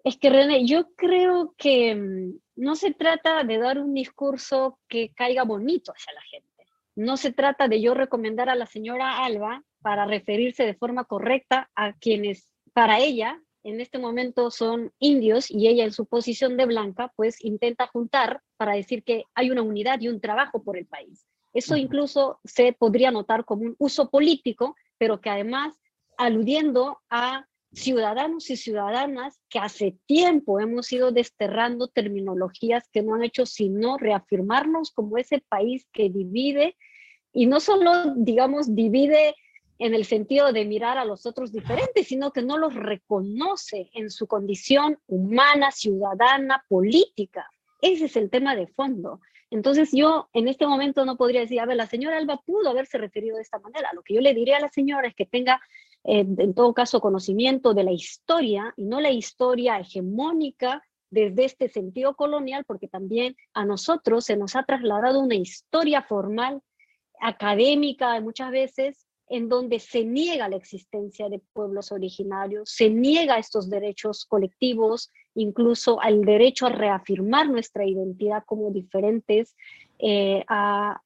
Es 0.04 0.16
que 0.18 0.30
René, 0.30 0.66
yo 0.66 0.94
creo 0.96 1.54
que 1.56 1.94
mm, 1.94 2.41
no 2.62 2.76
se 2.76 2.94
trata 2.94 3.42
de 3.42 3.58
dar 3.58 3.80
un 3.80 3.92
discurso 3.92 4.78
que 4.88 5.12
caiga 5.14 5.42
bonito 5.42 5.90
hacia 5.90 6.12
la 6.12 6.22
gente. 6.22 6.48
No 6.94 7.16
se 7.16 7.32
trata 7.32 7.66
de 7.66 7.80
yo 7.80 7.92
recomendar 7.92 8.48
a 8.48 8.54
la 8.54 8.66
señora 8.66 9.24
Alba 9.24 9.64
para 9.80 10.06
referirse 10.06 10.64
de 10.64 10.74
forma 10.74 11.04
correcta 11.04 11.70
a 11.74 11.94
quienes 11.94 12.48
para 12.72 13.00
ella 13.00 13.42
en 13.64 13.80
este 13.80 13.98
momento 13.98 14.52
son 14.52 14.92
indios 15.00 15.50
y 15.50 15.66
ella 15.66 15.82
en 15.82 15.92
su 15.92 16.06
posición 16.06 16.56
de 16.56 16.66
blanca 16.66 17.12
pues 17.16 17.44
intenta 17.44 17.88
juntar 17.88 18.40
para 18.56 18.74
decir 18.74 19.02
que 19.02 19.24
hay 19.34 19.50
una 19.50 19.62
unidad 19.62 20.00
y 20.00 20.06
un 20.06 20.20
trabajo 20.20 20.62
por 20.62 20.76
el 20.76 20.86
país. 20.86 21.26
Eso 21.52 21.76
incluso 21.76 22.38
se 22.44 22.72
podría 22.72 23.10
notar 23.10 23.44
como 23.44 23.62
un 23.62 23.74
uso 23.78 24.08
político, 24.08 24.76
pero 24.98 25.20
que 25.20 25.30
además 25.30 25.80
aludiendo 26.16 27.00
a 27.10 27.44
ciudadanos 27.72 28.50
y 28.50 28.56
ciudadanas 28.56 29.40
que 29.48 29.58
hace 29.58 29.96
tiempo 30.06 30.60
hemos 30.60 30.92
ido 30.92 31.10
desterrando 31.10 31.88
terminologías 31.88 32.88
que 32.92 33.02
no 33.02 33.14
han 33.14 33.22
hecho 33.22 33.46
sino 33.46 33.96
reafirmarnos 33.96 34.90
como 34.90 35.16
ese 35.16 35.40
país 35.40 35.86
que 35.92 36.10
divide 36.10 36.76
y 37.32 37.46
no 37.46 37.60
solo, 37.60 38.14
digamos, 38.16 38.74
divide 38.74 39.34
en 39.78 39.94
el 39.94 40.04
sentido 40.04 40.52
de 40.52 40.64
mirar 40.64 40.98
a 40.98 41.04
los 41.04 41.26
otros 41.26 41.50
diferentes, 41.50 42.06
sino 42.06 42.30
que 42.30 42.42
no 42.42 42.58
los 42.58 42.74
reconoce 42.74 43.90
en 43.94 44.10
su 44.10 44.26
condición 44.26 44.98
humana, 45.06 45.70
ciudadana, 45.72 46.64
política. 46.68 47.50
Ese 47.80 48.04
es 48.04 48.16
el 48.16 48.30
tema 48.30 48.54
de 48.54 48.68
fondo. 48.68 49.20
Entonces 49.50 49.90
yo 49.92 50.28
en 50.34 50.48
este 50.48 50.66
momento 50.66 51.04
no 51.04 51.16
podría 51.16 51.40
decir, 51.40 51.58
a 51.58 51.66
ver, 51.66 51.76
la 51.76 51.86
señora 51.86 52.18
Alba 52.18 52.40
pudo 52.46 52.70
haberse 52.70 52.96
referido 52.96 53.36
de 53.36 53.42
esta 53.42 53.58
manera. 53.58 53.90
Lo 53.92 54.02
que 54.02 54.14
yo 54.14 54.20
le 54.20 54.34
diría 54.34 54.58
a 54.58 54.60
la 54.60 54.68
señora 54.68 55.08
es 55.08 55.14
que 55.14 55.26
tenga 55.26 55.60
en 56.04 56.54
todo 56.54 56.74
caso, 56.74 57.00
conocimiento 57.00 57.74
de 57.74 57.84
la 57.84 57.92
historia 57.92 58.74
y 58.76 58.84
no 58.84 59.00
la 59.00 59.10
historia 59.10 59.78
hegemónica 59.78 60.82
desde 61.10 61.44
este 61.44 61.68
sentido 61.68 62.16
colonial, 62.16 62.64
porque 62.66 62.88
también 62.88 63.36
a 63.52 63.64
nosotros 63.66 64.24
se 64.24 64.36
nos 64.36 64.56
ha 64.56 64.64
trasladado 64.64 65.20
una 65.20 65.34
historia 65.34 66.02
formal, 66.02 66.62
académica 67.20 68.18
muchas 68.20 68.50
veces, 68.50 69.06
en 69.28 69.48
donde 69.48 69.78
se 69.78 70.04
niega 70.04 70.48
la 70.48 70.56
existencia 70.56 71.28
de 71.28 71.40
pueblos 71.52 71.92
originarios, 71.92 72.70
se 72.70 72.90
niega 72.90 73.38
estos 73.38 73.70
derechos 73.70 74.24
colectivos, 74.24 75.10
incluso 75.34 76.00
al 76.00 76.22
derecho 76.22 76.66
a 76.66 76.70
reafirmar 76.70 77.48
nuestra 77.48 77.86
identidad 77.86 78.42
como 78.44 78.70
diferentes 78.70 79.54
eh, 79.98 80.44
a, 80.48 81.00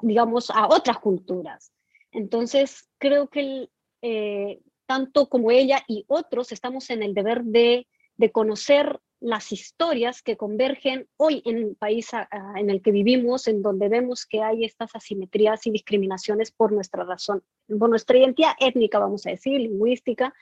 digamos, 0.00 0.50
a 0.50 0.68
otras 0.68 0.98
culturas. 1.00 1.72
Entonces, 2.12 2.88
creo 2.98 3.28
que 3.28 3.68
eh, 4.02 4.60
tanto 4.86 5.28
como 5.28 5.52
ella 5.52 5.84
y 5.86 6.04
otros 6.08 6.50
estamos 6.50 6.90
en 6.90 7.02
el 7.02 7.14
deber 7.14 7.44
de, 7.44 7.86
conocer 8.32 9.00
las 9.20 9.52
historias 9.52 10.20
que 10.20 10.36
convergen 10.36 11.08
hoy 11.16 11.42
en 11.46 11.56
el 11.58 11.76
país 11.76 12.10
en 12.56 12.68
el 12.68 12.82
que 12.82 12.90
vivimos, 12.90 13.46
en 13.48 13.62
donde 13.62 13.88
vemos 13.88 14.26
que 14.26 14.42
hay 14.42 14.64
estas 14.64 14.94
asimetrías 14.94 15.66
y 15.66 15.70
discriminaciones 15.70 16.50
por 16.50 16.72
nuestra 16.72 17.04
razón, 17.04 17.42
por 17.78 17.88
nuestra 17.88 18.18
identidad 18.18 18.52
étnica, 18.58 18.98
vamos 18.98 19.26
a 19.26 19.30
decir, 19.30 19.60
lingüística. 19.60 20.34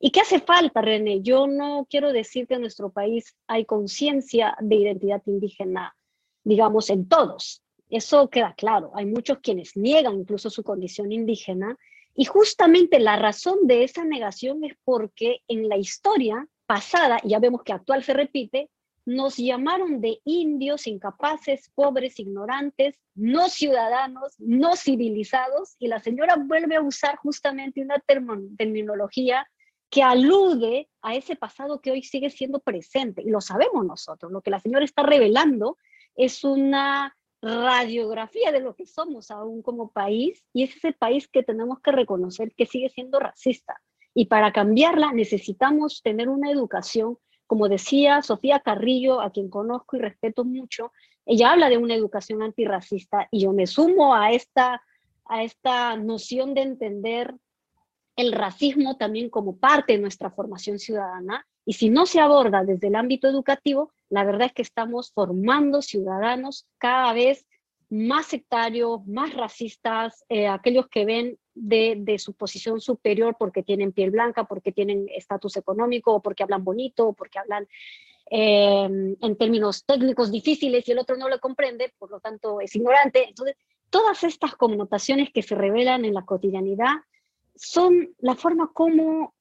¿Y 0.00 0.10
qué 0.10 0.20
hace 0.20 0.40
falta, 0.40 0.80
René? 0.80 1.20
Yo 1.20 1.46
no 1.46 1.86
quiero 1.88 2.12
decir 2.12 2.48
que 2.48 2.54
en 2.54 2.62
nuestro 2.62 2.90
país 2.90 3.36
hay 3.46 3.66
conciencia 3.66 4.56
de 4.58 4.76
identidad 4.76 5.22
indígena, 5.26 5.94
digamos, 6.42 6.90
en 6.90 7.06
todos. 7.08 7.62
Eso 7.88 8.30
queda 8.30 8.54
claro. 8.56 8.90
Hay 8.94 9.06
muchos 9.06 9.38
quienes 9.40 9.76
niegan 9.76 10.14
incluso 10.14 10.48
su 10.48 10.64
condición 10.64 11.12
indígena 11.12 11.78
y 12.14 12.24
justamente 12.24 12.98
la 12.98 13.16
razón 13.16 13.66
de 13.66 13.84
esa 13.84 14.04
negación 14.04 14.64
es 14.64 14.74
porque 14.84 15.40
en 15.48 15.68
la 15.68 15.76
historia 15.76 16.46
pasada, 16.66 17.18
ya 17.24 17.38
vemos 17.38 17.62
que 17.62 17.72
actual 17.72 18.02
se 18.04 18.12
repite, 18.12 18.70
nos 19.04 19.36
llamaron 19.36 20.00
de 20.00 20.20
indios, 20.24 20.86
incapaces, 20.86 21.70
pobres, 21.74 22.18
ignorantes, 22.20 22.98
no 23.14 23.48
ciudadanos, 23.48 24.34
no 24.38 24.76
civilizados, 24.76 25.74
y 25.78 25.88
la 25.88 26.00
señora 26.00 26.36
vuelve 26.36 26.76
a 26.76 26.82
usar 26.82 27.16
justamente 27.16 27.82
una 27.82 28.02
terminología 28.56 29.46
que 29.90 30.02
alude 30.02 30.88
a 31.02 31.14
ese 31.16 31.36
pasado 31.36 31.80
que 31.80 31.90
hoy 31.90 32.02
sigue 32.02 32.30
siendo 32.30 32.60
presente, 32.60 33.22
y 33.22 33.30
lo 33.30 33.40
sabemos 33.40 33.84
nosotros. 33.84 34.30
Lo 34.30 34.40
que 34.40 34.50
la 34.50 34.60
señora 34.60 34.84
está 34.84 35.02
revelando 35.02 35.76
es 36.14 36.44
una 36.44 37.16
radiografía 37.42 38.52
de 38.52 38.60
lo 38.60 38.76
que 38.76 38.86
somos 38.86 39.30
aún 39.32 39.62
como 39.62 39.90
país 39.90 40.44
y 40.52 40.62
es 40.62 40.76
ese 40.76 40.92
país 40.92 41.28
que 41.28 41.42
tenemos 41.42 41.80
que 41.80 41.90
reconocer 41.90 42.54
que 42.54 42.66
sigue 42.66 42.88
siendo 42.88 43.18
racista. 43.18 43.80
Y 44.14 44.26
para 44.26 44.52
cambiarla 44.52 45.12
necesitamos 45.12 46.02
tener 46.02 46.28
una 46.28 46.50
educación, 46.50 47.18
como 47.46 47.68
decía 47.68 48.22
Sofía 48.22 48.60
Carrillo, 48.60 49.20
a 49.20 49.30
quien 49.30 49.50
conozco 49.50 49.96
y 49.96 50.00
respeto 50.00 50.44
mucho, 50.44 50.92
ella 51.26 51.52
habla 51.52 51.68
de 51.68 51.78
una 51.78 51.94
educación 51.94 52.42
antirracista 52.42 53.28
y 53.30 53.40
yo 53.40 53.52
me 53.52 53.66
sumo 53.66 54.14
a 54.14 54.32
esta, 54.32 54.82
a 55.24 55.42
esta 55.42 55.96
noción 55.96 56.54
de 56.54 56.62
entender 56.62 57.34
el 58.16 58.32
racismo 58.32 58.96
también 58.96 59.30
como 59.30 59.56
parte 59.56 59.94
de 59.94 59.98
nuestra 59.98 60.30
formación 60.30 60.78
ciudadana. 60.78 61.46
Y 61.64 61.74
si 61.74 61.90
no 61.90 62.06
se 62.06 62.20
aborda 62.20 62.64
desde 62.64 62.88
el 62.88 62.96
ámbito 62.96 63.28
educativo, 63.28 63.92
la 64.12 64.24
verdad 64.24 64.48
es 64.48 64.52
que 64.52 64.60
estamos 64.60 65.10
formando 65.10 65.80
ciudadanos 65.80 66.66
cada 66.76 67.14
vez 67.14 67.46
más 67.88 68.26
sectarios, 68.26 69.06
más 69.06 69.32
racistas, 69.32 70.22
eh, 70.28 70.48
aquellos 70.48 70.86
que 70.88 71.06
ven 71.06 71.38
de, 71.54 72.18
su 72.18 72.34
posición 72.34 72.78
superior 72.82 73.36
porque 73.38 73.62
tienen 73.62 73.92
piel 73.92 74.10
blanca, 74.10 74.44
porque 74.44 74.70
tienen 74.70 75.06
estatus 75.16 75.56
económico, 75.56 76.12
o 76.12 76.20
porque 76.20 76.42
hablan 76.42 76.62
bonito, 76.62 77.08
o 77.08 77.12
porque 77.14 77.38
hablan 77.38 77.66
em, 78.26 79.16
en 79.18 79.36
términos 79.38 79.82
técnicos 79.86 80.30
difíciles 80.30 80.86
y 80.86 80.92
el 80.92 80.98
otro 80.98 81.16
no 81.16 81.30
lo 81.30 81.40
comprende, 81.40 81.94
por 81.98 82.10
lo 82.10 82.20
tanto 82.20 82.60
es 82.60 82.76
ignorante. 82.76 83.26
Entonces, 83.26 83.56
todas 83.88 84.24
estas 84.24 84.56
connotaciones 84.56 85.30
que 85.32 85.40
se 85.40 85.54
revelan 85.54 86.04
en 86.04 86.12
la 86.12 86.26
cotidianidad 86.26 86.96
son 87.54 88.10
la 88.18 88.34
forma 88.34 88.72
como 88.74 89.32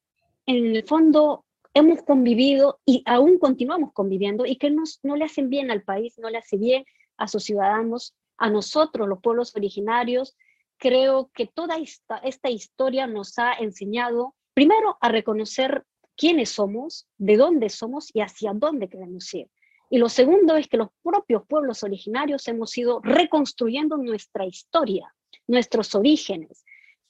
en 0.46 0.78
el 0.78 0.84
fondo 0.86 1.44
hemos 1.74 2.02
convivido 2.04 2.80
y 2.86 3.04
aún 3.06 3.38
continuamos 3.38 3.94
conviviendo 3.94 4.46
y 4.46 4.58
que 4.58 4.70
nos, 4.70 5.00
no 5.04 5.16
le 5.16 5.26
hacen 5.26 5.50
bien 5.50 5.72
al 5.72 5.84
país, 5.84 6.18
no 6.18 6.30
le 6.30 6.38
hace 6.38 6.58
bien 6.58 6.86
a 7.18 7.28
sus 7.28 7.44
ciudadanos, 7.44 8.14
a 8.38 8.50
nosotros, 8.50 9.08
los 9.08 9.22
pueblos 9.22 9.56
originarios. 9.56 10.36
Creo 10.78 11.30
que 11.34 11.46
toda 11.46 11.78
esta, 11.78 12.18
esta 12.18 12.50
historia 12.50 13.08
nos 13.08 13.38
ha 13.38 13.54
enseñado, 13.54 14.36
primero, 14.54 14.98
a 15.00 15.10
reconocer 15.10 15.86
quiénes 16.18 16.50
somos, 16.50 17.08
de 17.18 17.38
dónde 17.38 17.70
somos 17.70 18.10
y 18.14 18.22
hacia 18.22 18.54
dónde 18.54 18.90
queremos 18.90 19.34
ir. 19.34 19.50
Y 19.90 19.98
lo 19.98 20.10
segundo 20.10 20.56
es 20.56 20.68
que 20.68 20.78
los 20.78 20.90
propios 21.04 21.44
pueblos 21.48 21.84
originarios 21.84 22.48
hemos 22.48 22.78
ido 22.78 23.02
reconstruyendo 23.04 23.98
nuestra 23.98 24.46
historia, 24.46 25.14
nuestros 25.48 25.94
orígenes, 25.96 26.64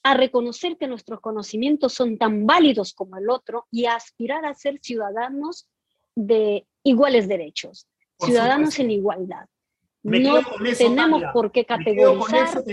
a 0.04 0.14
reconocer 0.16 0.78
que 0.78 0.88
nuestros 0.88 1.20
conocimientos 1.20 1.94
son 1.94 2.18
tan 2.18 2.46
válidos 2.46 2.94
como 2.94 3.18
el 3.18 3.30
otro 3.30 3.68
y 3.72 3.86
a 3.86 3.96
aspirar 3.96 4.46
a 4.46 4.54
ser 4.54 4.80
ciudadanos 4.82 5.70
de 6.16 6.66
iguales 6.84 7.28
derechos, 7.28 7.88
ciudadanos 8.20 8.78
en 8.80 8.92
igualdad. 8.92 9.46
no 10.04 10.40
tenemos 10.78 11.24
por 11.34 11.52
qué 11.52 11.66
categorizar. 11.66 12.64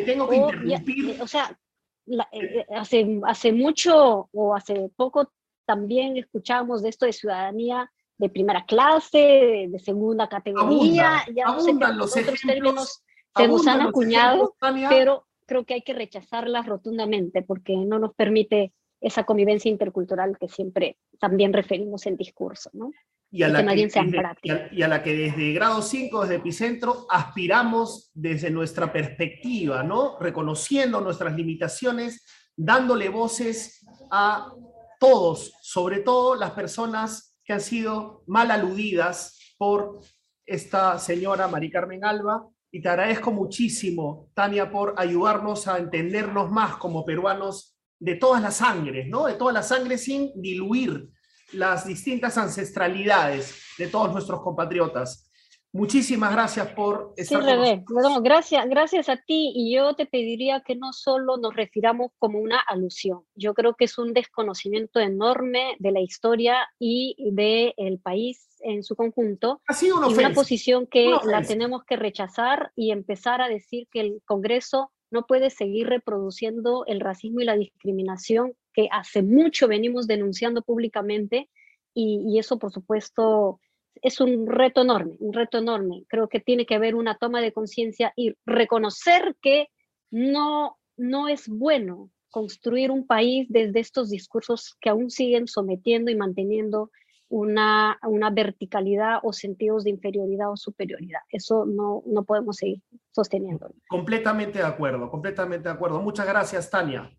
o, 1.20 1.26
sea, 1.26 1.58
eh, 2.06 2.26
eh, 2.32 2.66
hace, 2.74 3.20
hace 3.24 3.52
mucho 3.52 4.28
o 4.32 4.54
hace 4.54 4.90
poco 4.96 5.30
también 5.66 6.16
escuchábamos 6.16 6.82
de 6.82 6.88
esto 6.88 7.04
de 7.04 7.12
ciudadanía 7.12 7.90
de 8.16 8.28
primera 8.28 8.64
clase, 8.64 9.68
de, 9.70 9.78
segunda 9.78 10.28
categoría, 10.28 11.24
ya 11.32 11.46
no 11.46 11.60
sé 11.60 11.72
los 11.72 12.16
otros 12.16 12.40
términos 12.40 13.02
se 13.36 13.46
nos 13.46 13.66
han 13.66 13.82
acuñado, 13.82 14.54
pero 14.88 15.24
creo 15.48 15.64
que 15.64 15.74
hay 15.74 15.82
que 15.82 15.94
rechazarlas 15.94 16.66
rotundamente 16.66 17.42
porque 17.42 17.76
no 17.76 17.98
nos 17.98 18.14
permite 18.14 18.72
esa 19.00 19.24
convivencia 19.24 19.70
intercultural 19.70 20.36
que 20.38 20.48
siempre 20.48 20.98
también 21.18 21.52
referimos 21.52 22.06
en 22.06 22.16
discurso, 22.16 22.70
¿no? 22.74 22.90
y 23.30 23.42
a, 23.42 23.48
la 23.48 23.62
que, 23.62 24.68
y, 24.72 24.82
a, 24.82 24.88
la 24.88 25.02
que, 25.02 25.14
desde 25.14 25.52
grado 25.52 25.82
5, 25.82 26.22
desde 26.22 26.36
Epicentro, 26.36 27.06
aspiramos 27.10 28.10
desde 28.14 28.50
nuestra 28.50 28.90
perspectiva, 28.90 29.82
¿no? 29.82 30.18
Reconociendo 30.18 31.00
nuestras 31.02 31.34
limitaciones, 31.36 32.24
dándole 32.56 33.10
voces 33.10 33.86
a 34.10 34.50
todos, 34.98 35.52
sobre 35.60 36.00
todo 36.00 36.36
las 36.36 36.52
personas 36.52 37.38
que 37.44 37.52
han 37.52 37.60
sido 37.60 38.22
mal 38.26 38.50
aludidas 38.50 39.54
por 39.58 40.00
esta 40.46 40.98
señora 40.98 41.48
Mari 41.48 41.70
Carmen 41.70 42.04
Alba. 42.06 42.46
Y 42.70 42.82
te 42.82 42.88
agradezco 42.88 43.30
muchísimo, 43.32 44.30
Tania, 44.34 44.70
por 44.70 44.94
ayudarnos 44.96 45.66
a 45.68 45.78
entendernos 45.78 46.50
más 46.50 46.76
como 46.76 47.04
peruanos 47.04 47.78
de 47.98 48.16
todas 48.16 48.42
las 48.42 48.56
sangres, 48.56 49.08
¿no? 49.08 49.26
De 49.26 49.34
todas 49.34 49.54
las 49.54 49.68
sangres 49.68 50.04
sin 50.04 50.30
diluir 50.40 51.08
las 51.52 51.86
distintas 51.86 52.36
ancestralidades 52.36 53.62
de 53.78 53.88
todos 53.88 54.12
nuestros 54.12 54.42
compatriotas. 54.42 55.27
Muchísimas 55.72 56.32
gracias 56.32 56.68
por 56.68 57.12
estar 57.16 57.42
sí, 57.42 57.82
gracias, 58.22 58.68
gracias 58.68 59.08
a 59.08 59.16
ti 59.16 59.52
y 59.54 59.74
yo 59.74 59.94
te 59.94 60.06
pediría 60.06 60.62
que 60.62 60.76
no 60.76 60.92
solo 60.92 61.36
nos 61.36 61.54
refiramos 61.54 62.12
como 62.18 62.38
una 62.38 62.58
alusión. 62.58 63.20
Yo 63.34 63.52
creo 63.52 63.74
que 63.74 63.84
es 63.84 63.98
un 63.98 64.14
desconocimiento 64.14 64.98
enorme 64.98 65.76
de 65.78 65.92
la 65.92 66.00
historia 66.00 66.68
y 66.78 67.16
del 67.18 67.98
país 68.00 68.48
en 68.60 68.82
su 68.82 68.96
conjunto. 68.96 69.60
Ha 69.68 69.74
sido 69.74 69.98
una, 69.98 70.08
y 70.08 70.14
una 70.14 70.32
posición 70.32 70.86
que 70.86 71.12
la 71.24 71.42
tenemos 71.42 71.84
que 71.84 71.96
rechazar 71.96 72.72
y 72.74 72.90
empezar 72.90 73.42
a 73.42 73.48
decir 73.48 73.88
que 73.90 74.00
el 74.00 74.22
Congreso 74.24 74.90
no 75.10 75.26
puede 75.26 75.50
seguir 75.50 75.88
reproduciendo 75.88 76.84
el 76.86 77.00
racismo 77.00 77.40
y 77.40 77.44
la 77.44 77.56
discriminación 77.56 78.54
que 78.72 78.88
hace 78.90 79.22
mucho 79.22 79.68
venimos 79.68 80.06
denunciando 80.06 80.62
públicamente 80.62 81.48
y, 81.94 82.38
eso, 82.38 82.60
por 82.60 82.70
supuesto, 82.70 83.60
es 84.02 84.20
un 84.20 84.46
reto 84.46 84.82
enorme, 84.82 85.16
un 85.20 85.32
reto 85.32 85.58
enorme. 85.58 86.04
Creo 86.08 86.28
que 86.28 86.40
tiene 86.40 86.66
que 86.66 86.74
haber 86.74 86.94
una 86.94 87.16
toma 87.16 87.40
de 87.40 87.52
conciencia 87.52 88.12
y 88.16 88.34
reconocer 88.46 89.36
que 89.42 89.68
no, 90.10 90.78
no 90.96 91.28
es 91.28 91.48
bueno 91.48 92.10
construir 92.30 92.90
un 92.90 93.06
país 93.06 93.46
desde 93.48 93.80
estos 93.80 94.10
discursos 94.10 94.76
que 94.80 94.90
aún 94.90 95.10
siguen 95.10 95.46
sometiendo 95.46 96.10
y 96.10 96.16
manteniendo 96.16 96.90
una, 97.30 97.98
una 98.02 98.30
verticalidad 98.30 99.18
o 99.22 99.32
sentidos 99.32 99.84
de 99.84 99.90
inferioridad 99.90 100.50
o 100.50 100.56
superioridad. 100.56 101.20
Eso 101.30 101.66
no, 101.66 102.02
no 102.06 102.24
podemos 102.24 102.56
seguir 102.56 102.80
sosteniendo. 103.10 103.70
Completamente 103.88 104.58
de 104.58 104.64
acuerdo, 104.64 105.10
completamente 105.10 105.68
de 105.68 105.74
acuerdo. 105.74 106.00
Muchas 106.00 106.26
gracias, 106.26 106.70
Tania. 106.70 107.10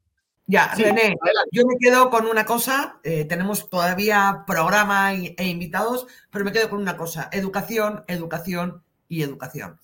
Ya, 0.52 0.74
René, 0.76 1.16
yo 1.52 1.68
me 1.68 1.78
quedo 1.80 2.10
con 2.10 2.26
una 2.26 2.44
cosa, 2.44 3.00
eh, 3.04 3.24
tenemos 3.26 3.70
todavía 3.70 4.46
programa 4.48 5.14
e 5.14 5.46
invitados, 5.48 6.08
pero 6.32 6.44
me 6.44 6.52
quedo 6.52 6.72
con 6.72 6.82
una 6.82 6.98
cosa, 6.98 7.30
educación, 7.32 8.04
educación 8.08 8.82
y 9.08 9.22
educación. 9.22 9.80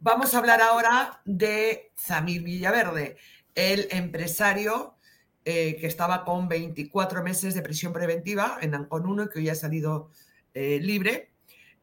Vamos 0.00 0.34
a 0.34 0.38
hablar 0.38 0.60
ahora 0.60 1.20
de 1.24 1.92
Zamir 1.96 2.42
Villaverde, 2.42 3.16
el 3.54 3.86
empresario 3.92 4.96
eh, 5.44 5.76
que 5.76 5.86
estaba 5.86 6.24
con 6.24 6.48
24 6.48 7.22
meses 7.22 7.54
de 7.54 7.62
prisión 7.62 7.92
preventiva 7.92 8.58
en 8.60 8.74
Ancon 8.74 9.06
1 9.06 9.22
y 9.22 9.28
que 9.28 9.38
hoy 9.38 9.50
ha 9.50 9.54
salido 9.54 10.10
eh, 10.52 10.80
libre. 10.82 11.30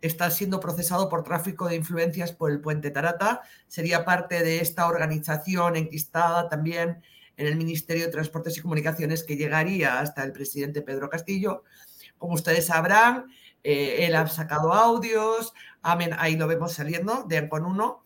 Está 0.02 0.30
siendo 0.30 0.60
procesado 0.60 1.08
por 1.08 1.24
tráfico 1.24 1.70
de 1.70 1.78
influencias 1.78 2.34
por 2.34 2.52
el 2.52 2.60
puente 2.60 2.92
Tarata. 2.92 3.44
Sería 3.70 4.04
parte 4.04 4.44
de 4.44 4.60
esta 4.60 4.88
organización 4.88 5.78
enquistada 5.78 6.50
también 6.50 7.02
en 7.40 7.48
el 7.48 7.56
Ministerio 7.56 8.06
de 8.06 8.12
Transportes 8.12 8.58
y 8.58 8.62
Comunicaciones 8.62 9.24
que 9.24 9.38
llegaría 9.38 10.00
hasta 10.00 10.24
el 10.24 10.32
presidente 10.32 10.82
Pedro 10.82 11.10
Castillo. 11.10 11.64
Como 12.18 12.34
ustedes 12.34 12.68
sabrán, 12.68 13.26
eh, 13.64 14.06
él 14.06 14.16
ha 14.16 14.28
sacado 14.28 14.74
audios, 14.74 15.54
amén, 15.82 16.12
ahí 16.18 16.36
lo 16.36 16.48
vemos 16.48 16.74
saliendo 16.74 17.24
de 17.24 17.38
Ancon 17.38 17.66
1. 17.66 18.04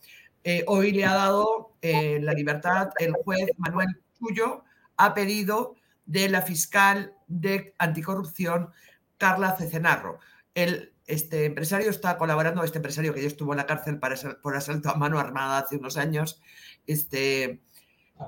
hoy 0.68 0.92
le 0.92 1.06
ha 1.06 1.14
dado 1.14 1.74
la 1.82 2.34
libertad 2.34 2.90
el 3.00 3.14
juez 3.14 3.50
Manuel 3.58 4.02
Chuyo 4.18 4.64
a 4.98 5.14
pedido 5.14 5.76
de 6.06 6.30
la 6.30 6.42
fiscal 6.42 7.16
de 7.28 7.74
anticorrupción, 7.78 8.70
Carla 9.18 9.56
Cecenarro. 9.58 10.20
El, 10.54 10.94
este 11.08 11.46
empresario 11.46 11.90
está 11.90 12.18
colaborando, 12.18 12.64
este 12.64 12.78
empresario 12.78 13.14
que 13.14 13.22
ya 13.22 13.28
estuvo 13.28 13.54
en 13.54 13.58
la 13.58 13.66
cárcel 13.66 14.00
por 14.00 14.56
asalto 14.56 14.90
a 14.90 14.96
mano 14.96 15.20
armada 15.20 15.60
hace 15.60 15.78
unos 15.78 15.98
años, 15.98 16.42
este, 16.88 17.62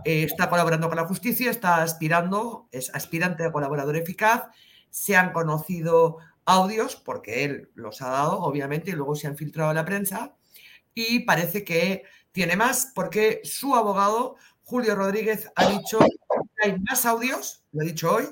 eh, 0.03 0.23
está 0.23 0.49
colaborando 0.49 0.87
con 0.87 0.97
la 0.97 1.05
justicia, 1.05 1.49
está 1.49 1.81
aspirando, 1.81 2.67
es 2.71 2.93
aspirante 2.93 3.43
a 3.43 3.51
colaborador 3.51 3.95
eficaz. 3.95 4.43
Se 4.89 5.15
han 5.15 5.31
conocido 5.31 6.17
audios, 6.45 6.95
porque 6.95 7.43
él 7.43 7.71
los 7.75 8.01
ha 8.01 8.09
dado, 8.09 8.39
obviamente, 8.39 8.91
y 8.91 8.93
luego 8.93 9.15
se 9.15 9.27
han 9.27 9.37
filtrado 9.37 9.69
a 9.69 9.73
la 9.73 9.85
prensa. 9.85 10.35
Y 10.93 11.19
parece 11.19 11.63
que 11.63 12.03
tiene 12.31 12.55
más, 12.55 12.91
porque 12.93 13.41
su 13.43 13.75
abogado, 13.75 14.35
Julio 14.63 14.95
Rodríguez, 14.95 15.51
ha 15.55 15.69
dicho 15.69 15.99
hay 16.63 16.79
más 16.79 17.05
audios, 17.05 17.63
lo 17.71 17.83
he 17.83 17.87
dicho 17.87 18.11
hoy, 18.11 18.25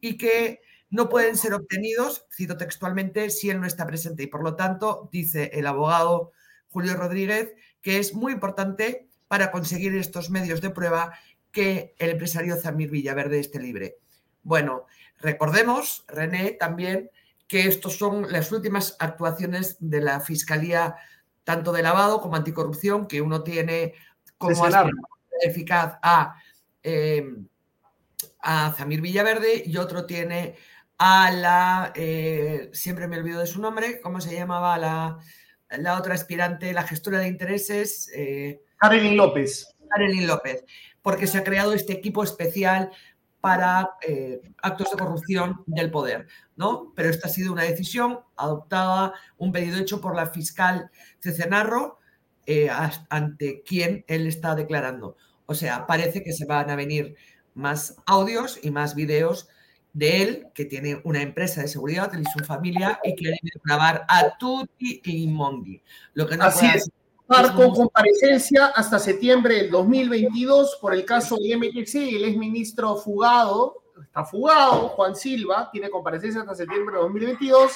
y 0.00 0.16
que 0.16 0.60
no 0.90 1.08
pueden 1.08 1.36
ser 1.36 1.54
obtenidos, 1.54 2.26
cito 2.34 2.56
textualmente, 2.56 3.30
si 3.30 3.50
él 3.50 3.60
no 3.60 3.66
está 3.66 3.86
presente. 3.86 4.22
Y 4.22 4.26
por 4.28 4.42
lo 4.42 4.56
tanto, 4.56 5.08
dice 5.12 5.50
el 5.52 5.66
abogado 5.66 6.32
Julio 6.68 6.94
Rodríguez, 6.94 7.52
que 7.82 7.98
es 7.98 8.14
muy 8.14 8.32
importante 8.32 9.07
para 9.28 9.50
conseguir 9.50 9.94
estos 9.96 10.30
medios 10.30 10.60
de 10.60 10.70
prueba 10.70 11.12
que 11.52 11.94
el 11.98 12.10
empresario 12.10 12.56
Zamir 12.56 12.90
Villaverde 12.90 13.40
esté 13.40 13.60
libre. 13.60 13.98
Bueno, 14.42 14.86
recordemos, 15.18 16.04
René, 16.08 16.52
también 16.52 17.10
que 17.46 17.66
estos 17.66 17.96
son 17.96 18.30
las 18.30 18.52
últimas 18.52 18.96
actuaciones 18.98 19.76
de 19.80 20.00
la 20.00 20.20
Fiscalía, 20.20 20.96
tanto 21.44 21.72
de 21.72 21.82
lavado 21.82 22.20
como 22.20 22.36
anticorrupción, 22.36 23.06
que 23.06 23.20
uno 23.20 23.42
tiene 23.42 23.94
como 24.36 24.66
eficaz 25.42 25.98
a 26.02 26.36
eh, 26.82 27.24
a 28.40 28.72
Zamir 28.72 29.00
Villaverde 29.00 29.62
y 29.64 29.76
otro 29.76 30.06
tiene 30.06 30.56
a 30.98 31.30
la, 31.30 31.92
eh, 31.94 32.70
siempre 32.72 33.06
me 33.06 33.18
olvido 33.18 33.40
de 33.40 33.46
su 33.46 33.60
nombre, 33.60 34.00
¿cómo 34.00 34.20
se 34.20 34.34
llamaba 34.34 34.78
la, 34.78 35.18
la 35.70 35.98
otra 35.98 36.14
aspirante, 36.14 36.72
la 36.72 36.82
gestora 36.82 37.20
de 37.20 37.28
intereses? 37.28 38.10
Eh, 38.14 38.62
López. 39.16 39.74
Karelin 39.90 40.26
López, 40.26 40.64
porque 41.02 41.26
se 41.26 41.38
ha 41.38 41.44
creado 41.44 41.72
este 41.72 41.92
equipo 41.92 42.22
especial 42.22 42.90
para 43.40 43.90
eh, 44.06 44.42
actos 44.62 44.90
de 44.90 44.96
corrupción 44.96 45.62
del 45.66 45.90
poder, 45.90 46.26
¿no? 46.56 46.92
Pero 46.94 47.08
esta 47.08 47.28
ha 47.28 47.30
sido 47.30 47.52
una 47.52 47.62
decisión 47.62 48.20
adoptada, 48.36 49.14
un 49.36 49.52
pedido 49.52 49.78
hecho 49.78 50.00
por 50.00 50.14
la 50.14 50.26
fiscal 50.26 50.90
Cecenarro, 51.20 51.98
eh, 52.46 52.68
ante 53.10 53.62
quien 53.62 54.04
él 54.08 54.26
está 54.26 54.54
declarando. 54.54 55.16
O 55.46 55.54
sea, 55.54 55.86
parece 55.86 56.22
que 56.22 56.32
se 56.32 56.46
van 56.46 56.70
a 56.70 56.76
venir 56.76 57.14
más 57.54 57.96
audios 58.06 58.58
y 58.62 58.70
más 58.70 58.94
videos 58.94 59.48
de 59.92 60.22
él, 60.22 60.46
que 60.54 60.64
tiene 60.64 61.00
una 61.04 61.22
empresa 61.22 61.62
de 61.62 61.68
seguridad, 61.68 62.14
él 62.14 62.22
y 62.22 62.38
su 62.38 62.44
familia, 62.44 63.00
y 63.02 63.14
quiere 63.14 63.38
grabar 63.64 64.04
a 64.08 64.36
Tutti 64.38 65.00
y 65.04 65.26
Mondi. 65.26 65.82
Lo 66.14 66.26
que 66.26 66.36
no 66.36 66.44
Así 66.44 66.66
es. 66.66 66.90
Con 67.28 67.70
comparecencia 67.72 68.66
hasta 68.74 68.98
septiembre 68.98 69.56
del 69.56 69.70
2022 69.70 70.78
por 70.80 70.94
el 70.94 71.04
caso 71.04 71.36
de 71.36 71.56
MTC, 71.56 71.94
el 72.16 72.24
exministro 72.24 72.96
fugado, 72.96 73.82
está 74.02 74.24
fugado, 74.24 74.88
Juan 74.88 75.14
Silva, 75.14 75.68
tiene 75.70 75.90
comparecencia 75.90 76.40
hasta 76.40 76.54
septiembre 76.54 76.94
del 76.96 77.04
2022 77.04 77.72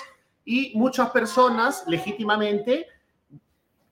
y 0.46 0.72
muchas 0.74 1.10
personas 1.10 1.84
legítimamente 1.86 2.86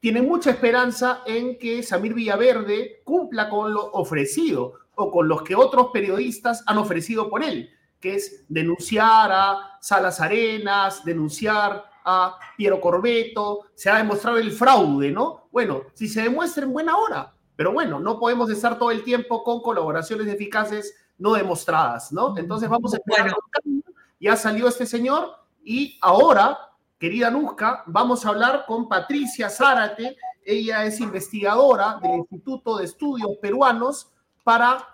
tienen 0.00 0.26
mucha 0.26 0.50
esperanza 0.50 1.20
en 1.26 1.58
que 1.58 1.82
Samir 1.82 2.14
Villaverde 2.14 3.02
cumpla 3.04 3.50
con 3.50 3.74
lo 3.74 3.84
ofrecido 3.92 4.72
o 4.94 5.10
con 5.10 5.28
los 5.28 5.42
que 5.42 5.54
otros 5.54 5.88
periodistas 5.92 6.64
han 6.66 6.78
ofrecido 6.78 7.28
por 7.28 7.44
él, 7.44 7.68
que 8.00 8.14
es 8.14 8.46
denunciar 8.48 9.30
a 9.30 9.76
Salas 9.82 10.22
Arenas, 10.22 11.04
denunciar 11.04 11.89
a 12.10 12.38
Piero 12.56 12.80
Corbeto, 12.80 13.66
se 13.74 13.88
ha 13.88 13.96
demostrado 13.96 14.38
el 14.38 14.50
fraude, 14.50 15.10
¿no? 15.12 15.48
Bueno, 15.52 15.82
si 15.94 16.08
se 16.08 16.22
demuestra 16.22 16.64
en 16.64 16.72
buena 16.72 16.96
hora, 16.96 17.32
pero 17.56 17.72
bueno, 17.72 18.00
no 18.00 18.18
podemos 18.18 18.50
estar 18.50 18.78
todo 18.78 18.90
el 18.90 19.04
tiempo 19.04 19.44
con 19.44 19.60
colaboraciones 19.60 20.26
eficaces 20.26 20.94
no 21.18 21.34
demostradas, 21.34 22.10
¿no? 22.12 22.36
Entonces 22.36 22.68
vamos 22.68 22.94
a 22.94 22.96
esperar. 22.96 23.32
Ya 24.18 24.36
salió 24.36 24.68
este 24.68 24.86
señor 24.86 25.36
y 25.62 25.98
ahora, 26.00 26.58
querida 26.98 27.30
Nusca, 27.30 27.84
vamos 27.86 28.24
a 28.24 28.30
hablar 28.30 28.64
con 28.66 28.88
Patricia 28.88 29.48
Zárate. 29.48 30.16
Ella 30.44 30.84
es 30.84 31.00
investigadora 31.00 31.98
del 32.02 32.12
Instituto 32.12 32.78
de 32.78 32.86
Estudios 32.86 33.30
Peruanos 33.40 34.10
para 34.42 34.84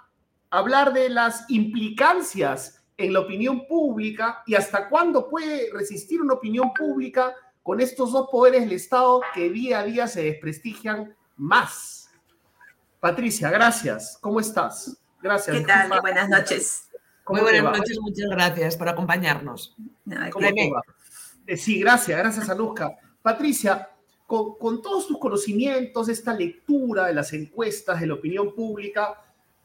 hablar 0.51 0.93
de 0.93 1.09
las 1.09 1.49
implicancias 1.49 2.76
en 2.97 3.13
la 3.13 3.21
opinión 3.21 3.67
pública 3.67 4.43
y 4.47 4.55
hasta 4.55 4.89
cuándo 4.89 5.29
puede 5.29 5.71
resistir 5.73 6.21
una 6.21 6.35
opinión 6.35 6.73
pública 6.73 7.35
con 7.63 7.81
estos 7.81 8.13
dos 8.13 8.29
poderes 8.31 8.63
del 8.63 8.73
Estado 8.73 9.21
que 9.35 9.51
día 9.51 9.81
a 9.81 9.85
día 9.85 10.07
se 10.07 10.23
desprestigian 10.23 11.15
más. 11.37 12.11
Patricia, 13.01 13.51
gracias. 13.51 14.19
¿Cómo 14.21 14.41
estás? 14.41 14.97
Gracias. 15.21 15.57
¿Qué 15.57 15.65
tal? 15.65 16.01
Buenas 16.01 16.29
noches. 16.29 16.89
Muy 17.29 17.41
buenas 17.41 17.65
noches, 17.65 17.99
muchas 18.01 18.31
gracias 18.31 18.77
por 18.77 18.89
acompañarnos. 18.89 19.75
Eh, 21.47 21.57
sí, 21.57 21.81
gracias, 21.81 22.19
gracias, 22.19 22.49
Anuska. 22.49 22.97
Patricia, 23.21 23.91
con, 24.27 24.83
todos 24.83 25.09
tus 25.09 25.19
conocimientos, 25.19 26.09
esta 26.09 26.33
lectura 26.33 27.07
de 27.07 27.15
las 27.15 27.33
encuestas, 27.33 28.01
de 28.01 28.07
la 28.07 28.15
opinión 28.15 28.55
pública, 28.55 29.21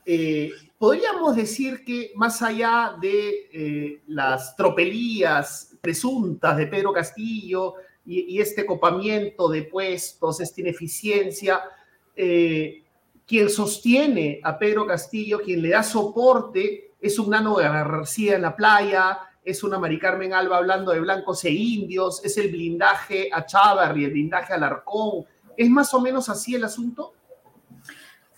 eh, 0.06 0.52
podríamos 0.78 1.36
decir 1.36 1.84
que 1.84 2.12
más 2.16 2.42
allá 2.42 2.96
de 3.00 3.50
eh, 3.54 4.02
las 4.08 4.56
tropelías 4.56 5.78
presuntas 5.82 6.58
de 6.58 6.68
Pedro 6.68 6.92
Castillo 6.94 7.76
y, 8.06 8.40
este 8.40 8.66
copamiento 8.66 9.48
de 9.48 9.64
puestos, 9.64 10.42
esta 10.42 10.62
ineficiencia, 10.62 11.62
eh, 12.16 12.84
quien 13.28 13.50
sostiene 13.50 14.40
a 14.44 14.58
Pedro 14.58 14.86
Castillo, 14.88 15.40
quien 15.42 15.62
le 15.62 15.70
da 15.70 15.84
soporte, 15.84 16.92
es 17.00 17.18
un 17.20 17.30
nano 17.30 17.56
García 17.56 18.36
en 18.36 18.42
la 18.42 18.56
playa, 18.56 19.20
es 19.44 19.64
una 19.64 19.80
Mari 19.80 19.98
Carmen 19.98 20.34
Alba 20.34 20.58
hablando 20.58 20.92
de 20.92 21.00
blancos 21.00 21.44
e 21.46 21.52
indios, 21.52 22.24
es 22.24 22.38
el 22.38 22.52
blindaje 22.52 23.30
a 23.32 23.46
y 23.96 24.04
el 24.04 24.12
blindaje 24.12 24.54
a 24.54 24.58
Larcón. 24.58 25.26
¿Es 25.58 25.70
más 25.70 25.94
o 25.94 26.02
menos 26.02 26.30
así 26.30 26.56
el 26.56 26.64
asunto? 26.64 27.14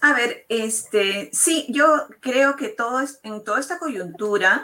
A 0.06 0.12
ver, 0.12 0.46
este, 0.50 1.30
sí, 1.32 1.66
yo 1.70 2.10
creo 2.20 2.58
que 2.58 2.68
todo 2.68 3.00
es, 3.00 3.22
en 3.24 3.42
toda 3.42 3.62
esta 3.62 3.80
coyuntura, 3.80 4.62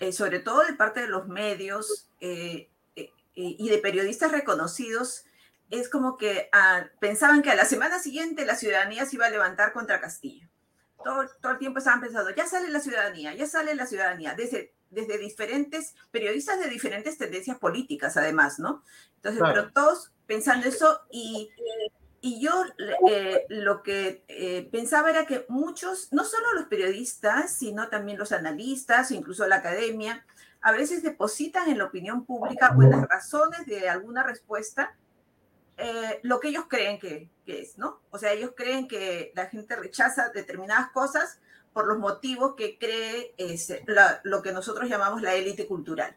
eh, 0.00 0.10
sobre 0.10 0.40
todo 0.40 0.64
de 0.64 0.72
parte 0.72 1.02
de 1.02 1.06
los 1.06 1.28
medios 1.28 2.10
eh, 2.20 2.68
eh, 2.96 3.12
y 3.36 3.68
de 3.68 3.78
periodistas 3.78 4.32
reconocidos, 4.32 5.24
es 5.70 5.88
como 5.88 6.16
que 6.16 6.48
ah, 6.50 6.84
pensaban 6.98 7.42
que 7.42 7.52
a 7.52 7.54
la 7.54 7.64
semana 7.64 8.00
siguiente 8.00 8.44
la 8.44 8.56
ciudadanía 8.56 9.06
se 9.06 9.14
iba 9.14 9.26
a 9.26 9.30
levantar 9.30 9.72
contra 9.72 10.00
Castillo. 10.00 10.48
Todo, 11.04 11.28
todo 11.40 11.52
el 11.52 11.58
tiempo 11.58 11.78
estaban 11.78 12.00
pensando, 12.00 12.34
ya 12.34 12.48
sale 12.48 12.68
la 12.68 12.80
ciudadanía, 12.80 13.34
ya 13.34 13.46
sale 13.46 13.72
la 13.76 13.86
ciudadanía. 13.86 14.34
Desde 14.34 14.74
desde 14.90 15.18
diferentes 15.18 15.94
periodistas 16.10 16.60
de 16.60 16.68
diferentes 16.68 17.18
tendencias 17.18 17.58
políticas, 17.58 18.16
además, 18.16 18.58
¿no? 18.58 18.82
Entonces, 19.16 19.42
pero 19.44 19.72
todos 19.72 20.12
pensando 20.26 20.68
eso 20.68 21.00
y, 21.10 21.50
y 22.26 22.40
yo 22.40 22.64
eh, 23.08 23.46
lo 23.50 23.84
que 23.84 24.24
eh, 24.26 24.68
pensaba 24.72 25.10
era 25.10 25.26
que 25.26 25.46
muchos, 25.48 26.12
no 26.12 26.24
solo 26.24 26.54
los 26.54 26.64
periodistas, 26.64 27.52
sino 27.52 27.88
también 27.88 28.18
los 28.18 28.32
analistas, 28.32 29.12
incluso 29.12 29.46
la 29.46 29.56
academia, 29.56 30.26
a 30.60 30.72
veces 30.72 31.04
depositan 31.04 31.70
en 31.70 31.78
la 31.78 31.84
opinión 31.84 32.26
pública 32.26 32.74
o 32.76 32.82
en 32.82 32.90
las 32.90 33.06
razones 33.06 33.64
de 33.66 33.88
alguna 33.88 34.24
respuesta 34.24 34.96
eh, 35.76 36.18
lo 36.24 36.40
que 36.40 36.48
ellos 36.48 36.64
creen 36.68 36.98
que, 36.98 37.30
que, 37.44 37.60
es, 37.60 37.78
¿no? 37.78 38.00
O 38.10 38.18
sea, 38.18 38.32
ellos 38.32 38.54
creen 38.56 38.88
que 38.88 39.30
la 39.36 39.46
gente 39.46 39.76
rechaza 39.76 40.30
determinadas 40.30 40.90
cosas 40.90 41.38
por 41.72 41.86
los 41.86 41.98
motivos 41.98 42.56
que 42.56 42.76
cree 42.76 43.36
lo 44.24 44.42
que 44.42 44.50
nosotros 44.50 44.88
llamamos 44.88 45.22
la 45.22 45.34
élite 45.34 45.68
cultural. 45.68 46.16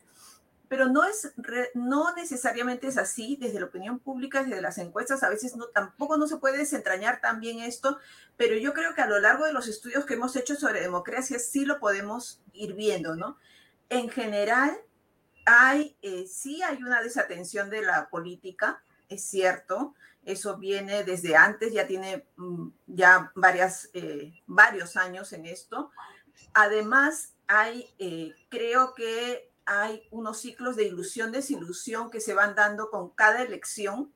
Pero 0.70 0.88
no, 0.88 1.04
es, 1.04 1.34
no 1.74 2.14
necesariamente 2.16 2.88
es 2.88 2.98
así 2.98 3.38
desde 3.40 3.60
la 3.60 3.66
opinión 3.66 4.00
pública, 4.00 4.44
desde 4.44 4.62
las 4.62 4.78
encuestas, 4.78 5.24
a 5.24 5.30
veces 5.30 5.56
no, 5.56 5.66
tampoco 5.68 6.16
no 6.16 6.28
se 6.28 6.38
puede 6.38 6.60
desentrañar 6.60 7.20
también 7.20 7.60
esto, 7.60 7.98
pero 8.38 8.56
yo 8.56 8.74
creo 8.74 8.94
que 8.94 9.02
a 9.02 9.08
lo 9.08 9.20
largo 9.20 9.46
de 9.46 9.52
los 9.52 9.68
estudios 9.68 10.06
que 10.06 10.14
hemos 10.14 10.36
hecho 10.36 10.56
sobre 10.56 10.80
democracia 10.80 11.40
sí 11.40 11.66
lo 11.66 11.80
podemos 11.80 12.42
ir 12.54 12.76
viendo, 12.76 13.16
¿no? 13.16 13.38
En 13.90 14.10
general, 14.10 14.80
hay, 15.46 15.98
eh, 16.02 16.28
sí 16.28 16.62
hay 16.62 16.78
una 16.84 17.02
desatención 17.02 17.70
de 17.70 17.82
la 17.82 18.10
política, 18.10 18.84
es 19.10 19.24
cierto, 19.24 19.96
eso 20.24 20.58
viene 20.58 21.04
desde 21.04 21.36
antes, 21.36 21.74
ya 21.74 21.88
tiene 21.88 22.28
mm, 22.36 22.68
ya 22.88 23.32
varias, 23.36 23.90
eh, 23.94 24.32
varios 24.46 24.96
años 24.96 25.34
en 25.34 25.46
esto. 25.46 25.92
Además, 26.54 27.34
hay, 27.48 27.90
eh, 27.98 28.36
creo 28.50 28.94
que 28.94 29.49
hay 29.70 30.08
unos 30.12 30.40
ciclos 30.40 30.76
de 30.76 30.86
ilusión, 30.86 31.32
desilusión 31.32 32.10
que 32.10 32.22
se 32.22 32.34
van 32.34 32.56
dando 32.56 32.90
con 32.90 33.10
cada 33.10 33.44
elección. 33.44 34.12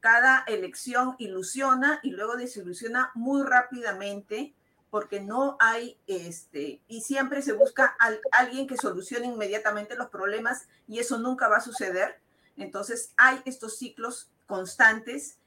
Cada 0.00 0.44
elección 0.46 1.14
ilusiona 1.18 2.00
y 2.02 2.10
luego 2.10 2.36
desilusiona 2.36 3.10
muy 3.14 3.42
rápidamente 3.42 4.54
porque 4.90 5.20
no 5.20 5.56
hay, 5.60 5.98
este, 6.06 6.80
y 6.88 7.02
siempre 7.02 7.42
se 7.42 7.52
busca 7.52 7.96
alguien 8.32 8.66
que 8.66 8.76
solucione 8.76 9.26
inmediatamente 9.26 9.96
los 9.96 10.08
problemas 10.08 10.68
y 10.86 10.98
eso 10.98 11.18
nunca 11.18 11.48
va 11.48 11.58
a 11.58 11.60
suceder. 11.60 12.20
Entonces 12.56 13.12
hay 13.16 13.40
estos 13.44 13.78
ciclos 13.78 14.30
constantes 14.46 15.38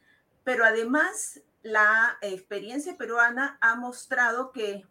pero 0.49 0.65
además 0.65 1.41
la 1.61 2.17
experiencia 2.21 2.97
peruana 2.97 3.59
ha 3.61 3.75
mostrado 3.75 4.51
que 4.51 4.83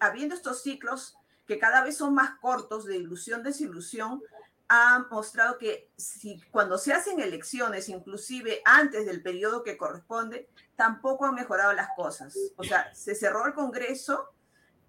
habiendo 0.00 0.34
estos 0.34 0.62
ciclos 0.64 1.16
que 1.46 1.58
cada 1.58 1.82
vez 1.82 1.96
son 1.96 2.14
más 2.14 2.38
cortos 2.40 2.84
de 2.84 2.96
ilusión, 2.96 3.42
desilusión, 3.42 4.22
ha 4.68 5.06
mostrado 5.10 5.58
que 5.58 5.90
si 5.96 6.40
cuando 6.50 6.76
se 6.76 6.92
hacen 6.92 7.20
elecciones, 7.20 7.88
inclusive 7.88 8.62
antes 8.64 9.06
del 9.06 9.22
periodo 9.22 9.62
que 9.62 9.76
corresponde, 9.76 10.48
tampoco 10.74 11.24
han 11.24 11.34
mejorado 11.34 11.72
las 11.72 11.90
cosas. 11.94 12.36
O 12.56 12.64
sea, 12.64 12.92
se 12.94 13.14
cerró 13.14 13.46
el 13.46 13.54
Congreso, 13.54 14.28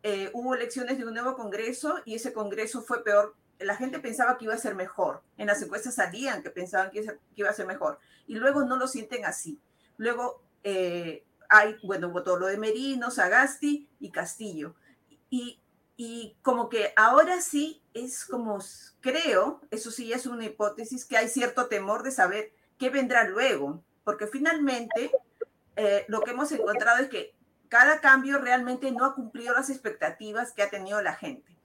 eh, 0.03 0.32
hubo 0.34 0.55
elecciones 0.55 0.97
de 0.97 1.05
un 1.05 1.14
nuevo 1.14 1.36
Congreso 1.36 1.99
y 2.05 2.16
ese 2.16 2.34
Congreso 2.34 2.82
fue 2.82 3.03
peor. 3.03 3.36
La 3.60 3.76
gente 3.76 3.99
pensaba 3.99 4.38
que 4.38 4.45
iba 4.45 4.53
a 4.53 4.60
ser 4.60 4.76
mejor. 4.76 5.22
En 5.38 5.47
las 5.47 5.62
encuestas 5.62 5.95
salían 5.95 6.41
que 6.41 6.49
pensaban 6.49 6.91
que 6.91 7.20
iba 7.36 7.49
a 7.49 7.53
ser 7.53 7.68
mejor. 7.68 7.99
Y 8.26 8.36
luego 8.36 8.64
no 8.66 8.78
lo 8.78 8.88
sienten 8.88 9.26
así. 9.26 9.60
Luego 9.97 10.41
eh, 10.64 11.24
hay, 11.49 11.78
bueno, 11.84 12.10
votó 12.10 12.38
lo 12.38 12.47
de 12.47 12.58
Merino, 12.58 13.12
Sagasti 13.12 13.88
y 13.99 14.12
Castillo. 14.12 14.76
Y, 15.30 15.60
y 15.98 16.38
como 16.43 16.70
que 16.70 16.93
ahora 16.95 17.41
sí 17.41 17.82
es 17.95 18.24
como, 18.24 18.60
creo, 19.02 19.62
eso 19.72 19.89
sí 19.89 20.14
es 20.14 20.28
una 20.28 20.45
hipótesis, 20.45 21.06
que 21.06 21.18
hay 21.18 21.28
cierto 21.28 21.66
temor 21.66 22.04
de 22.04 22.12
saber 22.12 22.54
qué 22.78 22.91
vendrá 22.91 23.28
luego, 23.28 23.84
porque 24.04 24.28
finalmente 24.28 25.12
eh, 25.76 26.06
lo 26.08 26.22
que 26.22 26.32
hemos 26.32 26.52
encontrado 26.52 27.02
es 27.02 27.10
que 27.10 27.36
cada 27.68 28.00
cambio 28.00 28.38
realmente 28.38 28.91
no 28.91 29.06
ha 29.06 29.16
cumplido 29.16 29.56
las 29.56 29.72
expectativas 29.72 30.54
que 30.54 30.62
ha 30.62 30.70
tenido 30.70 31.02
la 31.02 31.16
gente. 31.16 31.58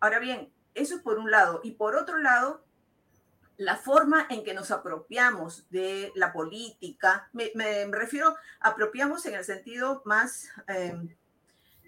Ahora 0.00 0.18
bien, 0.18 0.50
eso 0.74 1.02
por 1.02 1.18
un 1.18 1.30
lado. 1.30 1.60
Y 1.62 1.72
por 1.72 1.96
otro 1.96 2.18
lado, 2.18 2.64
la 3.58 3.76
forma 3.76 4.26
en 4.30 4.42
que 4.42 4.54
nos 4.54 4.70
apropiamos 4.70 5.68
de 5.70 6.12
la 6.14 6.32
política, 6.32 7.28
me, 7.32 7.50
refiero, 7.90 8.36
apropiamos 8.58 9.26
en 9.26 9.34
el 9.34 9.44
sentido 9.44 10.02
más 10.06 10.48
eh, 10.68 10.94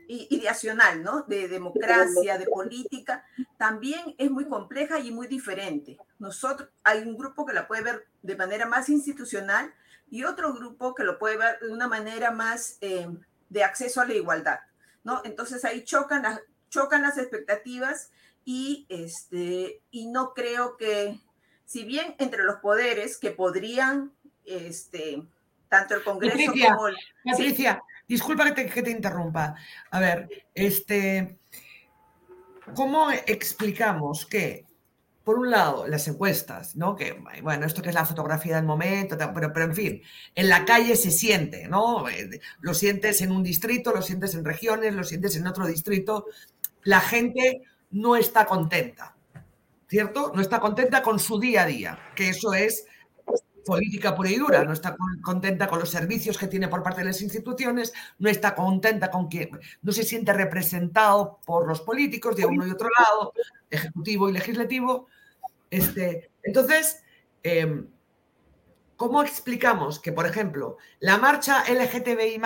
ideacional, 0.08 1.02
¿no? 1.02 1.22
De 1.22 1.48
democracia, 1.48 2.38
de 2.38 2.46
política, 2.46 3.24
también 3.58 4.14
es 4.18 4.30
muy 4.30 4.46
compleja 4.46 4.98
y 4.98 5.10
muy 5.10 5.26
diferente. 5.26 5.98
Nosotros, 6.18 6.68
hay 6.82 7.02
un 7.02 7.16
grupo 7.16 7.44
que 7.44 7.52
la 7.52 7.68
puede 7.68 7.82
ver 7.82 8.06
de 8.22 8.36
manera 8.36 8.66
más 8.66 8.88
institucional 8.88 9.72
y 10.10 10.24
otro 10.24 10.54
grupo 10.54 10.94
que 10.94 11.04
lo 11.04 11.18
puede 11.18 11.36
ver 11.36 11.60
de 11.60 11.68
una 11.68 11.86
manera 11.86 12.30
más 12.30 12.78
eh, 12.80 13.06
de 13.50 13.64
acceso 13.64 14.00
a 14.00 14.06
la 14.06 14.14
igualdad, 14.14 14.60
¿no? 15.04 15.20
Entonces 15.24 15.64
ahí 15.64 15.84
chocan 15.84 16.22
las, 16.22 16.40
chocan 16.70 17.02
las 17.02 17.18
expectativas 17.18 18.10
y, 18.44 18.86
este, 18.88 19.82
y 19.90 20.06
no 20.06 20.32
creo 20.32 20.76
que 20.76 21.20
si 21.66 21.84
bien 21.84 22.14
entre 22.18 22.44
los 22.44 22.56
poderes 22.60 23.18
que 23.18 23.30
podrían, 23.30 24.12
este, 24.46 25.22
tanto 25.68 25.94
el 25.94 26.02
Congreso 26.02 26.52
como 26.52 26.88
el... 26.88 26.96
Patricia, 27.24 27.82
disculpa 28.08 28.44
que 28.46 28.52
te, 28.52 28.66
que 28.66 28.82
te, 28.82 28.90
interrumpa. 28.90 29.54
A 29.90 30.00
ver, 30.00 30.28
este, 30.54 31.38
¿cómo 32.74 33.10
explicamos 33.10 34.26
que, 34.26 34.64
por 35.22 35.38
un 35.38 35.50
lado, 35.50 35.86
las 35.86 36.08
encuestas, 36.08 36.74
¿no? 36.74 36.96
Que, 36.96 37.20
bueno, 37.42 37.66
esto 37.66 37.82
que 37.82 37.90
es 37.90 37.94
la 37.94 38.06
fotografía 38.06 38.56
del 38.56 38.64
momento, 38.64 39.16
pero, 39.34 39.52
pero 39.52 39.66
en 39.66 39.74
fin, 39.74 40.02
en 40.34 40.48
la 40.48 40.64
calle 40.64 40.96
se 40.96 41.10
siente, 41.10 41.68
¿no? 41.68 42.08
Eh, 42.08 42.40
lo 42.60 42.74
sientes 42.74 43.20
en 43.20 43.32
un 43.32 43.42
distrito, 43.42 43.92
lo 43.92 44.02
sientes 44.02 44.34
en 44.34 44.44
regiones, 44.44 44.94
lo 44.94 45.04
sientes 45.04 45.36
en 45.36 45.46
otro 45.46 45.66
distrito, 45.66 46.26
la 46.84 47.00
gente 47.00 47.62
no 47.90 48.16
está 48.16 48.46
contenta. 48.46 49.14
¿cierto? 49.88 50.32
No 50.34 50.42
está 50.42 50.60
contenta 50.60 51.02
con 51.02 51.18
su 51.18 51.40
día 51.40 51.62
a 51.62 51.66
día, 51.66 51.98
que 52.14 52.28
eso 52.28 52.54
es 52.54 52.84
política 53.68 54.14
pura 54.14 54.30
y 54.30 54.36
dura, 54.36 54.64
no 54.64 54.72
está 54.72 54.96
contenta 55.22 55.68
con 55.68 55.78
los 55.78 55.90
servicios 55.90 56.38
que 56.38 56.48
tiene 56.48 56.68
por 56.68 56.82
parte 56.82 57.02
de 57.02 57.08
las 57.08 57.20
instituciones, 57.20 57.92
no 58.18 58.28
está 58.28 58.54
contenta 58.54 59.10
con 59.10 59.28
que 59.28 59.50
no 59.82 59.92
se 59.92 60.04
siente 60.04 60.32
representado 60.32 61.38
por 61.44 61.68
los 61.68 61.82
políticos 61.82 62.34
de 62.34 62.46
uno 62.46 62.66
y 62.66 62.70
otro 62.70 62.88
lado, 62.98 63.32
ejecutivo 63.70 64.28
y 64.28 64.32
legislativo. 64.32 65.06
Este, 65.70 66.30
entonces, 66.42 67.02
em, 67.42 67.86
¿cómo 68.96 69.22
explicamos 69.22 70.00
que, 70.00 70.12
por 70.12 70.26
ejemplo, 70.26 70.78
la 71.00 71.18
marcha 71.18 71.64
LGTBI 71.68 72.40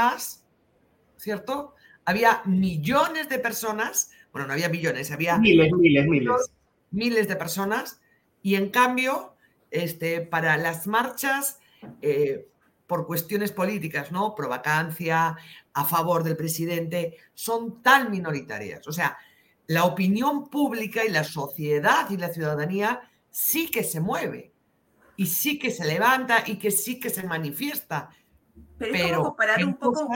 ¿cierto? 1.16 1.76
Había 2.04 2.42
millones 2.46 3.28
de 3.28 3.38
personas, 3.38 4.10
bueno, 4.32 4.48
no 4.48 4.54
había 4.54 4.68
millones, 4.68 5.12
había 5.12 5.38
miles, 5.38 5.72
miles, 5.72 6.06
miles 6.08 6.50
miles 6.92 7.26
de 7.26 7.36
personas 7.36 8.00
y 8.42 8.54
en 8.54 8.70
cambio, 8.70 9.34
este, 9.72 10.20
para 10.20 10.56
las 10.56 10.86
marchas, 10.86 11.58
eh, 12.00 12.48
por 12.86 13.06
cuestiones 13.06 13.52
políticas, 13.52 14.12
¿no? 14.12 14.34
Pro 14.34 14.48
vacancia, 14.48 15.36
a 15.72 15.84
favor 15.84 16.22
del 16.22 16.36
presidente, 16.36 17.16
son 17.34 17.82
tan 17.82 18.10
minoritarias. 18.10 18.86
O 18.86 18.92
sea, 18.92 19.16
la 19.66 19.84
opinión 19.84 20.50
pública 20.50 21.04
y 21.04 21.08
la 21.08 21.24
sociedad 21.24 22.10
y 22.10 22.18
la 22.18 22.28
ciudadanía 22.28 23.10
sí 23.30 23.70
que 23.70 23.82
se 23.82 24.00
mueve. 24.00 24.50
y 25.16 25.26
sí 25.26 25.58
que 25.58 25.70
se 25.70 25.84
levanta 25.84 26.42
y 26.46 26.58
que 26.58 26.70
sí 26.70 26.98
que 26.98 27.10
se 27.10 27.22
manifiesta. 27.22 28.10
Pero, 28.78 28.94
es 28.94 29.12
como 29.12 29.24
comparar 29.24 29.64
un 29.64 29.76
poco, 29.76 30.08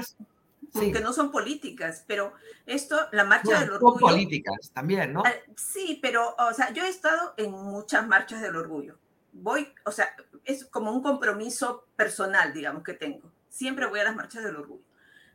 que 0.73 1.01
no 1.01 1.13
son 1.13 1.31
políticas, 1.31 2.05
pero 2.07 2.33
esto, 2.65 2.97
la 3.13 3.25
marcha 3.25 3.61
del 3.61 3.73
orgullo. 3.73 3.99
Son 3.99 4.01
políticas 4.01 4.71
también, 4.73 5.13
¿no? 5.13 5.23
Ah, 5.25 5.33
sí, 5.57 5.99
pero, 6.03 6.35
o 6.39 6.53
sea, 6.53 6.73
yo 6.73 6.85
he 6.85 6.89
estado 6.89 7.35
en 7.37 7.53
muchas 7.53 8.07
marchas 8.07 8.43
del 8.43 8.57
orgullo. 8.57 8.99
Voy, 9.39 9.73
o 9.85 9.93
sea, 9.93 10.15
es 10.45 10.65
como 10.65 10.93
un 10.93 11.03
compromiso 11.03 11.87
personal, 11.97 12.53
digamos, 12.53 12.83
que 12.83 12.95
tengo. 12.95 13.31
Siempre 13.49 13.87
voy 13.87 14.01
a 14.01 14.05
las 14.05 14.17
marchas 14.17 14.45
del 14.45 14.57
orgullo. 14.57 14.83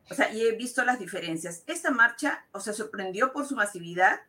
O 0.09 0.13
sea, 0.13 0.33
y 0.33 0.41
he 0.41 0.51
visto 0.53 0.83
las 0.83 0.99
diferencias. 0.99 1.63
Esta 1.67 1.91
marcha, 1.91 2.45
o 2.51 2.59
sea, 2.59 2.73
sorprendió 2.73 3.31
por 3.31 3.45
su 3.45 3.55
masividad 3.55 4.21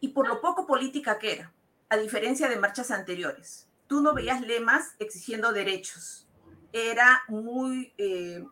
y 0.00 0.08
por 0.08 0.28
lo 0.28 0.40
poco 0.40 0.66
política 0.66 1.18
que 1.18 1.32
era, 1.32 1.52
a 1.88 1.96
diferencia 1.96 2.48
de 2.48 2.58
marchas 2.58 2.90
anteriores. 2.90 3.66
Tú 3.86 4.00
no 4.00 4.14
veías 4.14 4.40
lemas 4.40 4.94
exigiendo 4.98 5.52
derechos. 5.52 6.28
Era 6.72 7.22
muy, 7.28 7.92
eh, 7.98 8.44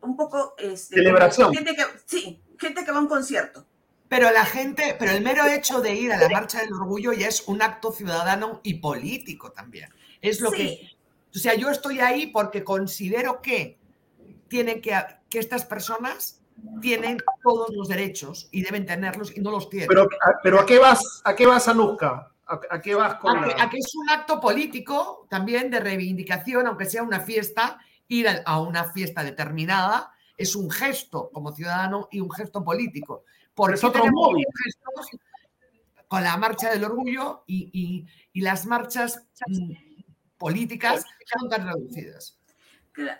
un 0.00 0.16
poco... 0.16 0.54
Este, 0.58 0.96
Celebración. 0.96 1.54
Gente 1.54 1.74
que, 1.74 1.84
sí, 2.06 2.42
gente 2.58 2.84
que 2.84 2.90
va 2.90 2.98
a 2.98 3.02
un 3.02 3.08
concierto. 3.08 3.66
Pero 4.12 4.30
la 4.30 4.44
gente, 4.44 4.94
pero 4.98 5.12
el 5.12 5.22
mero 5.22 5.46
hecho 5.46 5.80
de 5.80 5.94
ir 5.94 6.12
a 6.12 6.18
la 6.18 6.28
marcha 6.28 6.60
del 6.60 6.74
orgullo 6.74 7.14
ya 7.14 7.28
es 7.28 7.48
un 7.48 7.62
acto 7.62 7.92
ciudadano 7.92 8.60
y 8.62 8.74
político 8.74 9.52
también. 9.52 9.88
Es 10.20 10.42
lo 10.42 10.50
que, 10.50 10.86
o 11.34 11.38
sea, 11.38 11.54
yo 11.54 11.70
estoy 11.70 12.00
ahí 12.00 12.26
porque 12.26 12.62
considero 12.62 13.40
que 13.40 13.78
tienen 14.48 14.82
que, 14.82 14.92
que 15.30 15.38
estas 15.38 15.64
personas 15.64 16.42
tienen 16.82 17.16
todos 17.42 17.70
los 17.74 17.88
derechos 17.88 18.50
y 18.52 18.60
deben 18.60 18.84
tenerlos 18.84 19.34
y 19.34 19.40
no 19.40 19.50
los 19.50 19.70
tienen. 19.70 19.88
Pero, 19.88 20.06
pero 20.42 20.60
¿a 20.60 20.66
qué 20.66 20.78
vas, 20.78 21.22
a 21.24 21.34
qué 21.34 21.46
vas, 21.46 21.66
Anuska? 21.68 22.34
¿A, 22.44 22.82
qué 22.82 22.94
vas 22.94 23.14
con 23.14 23.34
a, 23.34 23.70
que, 23.70 23.78
es 23.78 23.94
un 23.94 24.10
acto 24.10 24.42
político 24.42 25.26
también 25.30 25.70
de 25.70 25.80
reivindicación, 25.80 26.66
aunque 26.66 26.84
sea 26.84 27.02
una 27.02 27.20
fiesta, 27.20 27.78
ir 28.08 28.26
a 28.44 28.60
una 28.60 28.92
fiesta 28.92 29.24
determinada 29.24 30.12
es 30.36 30.56
un 30.56 30.70
gesto 30.70 31.30
como 31.32 31.52
ciudadano 31.52 32.08
y 32.10 32.20
un 32.20 32.30
gesto 32.30 32.64
político. 32.64 33.24
Por 33.54 33.74
eso 33.74 33.92
tenemos 33.92 34.28
gestos 34.64 35.20
con 36.08 36.22
la 36.22 36.36
marcha 36.36 36.70
del 36.70 36.84
orgullo 36.84 37.44
y, 37.46 38.06
las 38.34 38.66
marchas 38.66 39.26
mm, 39.46 39.72
políticas 40.38 41.04
son 41.24 41.48
tan 41.48 41.66
reducidas. 41.66 42.38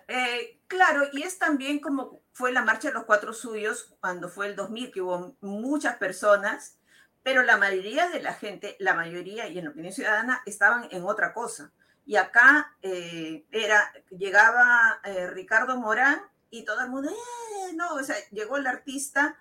Eh, 0.08 0.60
claro, 0.66 1.06
y 1.12 1.22
es 1.22 1.38
también 1.38 1.78
como 1.80 2.22
fue 2.32 2.52
la 2.52 2.64
marcha 2.64 2.88
de 2.88 2.94
los 2.94 3.04
cuatro 3.04 3.32
suyos 3.32 3.94
cuando 4.00 4.28
fue 4.28 4.46
el 4.46 4.56
2000, 4.56 4.90
que 4.90 5.02
hubo 5.02 5.36
muchas 5.40 5.96
personas, 5.96 6.78
pero 7.22 7.42
la 7.42 7.56
mayoría 7.56 8.08
de 8.08 8.22
la 8.22 8.34
gente, 8.34 8.76
la 8.78 8.94
mayoría 8.94 9.48
y 9.48 9.58
en 9.58 9.66
la 9.66 9.70
opinión 9.70 9.92
ciudadana, 9.92 10.42
estaban 10.46 10.88
en 10.90 11.04
otra 11.04 11.32
cosa. 11.32 11.72
Y 12.04 12.16
acá 12.16 12.74
eh, 12.82 13.44
era, 13.52 13.92
llegaba 14.10 15.00
eh, 15.04 15.28
Ricardo 15.28 15.78
Morán 15.78 16.20
y 16.50 16.64
todo 16.64 16.80
el 16.80 16.90
mundo, 16.90 17.10
eh, 17.10 17.72
no, 17.74 17.94
o 17.94 18.02
sea, 18.02 18.16
llegó 18.30 18.56
el 18.56 18.66
artista, 18.66 19.38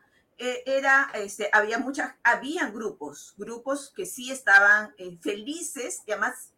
era, 0.66 1.12
este, 1.14 1.50
había 1.54 1.78
muchas, 1.78 2.16
habían 2.24 2.74
grupos, 2.74 3.34
grupos 3.38 3.92
que 3.96 4.06
sí 4.06 4.32
estaban 4.32 4.94
felices 5.22 6.02
y 6.08 6.12
además, 6.12 6.54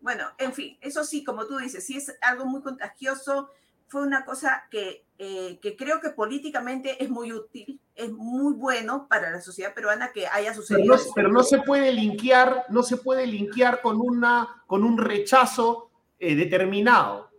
bueno, 0.00 0.26
en 0.38 0.52
fin, 0.52 0.78
eso 0.80 1.04
sí, 1.04 1.24
como 1.24 1.46
tú 1.46 1.58
dices, 1.58 1.84
sí 1.84 1.96
es 1.96 2.14
algo 2.20 2.46
muy 2.46 2.62
contagioso, 2.62 3.50
fue 3.88 4.02
una 4.02 4.24
cosa 4.24 4.64
que, 4.70 5.04
que 5.18 5.76
creo 5.76 6.00
que 6.00 6.10
políticamente 6.10 7.02
es 7.02 7.10
muy 7.10 7.32
útil, 7.32 7.80
es 7.94 8.10
muy 8.10 8.54
bueno 8.54 9.06
para 9.08 9.30
la 9.30 9.40
sociedad 9.40 9.74
peruana 9.74 10.12
que 10.12 10.26
haya 10.26 10.54
sucedido. 10.54 10.96
Pero 11.14 11.28
no, 11.28 11.42
se 11.42 11.58
puede 11.60 11.92
linkear, 11.92 12.66
no 12.68 12.82
se 12.82 12.96
puede 12.96 13.26
linkear 13.26 13.80
con, 13.82 14.00
una, 14.00 14.62
con 14.66 14.84
un 14.84 14.98
rechazo 14.98 15.90
eh, 16.18 16.34
determinado. 16.34 17.30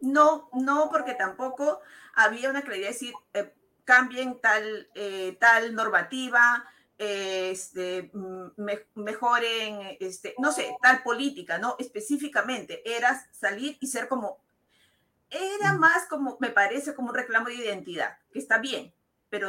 No, 0.00 0.48
no, 0.52 0.88
porque 0.90 1.14
tampoco 1.14 1.80
había 2.14 2.50
una 2.50 2.62
claridad 2.62 2.88
de 2.88 2.92
decir, 2.92 3.14
eh, 3.34 3.52
cambien 3.90 4.40
tal, 4.40 4.88
eh, 4.94 5.36
tal 5.40 5.74
normativa, 5.74 6.64
este, 6.96 8.08
mm, 8.12 8.62
mejoren, 8.94 9.96
este, 9.98 10.36
no 10.38 10.52
sé, 10.52 10.76
tal 10.80 11.02
política, 11.02 11.58
¿no? 11.58 11.74
Específicamente, 11.76 12.82
era 12.88 13.20
salir 13.32 13.76
y 13.80 13.88
ser 13.88 14.06
como, 14.06 14.44
era 15.28 15.74
mm. 15.74 15.78
más 15.80 16.06
como, 16.08 16.36
me 16.38 16.50
parece, 16.50 16.94
como 16.94 17.08
un 17.08 17.16
reclamo 17.16 17.48
de 17.48 17.56
identidad, 17.56 18.16
que 18.32 18.38
está 18.38 18.58
bien, 18.58 18.94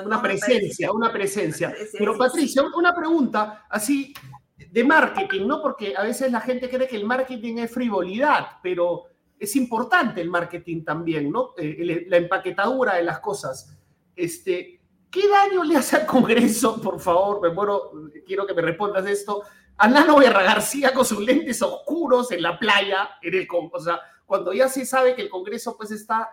una 0.04 0.20
presencia, 0.24 0.92
una 0.92 1.14
presencia. 1.14 1.72
Pero 1.92 2.18
Patricia, 2.18 2.64
una 2.64 2.96
pregunta 2.96 3.68
así 3.70 4.12
de 4.58 4.84
marketing, 4.84 5.46
¿no? 5.46 5.62
Porque 5.62 5.94
a 5.96 6.02
veces 6.02 6.32
la 6.32 6.42
gente 6.42 6.68
cree 6.68 6.88
que 6.88 6.96
el 6.96 7.06
marketing 7.06 7.58
es 7.58 7.72
frivolidad, 7.72 8.60
pero 8.64 9.06
es 9.40 9.56
importante 9.56 10.20
el 10.20 10.30
marketing 10.30 10.84
también, 10.84 11.32
¿no? 11.32 11.54
Eh, 11.58 12.06
la 12.08 12.18
empaquetadura 12.18 12.96
de 12.96 13.04
las 13.04 13.20
cosas. 13.20 13.78
Este, 14.22 14.82
¿Qué 15.12 15.28
daño 15.28 15.64
le 15.66 15.76
hace 15.76 15.98
al 15.98 16.06
Congreso? 16.06 16.82
Por 16.82 17.00
favor, 17.00 17.42
me 17.42 17.50
muero, 17.50 17.92
quiero 18.26 18.48
que 18.48 18.54
me 18.54 18.62
respondas 18.62 19.06
esto. 19.06 19.44
A 19.78 19.88
Nano 19.90 20.18
Guerra 20.18 20.44
García 20.44 20.94
con 20.94 21.04
sus 21.04 21.20
lentes 21.20 21.62
oscuros 21.62 22.32
en 22.32 22.42
la 22.42 22.58
playa, 22.58 23.10
en 23.22 23.34
el, 23.34 23.48
o 23.52 23.80
sea, 23.80 24.00
cuando 24.26 24.54
ya 24.54 24.70
se 24.70 24.86
sabe 24.86 25.14
que 25.14 25.24
el 25.24 25.30
Congreso 25.30 25.76
pues 25.76 25.92
está 25.92 26.30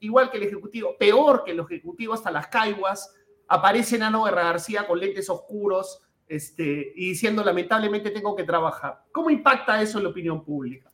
igual 0.00 0.30
que 0.30 0.38
el 0.38 0.42
Ejecutivo, 0.42 0.96
peor 0.98 1.44
que 1.44 1.52
el 1.52 1.60
Ejecutivo, 1.60 2.14
hasta 2.14 2.32
las 2.32 2.48
caiguas, 2.48 3.14
aparece 3.46 3.96
Nano 3.96 4.24
Guerra 4.24 4.44
García 4.44 4.86
con 4.86 4.98
lentes 4.98 5.30
oscuros 5.30 6.00
este, 6.26 6.92
y 6.96 7.10
diciendo 7.10 7.44
lamentablemente 7.44 8.10
tengo 8.10 8.34
que 8.34 8.42
trabajar. 8.42 9.04
¿Cómo 9.12 9.30
impacta 9.30 9.80
eso 9.80 9.98
en 9.98 10.04
la 10.04 10.10
opinión 10.10 10.42
pública? 10.42 10.90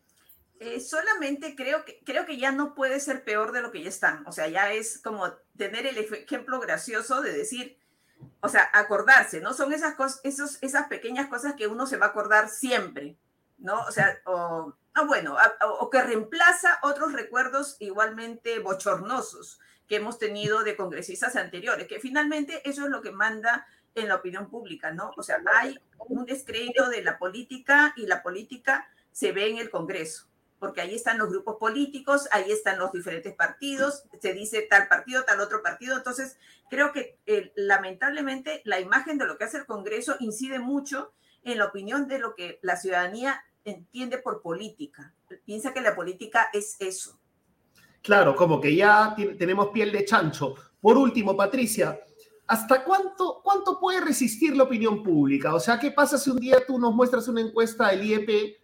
Eh, 0.64 0.80
solamente 0.80 1.56
creo 1.56 1.84
que, 1.84 2.00
creo 2.04 2.24
que 2.24 2.36
ya 2.36 2.52
no 2.52 2.74
puede 2.74 3.00
ser 3.00 3.24
peor 3.24 3.50
de 3.50 3.62
lo 3.62 3.72
que 3.72 3.82
ya 3.82 3.88
están. 3.88 4.24
O 4.28 4.32
sea, 4.32 4.46
ya 4.46 4.72
es 4.72 4.98
como 4.98 5.32
tener 5.56 5.86
el 5.86 5.98
ejemplo 5.98 6.60
gracioso 6.60 7.20
de 7.20 7.32
decir, 7.32 7.78
o 8.40 8.48
sea, 8.48 8.70
acordarse, 8.72 9.40
¿no? 9.40 9.54
Son 9.54 9.72
esas, 9.72 9.94
cosas, 9.94 10.20
esos, 10.22 10.58
esas 10.62 10.86
pequeñas 10.86 11.26
cosas 11.28 11.54
que 11.56 11.66
uno 11.66 11.88
se 11.88 11.96
va 11.96 12.06
a 12.06 12.08
acordar 12.10 12.48
siempre, 12.48 13.16
¿no? 13.58 13.80
O 13.80 13.90
sea, 13.90 14.20
o, 14.24 14.72
ah, 14.94 15.02
bueno, 15.02 15.36
o 15.80 15.90
que 15.90 16.00
reemplaza 16.00 16.78
otros 16.82 17.12
recuerdos 17.12 17.76
igualmente 17.80 18.60
bochornosos 18.60 19.58
que 19.88 19.96
hemos 19.96 20.20
tenido 20.20 20.62
de 20.62 20.76
congresistas 20.76 21.34
anteriores, 21.34 21.88
que 21.88 21.98
finalmente 21.98 22.62
eso 22.68 22.84
es 22.84 22.90
lo 22.90 23.02
que 23.02 23.10
manda 23.10 23.66
en 23.96 24.06
la 24.06 24.14
opinión 24.14 24.48
pública, 24.48 24.92
¿no? 24.92 25.12
O 25.16 25.24
sea, 25.24 25.42
hay 25.56 25.76
un 25.98 26.24
descrédito 26.24 26.88
de 26.88 27.02
la 27.02 27.18
política 27.18 27.92
y 27.96 28.06
la 28.06 28.22
política 28.22 28.88
se 29.10 29.32
ve 29.32 29.50
en 29.50 29.58
el 29.58 29.70
Congreso, 29.70 30.26
porque 30.62 30.80
ahí 30.80 30.94
están 30.94 31.18
los 31.18 31.28
grupos 31.28 31.56
políticos, 31.56 32.28
ahí 32.30 32.52
están 32.52 32.78
los 32.78 32.92
diferentes 32.92 33.34
partidos, 33.34 34.04
se 34.20 34.32
dice 34.32 34.64
tal 34.70 34.86
partido, 34.86 35.24
tal 35.24 35.40
otro 35.40 35.60
partido, 35.60 35.96
entonces 35.96 36.36
creo 36.70 36.92
que 36.92 37.18
eh, 37.26 37.50
lamentablemente 37.56 38.62
la 38.64 38.78
imagen 38.78 39.18
de 39.18 39.26
lo 39.26 39.36
que 39.36 39.42
hace 39.42 39.56
el 39.58 39.66
Congreso 39.66 40.14
incide 40.20 40.60
mucho 40.60 41.14
en 41.42 41.58
la 41.58 41.64
opinión 41.64 42.06
de 42.06 42.20
lo 42.20 42.36
que 42.36 42.60
la 42.62 42.76
ciudadanía 42.76 43.42
entiende 43.64 44.18
por 44.18 44.40
política. 44.40 45.12
Piensa 45.44 45.74
que 45.74 45.80
la 45.80 45.96
política 45.96 46.48
es 46.52 46.76
eso. 46.78 47.18
Claro, 48.00 48.36
como 48.36 48.60
que 48.60 48.76
ya 48.76 49.16
tenemos 49.36 49.70
piel 49.70 49.90
de 49.90 50.04
chancho. 50.04 50.54
Por 50.80 50.96
último, 50.96 51.36
Patricia, 51.36 51.98
¿hasta 52.46 52.84
cuánto, 52.84 53.40
cuánto 53.42 53.80
puede 53.80 54.00
resistir 54.00 54.56
la 54.56 54.62
opinión 54.62 55.02
pública? 55.02 55.56
O 55.56 55.58
sea, 55.58 55.80
¿qué 55.80 55.90
pasa 55.90 56.16
si 56.18 56.30
un 56.30 56.38
día 56.38 56.64
tú 56.64 56.78
nos 56.78 56.94
muestras 56.94 57.26
una 57.26 57.40
encuesta 57.40 57.88
del 57.88 58.04
IEP 58.04 58.61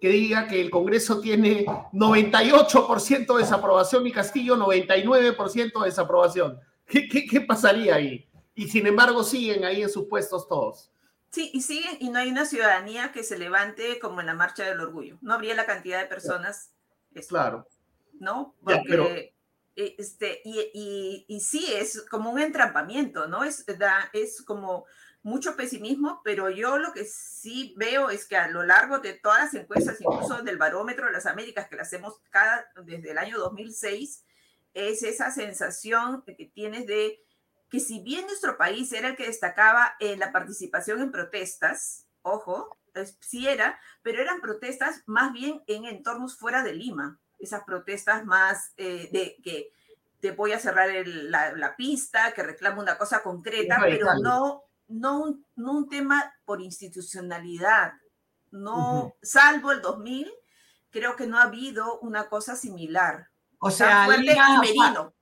que 0.00 0.08
diga 0.08 0.46
que 0.46 0.60
el 0.60 0.70
Congreso 0.70 1.20
tiene 1.20 1.64
98% 1.92 3.34
de 3.34 3.42
desaprobación 3.42 4.06
y 4.06 4.12
Castillo 4.12 4.56
99% 4.56 5.80
de 5.80 5.86
desaprobación? 5.86 6.60
¿Qué, 6.86 7.08
qué, 7.08 7.26
qué 7.26 7.40
pasaría 7.40 7.94
ahí? 7.94 8.28
Y 8.54 8.68
sin 8.68 8.86
embargo 8.86 9.24
siguen 9.24 9.64
ahí 9.64 9.82
en 9.82 9.90
sus 9.90 10.06
puestos 10.06 10.46
todos. 10.48 10.90
Sí, 11.34 11.50
y 11.52 11.62
sigue, 11.62 11.98
y 11.98 12.10
no 12.10 12.20
hay 12.20 12.30
una 12.30 12.46
ciudadanía 12.46 13.10
que 13.10 13.24
se 13.24 13.36
levante 13.36 13.98
como 13.98 14.20
en 14.20 14.26
la 14.26 14.34
marcha 14.34 14.64
del 14.64 14.78
orgullo. 14.78 15.18
No 15.20 15.34
habría 15.34 15.56
la 15.56 15.66
cantidad 15.66 16.00
de 16.00 16.06
personas. 16.06 16.70
Este, 17.12 17.30
claro. 17.30 17.66
¿No? 18.20 18.54
Porque, 18.62 19.34
eh, 19.74 19.96
este, 19.98 20.40
y, 20.44 21.24
y, 21.26 21.40
sí, 21.40 21.66
es 21.72 22.02
como 22.08 22.30
un 22.30 22.38
entrampamiento, 22.38 23.26
¿no? 23.26 23.42
Es, 23.42 23.66
es 24.12 24.42
como 24.42 24.84
mucho 25.24 25.56
pesimismo, 25.56 26.20
pero 26.22 26.50
yo 26.50 26.78
lo 26.78 26.92
que 26.92 27.04
sí 27.06 27.74
veo 27.78 28.10
es 28.10 28.26
que 28.26 28.36
a 28.36 28.48
lo 28.48 28.62
largo 28.62 28.98
de 28.98 29.14
todas 29.14 29.40
las 29.40 29.54
encuestas, 29.54 29.98
incluso 30.00 30.42
del 30.42 30.58
barómetro 30.58 31.06
de 31.06 31.12
las 31.12 31.24
Américas, 31.24 31.66
que 31.66 31.76
las 31.76 31.88
hacemos 31.88 32.20
cada, 32.28 32.70
desde 32.84 33.10
el 33.10 33.18
año 33.18 33.38
2006, 33.38 34.22
es 34.74 35.02
esa 35.02 35.30
sensación 35.30 36.22
que 36.26 36.44
tienes 36.44 36.86
de 36.86 37.24
que 37.70 37.80
si 37.80 38.00
bien 38.00 38.26
nuestro 38.26 38.58
país 38.58 38.92
era 38.92 39.08
el 39.08 39.16
que 39.16 39.26
destacaba 39.26 39.96
en 39.98 40.18
la 40.18 40.30
participación 40.30 41.00
en 41.00 41.10
protestas, 41.10 42.06
ojo, 42.20 42.76
sí 43.20 43.48
era, 43.48 43.80
pero 44.02 44.20
eran 44.20 44.42
protestas 44.42 45.04
más 45.06 45.32
bien 45.32 45.62
en 45.66 45.86
entornos 45.86 46.36
fuera 46.36 46.62
de 46.62 46.74
Lima, 46.74 47.18
esas 47.38 47.64
protestas 47.64 48.26
más 48.26 48.74
eh, 48.76 49.08
de 49.10 49.36
que 49.42 49.72
te 50.20 50.32
voy 50.32 50.52
a 50.52 50.58
cerrar 50.58 50.90
la, 51.06 51.76
pista, 51.76 52.32
que 52.32 52.42
reclama 52.42 52.82
una 52.82 52.98
cosa 52.98 53.22
concreta, 53.22 53.78
pero 53.80 54.14
no, 54.22 54.64
no, 54.94 55.18
un, 55.18 55.46
no 55.56 55.72
un 55.72 55.88
tema 55.88 56.32
por 56.44 56.60
institucionalidad, 56.60 57.92
no, 58.52 59.14
salvo 59.22 59.72
el 59.72 59.82
2000, 59.82 60.30
creo 60.90 61.16
que 61.16 61.26
no 61.26 61.38
ha 61.38 61.44
habido 61.44 61.98
una 62.00 62.28
cosa 62.28 62.54
similar. 62.54 63.28
O 63.58 63.70
sea, 63.70 64.06
Lima, 64.16 64.60
Merino. 64.60 65.12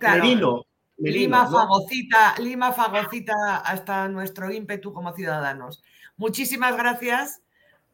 Merino. 0.00 0.66
Lima, 0.96 1.50
fagocita, 1.50 2.34
Lima 2.38 2.72
fagocita 2.72 3.56
hasta 3.64 4.08
nuestro 4.08 4.52
ímpetu 4.52 4.92
como 4.92 5.14
ciudadanos. 5.14 5.82
Muchísimas 6.16 6.76
gracias. 6.76 7.40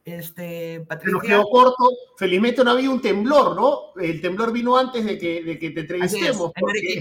Este, 0.04 0.84
Patricia. 0.88 1.12
Nos 1.12 1.22
quedó 1.22 1.44
corto. 1.44 1.88
Felizmente 2.16 2.64
no 2.64 2.72
había 2.72 2.90
un 2.90 3.00
temblor, 3.00 3.54
¿no? 3.54 4.00
El 4.02 4.20
temblor 4.20 4.52
vino 4.52 4.76
antes 4.76 5.04
de 5.04 5.18
que, 5.18 5.42
de 5.42 5.58
que 5.58 5.70
te 5.70 5.80
entrevistemos. 5.80 6.52
porque, 6.58 7.00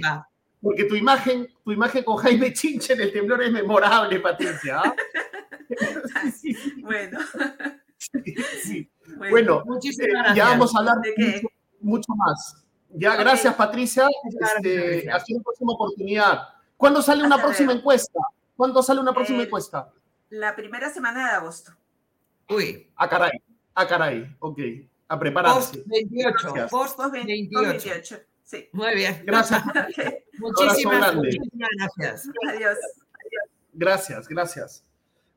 porque, 0.62 0.86
tu 0.86 0.96
imagen, 0.96 1.48
tu 1.64 1.72
imagen 1.72 2.04
con 2.04 2.18
Jaime 2.18 2.54
Chinche 2.54 2.94
en 2.94 3.02
el 3.02 3.14
temblor 3.14 3.44
es 3.44 3.52
memorable, 3.52 4.20
Patricia. 4.20 4.82
¿ah? 4.84 4.96
bueno. 6.82 7.20
Sí, 8.64 8.90
Bueno, 9.18 9.64
eh, 9.72 10.36
ya 10.36 10.50
vamos 10.50 10.76
a 10.76 10.80
hablar 10.80 10.98
de 11.02 11.42
mucho, 11.82 12.14
más. 12.16 12.64
Ya, 12.90 13.16
gracias, 13.16 13.54
Patricia. 13.56 14.08
Este, 14.24 15.10
hasta 15.12 15.34
una 15.34 15.44
próxima 15.44 15.74
oportunidad. 15.74 16.40
¿Cuándo 16.78 17.02
sale 17.02 17.24
una 17.24 17.42
próxima 17.42 17.74
encuesta? 17.74 18.20
¿Cuándo 18.56 18.82
sale 18.82 19.02
una 19.02 19.14
próxima 19.14 19.40
eh, 19.40 19.46
encuesta? 19.46 19.92
La 20.30 20.56
primera 20.56 20.90
semana 20.90 21.30
de 21.30 21.36
agosto. 21.36 21.74
Uy. 22.50 22.90
A 22.96 23.08
caray, 23.08 23.32
a 23.76 23.88
caray, 23.88 24.36
ok. 24.40 24.60
A 25.08 25.20
prepararse. 25.20 25.78
Post 25.78 25.88
28. 25.88 26.68
Post 26.70 27.00
28. 27.12 28.16
Sí. 28.50 28.68
Muy 28.74 28.96
bien. 28.96 29.22
Gracias. 29.26 29.64
Muchísimas, 30.40 31.14
muchísimas 31.14 31.70
gracias. 31.78 32.30
Adiós. 32.48 32.78
Gracias, 33.74 34.28
gracias. 34.28 34.84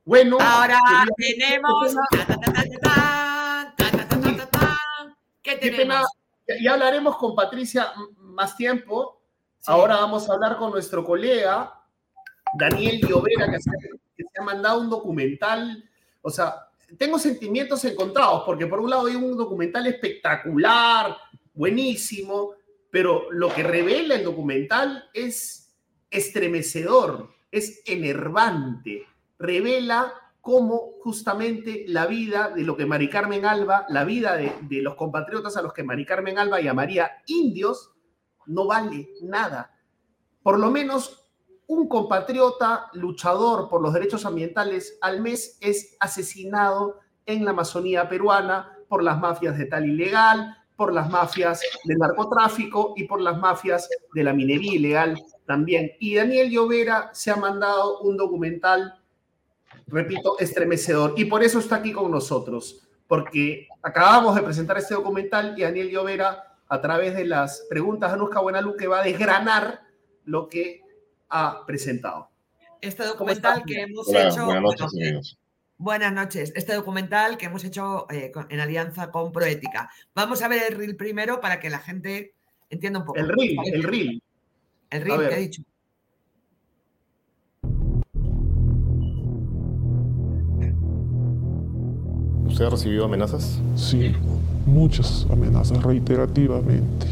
Bueno. 0.02 0.38
Ahora 0.40 0.78
tenemos. 1.18 1.94
¿Qué 5.42 5.56
tenemos? 5.56 6.06
Ya 6.62 6.72
hablaremos 6.72 7.18
con 7.18 7.36
Patricia 7.36 7.92
más 8.16 8.56
tiempo. 8.56 9.20
Ahora 9.66 9.96
vamos 9.96 10.30
a 10.30 10.32
hablar 10.32 10.56
con 10.56 10.70
nuestro 10.70 11.04
colega 11.04 11.70
Daniel 12.58 12.98
Llovera, 13.06 13.46
que 13.46 13.58
que 14.16 14.24
se 14.24 14.40
ha 14.40 14.42
mandado 14.42 14.80
un 14.80 14.88
documental. 14.88 15.86
O 16.22 16.30
sea, 16.30 16.70
tengo 16.96 17.18
sentimientos 17.18 17.84
encontrados, 17.84 18.44
porque 18.46 18.66
por 18.66 18.80
un 18.80 18.88
lado 18.88 19.06
hay 19.06 19.16
un 19.16 19.36
documental 19.36 19.86
espectacular, 19.86 21.14
buenísimo, 21.52 22.54
pero 22.92 23.26
lo 23.30 23.48
que 23.54 23.62
revela 23.62 24.16
el 24.16 24.22
documental 24.22 25.08
es 25.14 25.74
estremecedor, 26.10 27.30
es 27.50 27.82
enervante, 27.86 29.06
revela 29.38 30.12
cómo 30.42 30.92
justamente 31.00 31.86
la 31.88 32.04
vida 32.04 32.50
de 32.50 32.64
lo 32.64 32.76
que 32.76 32.84
Mari 32.84 33.08
Carmen 33.08 33.46
Alba, 33.46 33.86
la 33.88 34.04
vida 34.04 34.36
de, 34.36 34.54
de 34.68 34.82
los 34.82 34.94
compatriotas 34.94 35.56
a 35.56 35.62
los 35.62 35.72
que 35.72 35.82
Mari 35.82 36.04
Carmen 36.04 36.38
Alba 36.38 36.60
llamaría 36.60 37.22
indios, 37.28 37.92
no 38.44 38.66
vale 38.66 39.08
nada. 39.22 39.74
Por 40.42 40.58
lo 40.58 40.70
menos 40.70 41.30
un 41.68 41.88
compatriota 41.88 42.90
luchador 42.92 43.70
por 43.70 43.80
los 43.80 43.94
derechos 43.94 44.26
ambientales 44.26 44.98
al 45.00 45.22
mes 45.22 45.56
es 45.62 45.96
asesinado 45.98 47.00
en 47.24 47.46
la 47.46 47.52
Amazonía 47.52 48.06
peruana 48.10 48.76
por 48.86 49.02
las 49.02 49.18
mafias 49.18 49.56
de 49.56 49.64
tal 49.64 49.86
ilegal, 49.86 50.61
por 50.76 50.92
las 50.92 51.10
mafias 51.10 51.60
del 51.84 51.98
narcotráfico 51.98 52.94
y 52.96 53.04
por 53.04 53.20
las 53.20 53.38
mafias 53.38 53.88
de 54.14 54.24
la 54.24 54.32
minería 54.32 54.74
ilegal 54.74 55.22
también. 55.46 55.92
Y 56.00 56.14
Daniel 56.14 56.50
Llovera 56.50 57.10
se 57.12 57.30
ha 57.30 57.36
mandado 57.36 58.00
un 58.00 58.16
documental, 58.16 59.00
repito, 59.86 60.38
estremecedor. 60.38 61.14
Y 61.16 61.26
por 61.26 61.42
eso 61.42 61.58
está 61.58 61.76
aquí 61.76 61.92
con 61.92 62.10
nosotros, 62.10 62.82
porque 63.06 63.68
acabamos 63.82 64.34
de 64.34 64.42
presentar 64.42 64.78
este 64.78 64.94
documental 64.94 65.54
y 65.56 65.62
Daniel 65.62 65.90
Llovera, 65.90 66.56
a 66.68 66.80
través 66.80 67.14
de 67.14 67.26
las 67.26 67.66
preguntas 67.68 68.10
de 68.10 68.14
Anuska 68.14 68.40
Buenaluque, 68.40 68.86
va 68.86 69.00
a 69.00 69.04
desgranar 69.04 69.82
lo 70.24 70.48
que 70.48 70.82
ha 71.28 71.66
presentado. 71.66 72.30
Este 72.80 73.04
documental 73.04 73.62
que 73.64 73.82
hemos 73.82 74.08
hecho. 74.08 74.46
Buenas 74.46 74.62
noches, 74.62 74.86
amigos. 74.94 75.38
Buenas 75.82 76.12
noches. 76.12 76.52
Este 76.54 76.74
documental 76.74 77.36
que 77.36 77.46
hemos 77.46 77.64
hecho 77.64 78.06
eh, 78.08 78.30
en 78.50 78.60
alianza 78.60 79.10
con 79.10 79.32
Proética. 79.32 79.90
Vamos 80.14 80.40
a 80.40 80.46
ver 80.46 80.62
el 80.70 80.78
reel 80.78 80.94
primero 80.94 81.40
para 81.40 81.58
que 81.58 81.70
la 81.70 81.80
gente 81.80 82.34
entienda 82.70 83.00
un 83.00 83.04
poco. 83.04 83.18
El 83.18 83.28
reel, 83.28 83.56
el 83.64 83.82
reel. 83.82 84.22
El 84.90 85.02
reel 85.02 85.28
que 85.28 85.34
he 85.34 85.40
dicho. 85.40 85.62
¿Usted 92.46 92.64
ha 92.64 92.70
recibido 92.70 93.06
amenazas? 93.06 93.60
Sí, 93.74 94.14
muchas 94.64 95.26
amenazas 95.30 95.82
reiterativamente. 95.82 97.08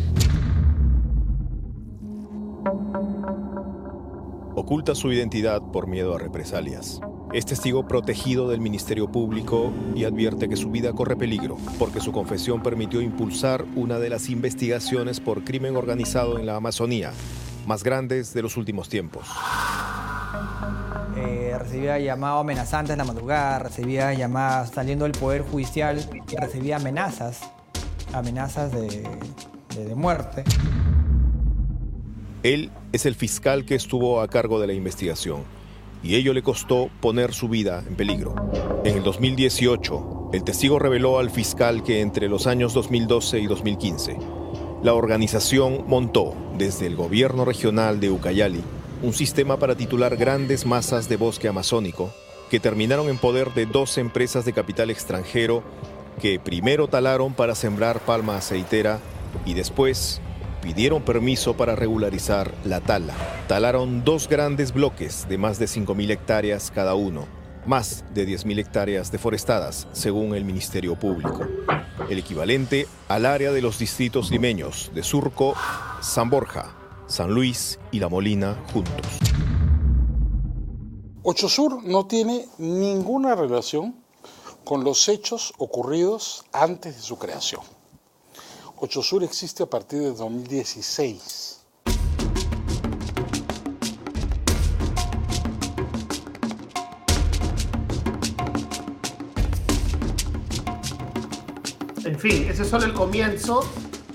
Oculta 4.55 4.95
su 4.95 5.11
identidad 5.11 5.61
por 5.73 5.89
miedo 5.89 6.15
a 6.15 6.21
represalias. 6.21 7.01
Es 7.33 7.47
testigo 7.47 7.87
protegido 7.87 8.49
del 8.49 8.61
Ministerio 8.61 9.07
Público 9.07 9.73
y 9.95 10.03
advierte 10.03 10.49
que 10.49 10.57
su 10.57 10.69
vida 10.69 10.93
corre 10.93 11.15
peligro 11.15 11.59
porque 11.79 12.01
su 12.01 12.11
confesión 12.11 12.61
permitió 12.61 13.01
impulsar 13.01 13.65
una 13.77 14.01
de 14.01 14.11
las 14.11 14.29
investigaciones 14.29 15.21
por 15.21 15.45
crimen 15.45 15.77
organizado 15.77 16.41
en 16.41 16.47
la 16.47 16.57
Amazonía 16.57 17.13
más 17.69 17.85
grandes 17.85 18.35
de 18.35 18.43
los 18.43 18.57
últimos 18.57 18.89
tiempos. 18.89 19.29
Eh, 21.17 21.55
recibía 21.57 22.01
llamados 22.01 22.41
amenazantes 22.41 22.95
en 22.95 22.99
la 22.99 23.05
madrugada, 23.05 23.61
recibía 23.61 24.13
llamadas 24.13 24.71
saliendo 24.71 25.05
del 25.05 25.13
Poder 25.13 25.43
Judicial, 25.43 26.05
recibía 26.37 26.77
amenazas, 26.77 27.43
amenazas 28.13 28.73
de, 28.73 29.09
de 29.77 29.95
muerte. 29.95 30.43
Él 32.43 32.73
es 32.91 33.07
el 33.07 33.15
fiscal 33.15 33.65
que 33.65 33.77
estuvo 33.77 34.21
a 34.21 34.27
cargo 34.27 34.59
de 34.59 34.67
la 34.67 34.73
investigación 34.73 35.60
y 36.03 36.15
ello 36.15 36.33
le 36.33 36.43
costó 36.43 36.91
poner 37.01 37.33
su 37.35 37.49
vida 37.49 37.83
en 37.87 37.97
peligro. 37.97 38.35
En 38.85 38.97
el 38.97 39.03
2018, 39.03 40.31
el 40.33 40.45
testigo 40.45 40.79
reveló 40.79 41.19
al 41.19 41.31
fiscal 41.31 41.83
que 41.83 42.01
entre 42.01 42.29
los 42.29 42.47
años 42.47 42.73
2012 42.75 43.41
y 43.41 43.47
2015, 43.47 44.19
la 44.83 44.95
organización 44.95 45.85
montó 45.87 46.35
desde 46.57 46.87
el 46.87 46.97
gobierno 46.97 47.45
regional 47.45 48.01
de 48.01 48.11
Ucayali 48.11 48.63
un 49.03 49.13
sistema 49.13 49.59
para 49.59 49.77
titular 49.77 50.17
grandes 50.17 50.67
masas 50.67 51.09
de 51.09 51.17
bosque 51.17 51.49
amazónico 51.49 52.13
que 52.51 52.61
terminaron 52.61 53.09
en 53.09 53.19
poder 53.19 53.55
de 53.55 53.67
dos 53.67 53.97
empresas 53.99 54.45
de 54.45 54.53
capital 54.53 54.91
extranjero 54.91 55.63
que 56.21 56.39
primero 56.39 56.89
talaron 56.89 57.33
para 57.33 57.55
sembrar 57.55 58.01
palma 58.01 58.37
aceitera 58.37 58.99
y 59.47 59.55
después 59.55 60.21
pidieron 60.61 61.03
permiso 61.03 61.57
para 61.57 61.77
regularizar 61.77 62.53
la 62.65 62.81
tala. 62.81 63.15
Talaron 63.49 64.05
dos 64.05 64.29
grandes 64.29 64.73
bloques 64.73 65.27
de 65.29 65.39
más 65.39 65.59
de 65.59 65.67
5.000 65.67 66.11
hectáreas 66.11 66.71
cada 66.71 66.95
uno, 66.95 67.27
más 67.67 68.05
de 68.15 68.27
10.000 68.27 68.59
hectáreas 68.59 69.13
deforestadas, 69.13 69.87
según 69.93 70.35
el 70.35 70.45
Ministerio 70.45 70.97
Público, 70.97 71.47
el 72.09 72.19
equivalente 72.19 72.87
al 73.09 73.27
área 73.27 73.53
de 73.53 73.63
los 73.63 73.79
distritos 73.79 74.31
limeños 74.31 74.91
de 74.95 75.03
Surco, 75.03 75.55
San 76.01 76.31
Borja, 76.31 76.75
San 77.07 77.33
Luis 77.33 77.79
y 77.91 78.01
La 78.01 78.09
Molina 78.09 78.57
juntos. 78.73 79.07
Ocho 81.23 81.49
Sur 81.49 81.85
no 81.85 82.07
tiene 82.07 82.47
ninguna 82.59 83.35
relación 83.35 83.95
con 84.65 84.85
los 84.85 85.09
hechos 85.09 85.53
ocurridos 85.59 86.45
antes 86.53 86.97
de 86.97 87.03
su 87.03 87.19
creación. 87.19 87.61
Ocho 88.83 89.03
Sur 89.03 89.23
existe 89.23 89.63
a 89.63 89.67
partir 89.67 89.99
de 89.99 90.15
2016. 90.15 91.67
En 102.07 102.19
fin, 102.19 102.49
ese 102.49 102.63
es 102.63 102.69
solo 102.69 102.87
el 102.87 102.95
comienzo, 102.95 103.61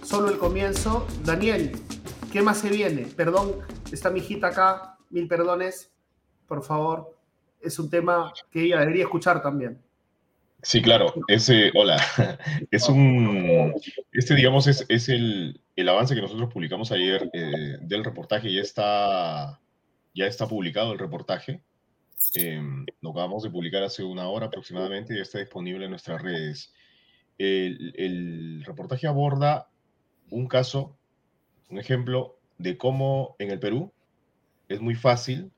solo 0.01 0.30
el 0.30 0.39
comienzo. 0.39 1.05
Daniel, 1.24 1.80
¿qué 2.32 2.41
más 2.41 2.57
se 2.57 2.70
viene? 2.70 3.03
Perdón, 3.03 3.57
está 3.91 4.09
mi 4.09 4.20
hijita 4.20 4.47
acá, 4.47 4.97
mil 5.11 5.28
perdones, 5.28 5.91
por 6.47 6.63
favor. 6.63 7.16
Es 7.61 7.78
un 7.78 7.91
tema 7.91 8.34
que 8.49 8.63
ella 8.63 8.80
debería 8.80 9.03
escuchar 9.03 9.43
también. 9.43 9.84
Sí, 10.66 10.82
claro, 10.82 11.13
ese, 11.28 11.72
hola, 11.76 12.01
es 12.72 12.89
un, 12.89 13.72
este 14.11 14.34
digamos 14.34 14.66
es, 14.66 14.84
es 14.89 15.09
el, 15.09 15.61
el, 15.76 15.89
avance 15.89 16.16
que 16.16 16.22
nosotros 16.22 16.51
publicamos 16.51 16.91
ayer 16.91 17.30
eh, 17.34 17.78
del 17.82 18.03
reportaje, 18.03 18.51
ya 18.51 18.61
está, 18.61 19.61
ya 20.16 20.26
está 20.26 20.47
publicado 20.47 20.91
el 20.91 20.97
reportaje, 20.97 21.61
eh, 22.34 22.59
lo 22.99 23.11
acabamos 23.11 23.43
de 23.43 23.51
publicar 23.51 23.84
hace 23.84 24.03
una 24.03 24.28
hora 24.28 24.47
aproximadamente, 24.47 25.13
y 25.13 25.18
ya 25.18 25.22
está 25.22 25.38
disponible 25.38 25.86
en 25.86 25.91
nuestras 25.91 26.20
redes. 26.24 26.74
El, 27.38 27.93
el 27.95 28.63
reportaje 28.66 29.05
aborda 29.05 29.70
un 30.32 30.47
caso, 30.47 30.97
un 31.70 31.78
ejemplo 31.78 32.39
de 32.57 32.76
cómo 32.76 33.36
en 33.38 33.51
el 33.51 33.59
Perú 33.59 33.93
es 34.68 34.82
muy 34.82 34.95
fácil 34.95 35.51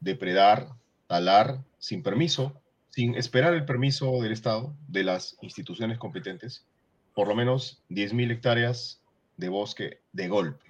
depredar, 0.00 0.70
talar 1.06 1.62
sin 1.78 2.02
permiso, 2.02 2.60
sin 2.96 3.14
esperar 3.14 3.52
el 3.52 3.66
permiso 3.66 4.22
del 4.22 4.32
Estado, 4.32 4.74
de 4.88 5.04
las 5.04 5.36
instituciones 5.42 5.98
competentes, 5.98 6.64
por 7.12 7.28
lo 7.28 7.34
menos 7.34 7.82
10.000 7.90 8.30
hectáreas 8.30 9.02
de 9.36 9.50
bosque 9.50 10.00
de 10.12 10.28
golpe. 10.28 10.64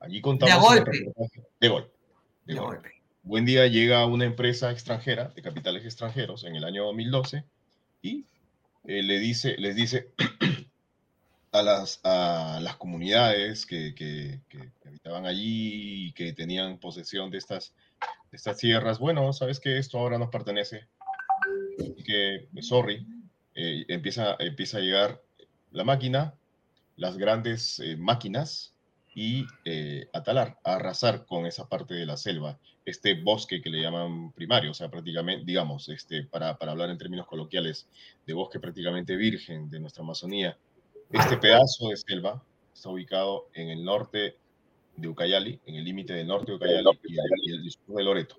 Allí 0.00 0.22
contamos... 0.22 0.54
De 0.54 0.80
golpe. 0.80 0.90
De 1.60 1.68
golpe. 1.68 1.90
De, 2.46 2.54
golpe. 2.54 2.90
Buen 3.22 3.44
día 3.44 3.66
llega 3.66 4.06
una 4.06 4.24
empresa 4.24 4.70
extranjera, 4.70 5.28
de 5.28 5.42
capitales 5.42 5.84
extranjeros, 5.84 6.44
en 6.44 6.56
el 6.56 6.64
año 6.64 6.84
2012, 6.84 7.44
y 8.00 8.24
eh, 8.84 9.02
le 9.02 9.18
dice, 9.18 9.56
les 9.58 9.76
dice 9.76 10.08
a 11.52 11.62
las, 11.62 12.00
a 12.02 12.60
las 12.62 12.76
comunidades 12.76 13.66
que, 13.66 13.94
que, 13.94 14.40
habitaban 14.86 15.26
allí 15.26 16.06
y 16.06 16.12
que 16.12 16.32
tenían 16.32 16.78
posesión 16.78 17.30
de 17.30 17.36
estas, 17.36 17.74
estas 18.30 18.58
tierras, 18.58 18.98
bueno, 18.98 19.32
sabes 19.32 19.60
que 19.60 19.78
esto 19.78 19.98
ahora 19.98 20.18
nos 20.18 20.30
pertenece, 20.30 20.86
y 21.78 22.02
que, 22.02 22.48
sorry, 22.60 23.06
eh, 23.54 23.84
empieza, 23.88 24.36
empieza 24.38 24.78
a 24.78 24.80
llegar 24.80 25.22
la 25.70 25.84
máquina, 25.84 26.34
las 26.96 27.16
grandes 27.16 27.78
eh, 27.80 27.96
máquinas, 27.96 28.74
y 29.14 29.44
a 30.14 30.22
talar, 30.22 30.58
a 30.64 30.76
arrasar 30.76 31.26
con 31.26 31.44
esa 31.44 31.68
parte 31.68 31.92
de 31.92 32.06
la 32.06 32.16
selva, 32.16 32.58
este 32.86 33.14
bosque 33.14 33.60
que 33.60 33.68
le 33.68 33.82
llaman 33.82 34.32
primario, 34.32 34.70
o 34.70 34.74
sea, 34.74 34.90
prácticamente, 34.90 35.44
digamos, 35.44 35.90
este, 35.90 36.24
para, 36.24 36.56
para 36.56 36.72
hablar 36.72 36.88
en 36.88 36.96
términos 36.96 37.26
coloquiales, 37.26 37.86
de 38.26 38.32
bosque 38.32 38.58
prácticamente 38.58 39.14
virgen 39.16 39.68
de 39.68 39.80
nuestra 39.80 40.02
Amazonía, 40.02 40.56
este 41.12 41.36
pedazo 41.36 41.88
de 41.88 41.96
selva 41.96 42.42
está 42.72 42.88
ubicado 42.88 43.48
en 43.52 43.68
el 43.68 43.84
norte 43.84 44.36
de 44.96 45.08
Ucayali, 45.08 45.60
en 45.66 45.76
el 45.76 45.84
límite 45.84 46.12
del 46.12 46.26
norte 46.26 46.52
de 46.52 46.56
Ucayali 46.56 46.90
y 47.44 47.52
el, 47.52 47.70
sur 47.70 47.96
de 47.96 48.04
Loreto. 48.04 48.36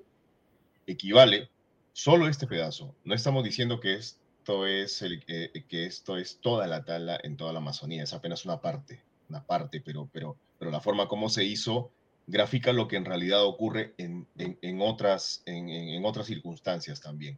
Equivale 0.85 1.49
solo 1.91 2.27
este 2.27 2.47
pedazo. 2.47 2.95
No 3.03 3.13
estamos 3.13 3.43
diciendo 3.43 3.79
que 3.79 3.95
esto 3.95 4.67
es 4.67 5.01
el, 5.01 5.23
que 5.25 5.85
esto 5.85 6.17
es 6.17 6.39
toda 6.39 6.67
la 6.67 6.83
tala 6.83 7.19
en 7.23 7.37
toda 7.37 7.53
la 7.53 7.59
Amazonía, 7.59 8.03
es 8.03 8.13
apenas 8.13 8.45
una 8.45 8.59
parte, 8.61 9.01
una 9.29 9.43
parte, 9.45 9.81
pero, 9.81 10.09
pero, 10.11 10.37
pero 10.59 10.71
la 10.71 10.81
forma 10.81 11.07
como 11.07 11.29
se 11.29 11.43
hizo 11.43 11.91
grafica 12.27 12.71
lo 12.71 12.87
que 12.87 12.95
en 12.95 13.05
realidad 13.05 13.43
ocurre 13.43 13.93
en, 13.97 14.27
en, 14.37 14.81
otras, 14.81 15.43
en, 15.45 16.05
otras 16.05 16.27
circunstancias 16.27 17.01
también 17.01 17.37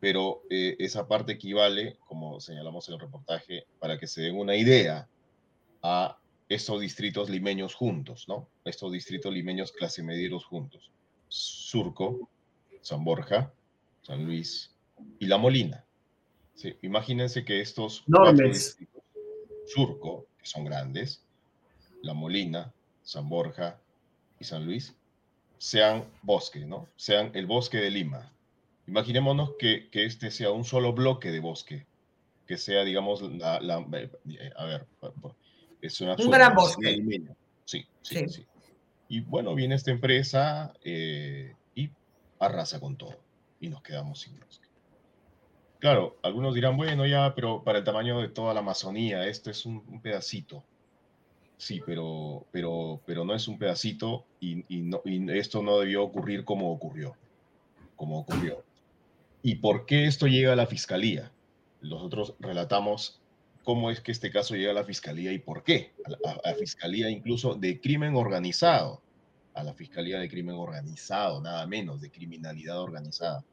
pero 0.00 0.42
eh, 0.48 0.76
esa 0.78 1.08
parte 1.08 1.32
equivale, 1.32 1.98
como 2.06 2.40
señalamos 2.40 2.88
en 2.88 2.94
el 2.94 3.00
reportaje, 3.00 3.66
para 3.80 3.98
que 3.98 4.06
se 4.06 4.22
den 4.22 4.38
una 4.38 4.54
idea 4.54 5.08
a 5.82 6.18
estos 6.48 6.80
distritos 6.80 7.28
limeños 7.28 7.74
juntos, 7.74 8.26
¿no? 8.28 8.48
Estos 8.64 8.92
distritos 8.92 9.32
limeños 9.32 9.72
clase 9.72 10.02
medieros 10.02 10.44
juntos. 10.44 10.90
Surco, 11.28 12.28
San 12.80 13.04
Borja, 13.04 13.52
San 14.02 14.24
Luis 14.24 14.74
y 15.18 15.26
La 15.26 15.36
Molina. 15.36 15.84
Sí, 16.54 16.74
imagínense 16.82 17.44
que 17.44 17.60
estos 17.60 18.02
cuatro 18.10 18.48
distritos, 18.48 19.02
Surco, 19.66 20.26
que 20.38 20.46
son 20.46 20.64
grandes, 20.64 21.22
La 22.02 22.14
Molina, 22.14 22.72
San 23.02 23.28
Borja 23.28 23.78
y 24.40 24.44
San 24.44 24.64
Luis, 24.64 24.94
sean 25.58 26.04
bosque, 26.22 26.64
¿no? 26.64 26.88
Sean 26.96 27.30
el 27.34 27.46
bosque 27.46 27.78
de 27.78 27.90
Lima, 27.90 28.32
Imaginémonos 28.88 29.50
que, 29.58 29.90
que, 29.90 30.06
este 30.06 30.30
sea 30.30 30.50
un 30.50 30.64
solo 30.64 30.94
bloque 30.94 31.30
de 31.30 31.40
bosque, 31.40 31.84
que 32.46 32.56
sea, 32.56 32.84
digamos, 32.84 33.20
la, 33.20 33.60
la 33.60 33.86
eh, 33.92 34.50
a 34.56 34.64
ver, 34.64 34.86
es 35.80 36.00
una 36.00 36.16
un 36.18 36.30
gran 36.30 36.54
bosque. 36.54 37.02
Sí, 37.64 37.86
sí, 38.02 38.28
sí, 38.28 38.46
Y 39.08 39.20
bueno, 39.20 39.54
viene 39.54 39.74
esta 39.74 39.90
empresa 39.90 40.72
eh, 40.82 41.54
y 41.74 41.90
arrasa 42.38 42.80
con 42.80 42.96
todo 42.96 43.18
y 43.60 43.68
nos 43.68 43.82
quedamos 43.82 44.20
sin 44.20 44.38
bosque. 44.38 44.68
Claro, 45.78 46.16
algunos 46.22 46.54
dirán, 46.54 46.76
bueno, 46.76 47.06
ya, 47.06 47.34
pero 47.34 47.62
para 47.62 47.78
el 47.78 47.84
tamaño 47.84 48.20
de 48.20 48.28
toda 48.28 48.52
la 48.52 48.60
Amazonía, 48.60 49.26
esto 49.28 49.50
es 49.50 49.64
un, 49.64 50.00
pedacito. 50.02 50.64
Sí, 51.56 51.80
pero, 51.84 52.46
pero, 52.50 53.00
pero 53.04 53.24
no 53.24 53.34
es 53.34 53.46
un 53.48 53.58
pedacito 53.58 54.24
y, 54.40 54.64
y, 54.74 54.82
no, 54.82 55.02
y 55.04 55.30
esto 55.38 55.62
no 55.62 55.78
debió 55.78 56.02
ocurrir 56.02 56.44
como 56.44 56.72
ocurrió. 56.72 57.14
Como 57.96 58.18
ocurrió. 58.18 58.64
¿Y 59.42 59.56
por 59.56 59.86
qué 59.86 60.06
esto 60.06 60.26
llega 60.26 60.52
a 60.52 60.56
la 60.56 60.66
fiscalía? 60.66 61.30
Nosotros 61.80 62.34
relatamos 62.40 63.17
cómo 63.68 63.90
es 63.90 64.00
que 64.00 64.12
este 64.12 64.30
caso 64.30 64.56
llega 64.56 64.70
a 64.70 64.74
la 64.74 64.84
fiscalía 64.84 65.30
y 65.30 65.40
por 65.40 65.62
qué. 65.62 65.92
A 66.24 66.48
la, 66.48 66.54
fiscalía 66.54 67.10
incluso 67.10 67.54
de 67.54 67.78
crimen 67.78 68.16
organizado, 68.16 69.02
a 69.52 69.62
la 69.62 69.74
fiscalía 69.74 70.18
de 70.18 70.26
crimen 70.30 70.54
organizado, 70.54 71.42
nada 71.42 71.66
menos, 71.66 72.00
de 72.00 72.10
criminalidad 72.10 72.80
organizada. 72.80 73.44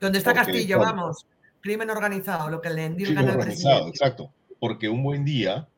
¿Dónde 0.00 0.18
está 0.18 0.34
Castillo? 0.34 0.80
Vamos, 0.80 1.26
crimen 1.60 1.88
organizado, 1.90 2.50
lo 2.50 2.60
que 2.60 2.70
le 2.70 2.92
crimen 2.96 3.30
organizado, 3.30 3.86
exacto. 3.86 4.32
Porque 4.58 4.88
un 4.88 5.04
buen 5.04 5.24
día, 5.24 5.68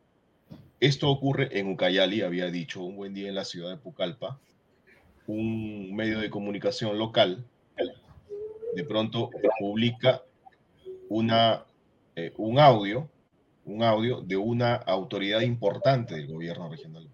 esto 0.80 1.10
ocurre 1.10 1.60
en 1.60 1.70
Ucayali, 1.70 2.22
había 2.22 2.46
dicho, 2.46 2.82
un 2.82 2.96
buen 2.96 3.12
día 3.12 3.28
en 3.28 3.34
la 3.34 3.44
ciudad 3.44 3.68
de 3.68 3.76
Pucallpa, 3.76 4.38
un 5.26 5.94
medio 5.94 6.20
de 6.20 6.30
comunicación 6.30 6.96
local 6.96 7.44
de 8.74 8.84
pronto 8.84 9.28
publica 9.60 10.22
una, 11.10 11.66
eh, 12.16 12.32
un 12.38 12.58
audio, 12.58 13.10
un 13.68 13.82
audio 13.82 14.22
de 14.22 14.36
una 14.36 14.74
autoridad 14.74 15.42
importante 15.42 16.14
del 16.14 16.26
gobierno 16.26 16.70
regional 16.70 17.08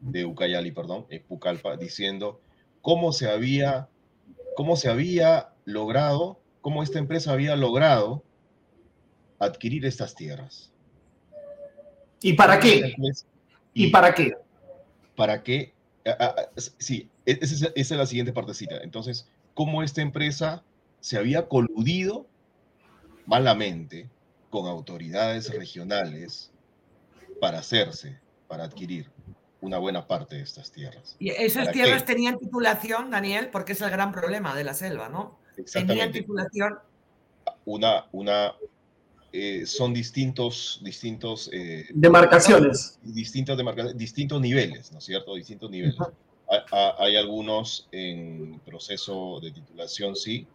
de 0.00 0.24
Ucayali, 0.24 0.70
perdón, 0.70 1.06
eh, 1.10 1.20
Pucallpa, 1.20 1.76
diciendo 1.76 2.40
cómo 2.80 3.12
se 3.12 3.28
había, 3.28 3.88
cómo 4.54 4.76
se 4.76 4.88
había 4.88 5.50
logrado, 5.64 6.38
cómo 6.60 6.82
esta 6.82 6.98
empresa 6.98 7.32
había 7.32 7.56
logrado 7.56 8.22
adquirir 9.38 9.84
estas 9.84 10.14
tierras. 10.14 10.70
¿Y 12.22 12.34
para 12.34 12.60
qué? 12.60 12.94
¿Y, 13.72 13.88
para 13.88 14.14
qué? 14.14 14.34
¿Para 15.16 15.42
qué? 15.42 15.72
sí, 16.78 17.08
e, 17.26 17.38
esa 17.40 17.72
es 17.74 17.90
la 17.90 18.06
siguiente 18.06 18.32
partecita. 18.32 18.76
Entonces, 18.82 19.28
cómo 19.54 19.82
esta 19.82 20.02
empresa 20.02 20.62
se 21.00 21.18
había 21.18 21.48
coludido 21.48 22.26
malamente 23.26 24.08
con 24.54 24.68
autoridades 24.68 25.52
regionales 25.52 26.52
para 27.40 27.58
hacerse, 27.58 28.20
para 28.46 28.62
adquirir 28.62 29.10
una 29.60 29.78
buena 29.78 30.06
parte 30.06 30.36
de 30.36 30.42
estas 30.42 30.70
tierras. 30.70 31.16
Y 31.18 31.30
esas 31.30 31.72
tierras 31.72 32.04
tenían 32.04 32.38
titulación, 32.38 33.10
Daniel, 33.10 33.48
porque 33.50 33.72
es 33.72 33.80
el 33.80 33.90
gran 33.90 34.12
problema 34.12 34.54
de 34.54 34.62
la 34.62 34.72
selva, 34.72 35.08
¿no? 35.08 35.40
Tenían 35.72 36.12
titulación. 36.12 36.78
Una, 37.64 38.06
una, 38.12 38.54
eh, 39.32 39.66
son 39.66 39.92
distintos, 39.92 40.80
distintos. 40.84 41.50
Eh, 41.52 41.86
demarcaciones. 41.92 43.00
Distintas 43.02 43.56
demarcaciones, 43.56 43.98
distintos 43.98 44.40
niveles, 44.40 44.92
¿no 44.92 44.98
es 44.98 45.04
cierto? 45.04 45.34
Distintos 45.34 45.68
niveles 45.68 45.96
hay 46.98 47.16
algunos 47.16 47.88
en 47.92 48.60
proceso 48.64 49.40
de 49.40 49.50
titulación, 49.50 50.14
sí, 50.14 50.46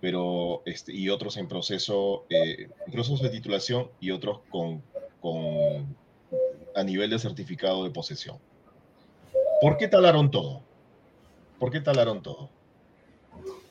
pero 0.00 0.62
este, 0.64 0.94
y 0.94 1.08
otros 1.08 1.36
en 1.36 1.48
proceso, 1.48 2.24
eh, 2.30 2.68
proceso 2.92 3.22
de 3.22 3.30
titulación 3.30 3.90
y 4.00 4.10
otros 4.10 4.40
con, 4.48 4.82
con, 5.20 5.96
a 6.74 6.84
nivel 6.84 7.10
de 7.10 7.18
certificado 7.18 7.84
de 7.84 7.90
posesión. 7.90 8.38
¿Por 9.60 9.76
qué 9.76 9.88
talaron 9.88 10.30
todo? 10.30 10.62
¿Por 11.58 11.72
qué 11.72 11.80
talaron 11.80 12.22
todo? 12.22 12.48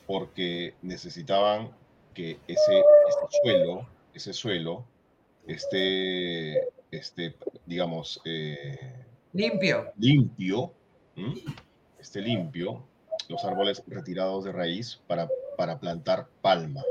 Porque 0.06 0.74
necesitaban 0.82 1.70
que 2.12 2.38
ese, 2.46 2.82
suelo, 3.42 3.86
ese 4.12 4.32
suelo, 4.32 4.84
esté, 5.46 6.58
este, 6.90 7.34
digamos, 7.64 8.20
eh, 8.24 8.78
limpio. 9.32 9.92
Limpio, 9.96 10.72
esté 11.98 12.20
limpio, 12.20 12.82
los 13.28 13.44
árboles 13.44 13.82
retirados 13.86 14.44
de 14.44 14.52
raíz 14.52 15.00
para, 15.06 15.28
para 15.58 15.80
plantar 15.80 16.28
palma, 16.40 16.84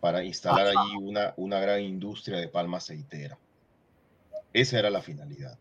para 0.00 0.24
instalar 0.24 0.66
allí 0.66 0.96
una, 1.00 1.34
una 1.36 1.60
gran 1.60 1.80
industria 1.80 2.36
de 2.38 2.48
palma 2.48 2.78
aceitera. 2.78 3.38
Esa 4.52 4.80
era 4.80 4.90
la 4.90 5.02
finalidad. 5.02 5.56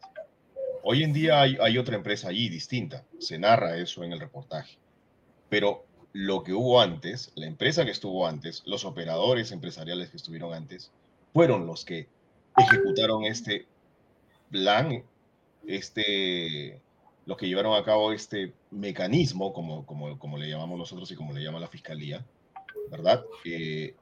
Hoy 0.82 1.04
en 1.04 1.14
día 1.14 1.40
hay, 1.40 1.56
hay, 1.62 1.78
otra 1.78 1.96
empresa 1.96 2.30
allí 2.30 2.50
distinta, 2.50 3.06
se 3.20 3.38
narra 3.38 3.78
eso 3.78 4.04
en 4.04 4.12
el 4.12 4.20
reportaje, 4.20 4.80
pero 5.50 5.86
lo 6.14 6.42
que 6.42 6.54
hubo 6.54 6.82
antes, 6.82 7.32
la 7.36 7.46
empresa 7.46 7.86
que 7.86 7.92
estuvo 7.92 8.26
antes, 8.26 8.64
los 8.66 8.86
operadores 8.86 9.52
empresariales 9.52 10.10
que 10.10 10.18
estuvieron 10.18 10.52
antes, 10.52 10.92
fueron 11.32 11.68
los 11.68 11.86
que 11.86 12.08
ejecutaron 12.58 13.24
este 13.26 13.68
plan, 14.50 15.04
este, 15.68 16.82
los 17.26 17.38
que 17.38 17.48
llevaron 17.48 17.76
a 17.76 17.84
cabo 17.84 18.12
este 18.12 18.54
mecanismo, 18.72 19.54
como, 19.54 19.86
como, 19.86 20.18
como 20.20 20.38
le 20.38 20.50
llamamos 20.50 20.78
nosotros 20.78 21.10
y 21.12 21.16
como 21.16 21.34
le 21.34 21.44
llama 21.44 21.60
la 21.60 21.68
fiscalía, 21.68 22.26
¿verdad? 22.92 23.24
Eh, 23.44 23.96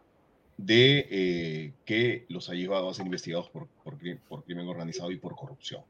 de 0.57 1.07
eh, 1.09 1.74
que 1.86 2.26
los 2.30 2.49
ha 2.49 2.53
llevado 2.53 2.89
a 2.89 2.93
ser 2.93 3.05
investigados 3.05 3.49
por, 3.49 3.67
por, 3.84 3.97
por, 4.28 4.43
crimen 4.43 4.67
organizado 4.67 5.11
y 5.11 5.17
por 5.17 5.36
corrupción. 5.36 5.82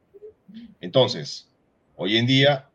Entonces, 0.80 1.50
hoy 1.96 2.18
en 2.18 2.28
día, 2.28 2.70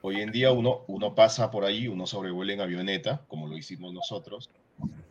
Hoy 0.00 0.20
en 0.20 0.30
día 0.30 0.52
uno, 0.52 0.84
uno 0.86 1.14
pasa 1.14 1.50
por 1.50 1.64
ahí, 1.64 1.88
uno 1.88 2.06
sobrevuela 2.06 2.52
en 2.52 2.60
avioneta, 2.60 3.24
como 3.26 3.48
lo 3.48 3.56
hicimos 3.56 3.92
nosotros, 3.92 4.48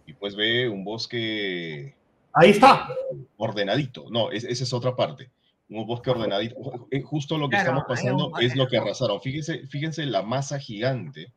y 0.06 0.14
pues 0.14 0.36
ve 0.36 0.70
un 0.70 0.84
bosque... 0.86 1.94
Ahí 2.34 2.52
está. 2.52 2.88
Ordenadito. 3.36 4.06
No, 4.10 4.32
esa 4.32 4.48
es 4.48 4.74
otra 4.74 4.96
parte. 4.96 5.30
Un 5.70 5.86
bosque 5.86 6.10
ordenadito. 6.10 6.88
Eh, 6.92 7.02
justo 7.02 7.38
lo 7.38 7.50
que 7.50 7.58
estamos 7.58 7.84
pasando 7.88 8.32
es 8.40 8.56
lo 8.56 8.68
que 8.68 8.78
arrasaron. 8.78 9.22
Fíjense, 9.22 9.68
fíjense 9.68 10.06
la 10.06 10.22
masa 10.22 10.60
gigante. 10.60 11.34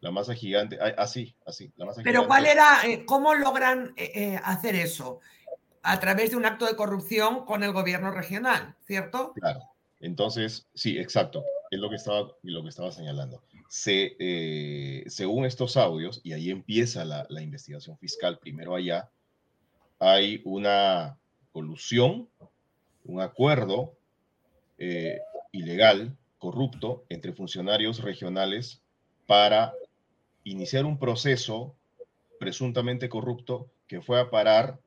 La 0.00 0.10
masa 0.10 0.34
gigante, 0.34 0.78
así, 0.96 1.34
así. 1.44 1.70
La 1.76 1.84
masa 1.84 2.00
Pero 2.02 2.26
¿cuál 2.26 2.46
era, 2.46 2.86
eh, 2.86 3.04
cómo 3.04 3.34
logran 3.34 3.92
eh, 3.96 4.40
hacer 4.42 4.74
eso? 4.74 5.20
A 5.82 6.00
través 6.00 6.30
de 6.30 6.36
un 6.36 6.46
acto 6.46 6.66
de 6.66 6.74
corrupción 6.74 7.44
con 7.44 7.62
el 7.62 7.72
gobierno 7.72 8.10
regional, 8.10 8.76
¿cierto? 8.86 9.34
Claro. 9.34 9.60
Entonces, 10.00 10.66
sí, 10.74 10.98
exacto 10.98 11.44
es 11.70 11.78
lo 11.78 11.88
que 11.88 11.96
estaba, 11.96 12.32
lo 12.42 12.62
que 12.62 12.68
estaba 12.68 12.90
señalando. 12.90 13.42
Se, 13.68 14.16
eh, 14.18 15.04
según 15.06 15.44
estos 15.44 15.76
audios, 15.76 16.20
y 16.24 16.32
ahí 16.32 16.50
empieza 16.50 17.04
la, 17.04 17.24
la, 17.28 17.42
investigación 17.42 17.96
fiscal, 17.98 18.38
primero 18.38 18.74
allá, 18.74 19.08
hay 20.00 20.42
una 20.44 21.16
colusión, 21.52 22.28
un 23.04 23.20
acuerdo 23.20 23.94
eh, 24.78 25.20
ilegal, 25.52 26.16
corrupto, 26.38 27.04
entre 27.08 27.32
funcionarios 27.32 28.02
regionales 28.02 28.80
para 29.26 29.74
iniciar 30.44 30.84
un 30.84 30.98
proceso 30.98 31.74
presuntamente 32.38 33.08
corrupto 33.08 33.70
que 33.86 34.00
fue 34.00 34.20
a 34.20 34.30
parar, 34.30 34.78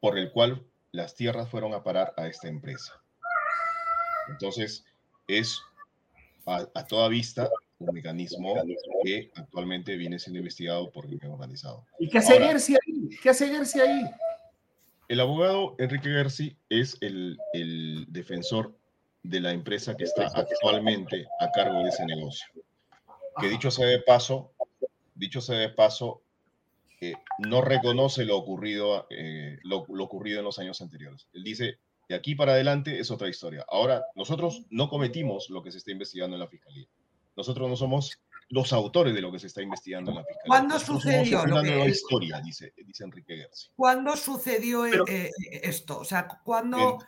por 0.00 0.18
el 0.18 0.32
cual 0.32 0.64
las 0.90 1.14
tierras 1.14 1.48
fueron 1.48 1.74
a 1.74 1.82
parar 1.82 2.14
a 2.16 2.26
esta 2.26 2.48
empresa. 2.48 3.00
Entonces, 4.28 4.84
es 5.28 5.60
a, 6.46 6.86
toda 6.86 7.08
vista 7.08 7.48
un 7.78 7.94
mecanismo 7.94 8.54
que 9.04 9.30
actualmente 9.34 9.96
viene 9.96 10.18
siendo 10.18 10.38
investigado 10.38 10.90
por 10.90 11.04
el 11.04 11.18
crimen 11.18 11.34
organizado. 11.34 11.84
¿Y 11.98 12.08
qué 12.08 12.18
hace 12.18 12.38
Gersi 12.38 12.74
ahí? 12.74 13.08
¿Qué 13.22 13.30
hace 13.30 13.48
Gersi 13.48 13.80
ahí? 13.80 14.04
El 15.12 15.20
abogado 15.20 15.74
Enrique 15.76 16.08
Gersi 16.08 16.56
es 16.70 16.96
el, 17.02 17.36
defensor 18.08 18.74
de 19.22 19.40
la 19.40 19.52
empresa 19.52 19.94
que 19.94 20.04
está 20.04 20.26
actualmente 20.34 21.26
a 21.38 21.50
cargo 21.50 21.82
de 21.82 21.90
ese 21.90 22.06
negocio. 22.06 22.46
Que 23.38 23.50
dicho 23.50 23.70
sea 23.70 23.84
de 23.88 23.98
paso, 23.98 24.52
dicho 25.14 25.42
sea 25.42 25.58
de 25.58 25.68
paso, 25.68 26.22
eh, 27.02 27.12
no 27.46 27.60
reconoce 27.60 28.24
lo 28.24 28.38
ocurrido, 28.38 29.06
eh, 29.10 29.58
lo 29.64 29.84
ocurrido 30.02 30.38
en 30.38 30.46
los 30.46 30.58
años 30.58 30.80
anteriores. 30.80 31.28
Él 31.34 31.44
dice, 31.44 31.76
de 32.08 32.14
aquí 32.14 32.34
para 32.34 32.52
adelante 32.52 32.98
es 32.98 33.10
otra 33.10 33.28
historia. 33.28 33.66
Ahora, 33.68 34.06
nosotros 34.14 34.62
no 34.70 34.88
cometimos 34.88 35.50
lo 35.50 35.62
que 35.62 35.72
se 35.72 35.76
está 35.76 35.90
investigando 35.90 36.36
en 36.36 36.40
la 36.40 36.48
fiscalía. 36.48 36.86
Nosotros 37.36 37.68
no 37.68 37.76
somos 37.76 38.18
los 38.52 38.72
autores 38.72 39.14
de 39.14 39.20
lo 39.20 39.32
que 39.32 39.38
se 39.38 39.48
está 39.48 39.62
investigando 39.62 40.10
en 40.10 40.18
la 40.18 40.24
fiscalía. 40.24 40.46
¿Cuándo 40.46 40.78
sucedió? 40.78 41.42
Una 41.42 41.62
nueva 41.62 41.86
historia, 41.86 42.40
dice, 42.40 42.72
dice 42.76 43.04
Enrique 43.04 43.36
Gersi. 43.36 43.68
¿Cuándo 43.74 44.16
sucedió 44.16 44.86
eh, 44.86 45.30
esto? 45.62 45.98
O 45.98 46.04
sea, 46.04 46.28
¿cuándo 46.44 46.98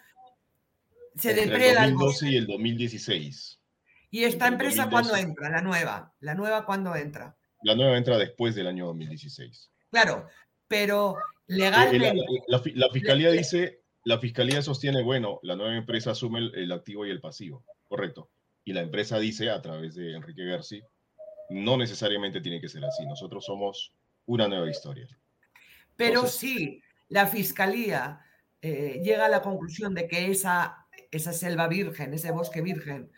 se 1.17 1.35
depreda 1.35 1.85
el 1.85 1.93
2012 1.93 2.29
y 2.29 2.37
el 2.37 2.47
2016. 2.47 3.61
¿Y 4.11 4.25
esta 4.25 4.49
empresa 4.49 4.89
cuándo 4.91 5.15
entra? 5.17 5.51
La 5.51 5.61
nueva. 5.61 6.15
¿La 6.21 6.35
nueva 6.35 6.65
cuándo 6.65 6.95
entra? 6.97 7.37
La 7.63 7.75
nueva 7.75 7.97
entra 7.97 8.19
después 8.19 8.55
del 8.55 8.67
año 8.67 8.87
2016. 8.87 9.71
Claro, 9.91 10.27
pero 10.69 11.17
legalmente. 11.47 12.15
La, 12.49 12.63
la 12.75 12.91
fiscalía 12.91 13.31
dice 13.31 13.85
la 14.05 14.19
fiscalía 14.19 14.63
sostiene, 14.63 15.03
bueno, 15.03 15.41
la 15.43 15.57
nueva 15.57 15.77
empresa 15.77 16.11
asume 16.11 16.39
el, 16.39 16.73
activo 16.73 17.07
y 17.07 17.11
el 17.11 17.21
pasivo, 17.21 17.65
correcto. 17.89 18.31
Y 18.63 18.73
la 18.73 18.83
empresa 18.83 19.19
dice, 19.19 19.51
a 19.51 19.61
través 19.63 19.95
de 19.95 20.15
Enrique 20.15 20.45
García, 20.45 20.87
no 21.51 21.77
necesariamente 21.77 22.41
tiene 22.41 22.61
que 22.61 22.69
ser 22.69 22.85
así. 22.85 23.05
Nosotros 23.07 23.45
somos 23.45 23.93
una 24.27 24.49
nueva 24.49 24.71
historia. 24.71 25.07
Pero 25.97 26.27
sí, 26.27 26.83
la 27.09 27.27
fiscalía 27.27 28.21
eh, 28.63 29.01
llega 29.05 29.27
a 29.27 29.29
la 29.29 29.43
conclusión 29.43 29.95
de 29.95 30.09
que 30.09 30.31
esa, 30.31 30.87
esa 31.11 31.33
selva 31.33 31.69
virgen, 31.69 32.15
ese 32.15 32.31
bosque 32.31 32.61
virgen, 32.61 33.11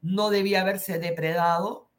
no 0.00 0.30
debía 0.30 0.60
haberse 0.60 0.98
depredado. 0.98 1.90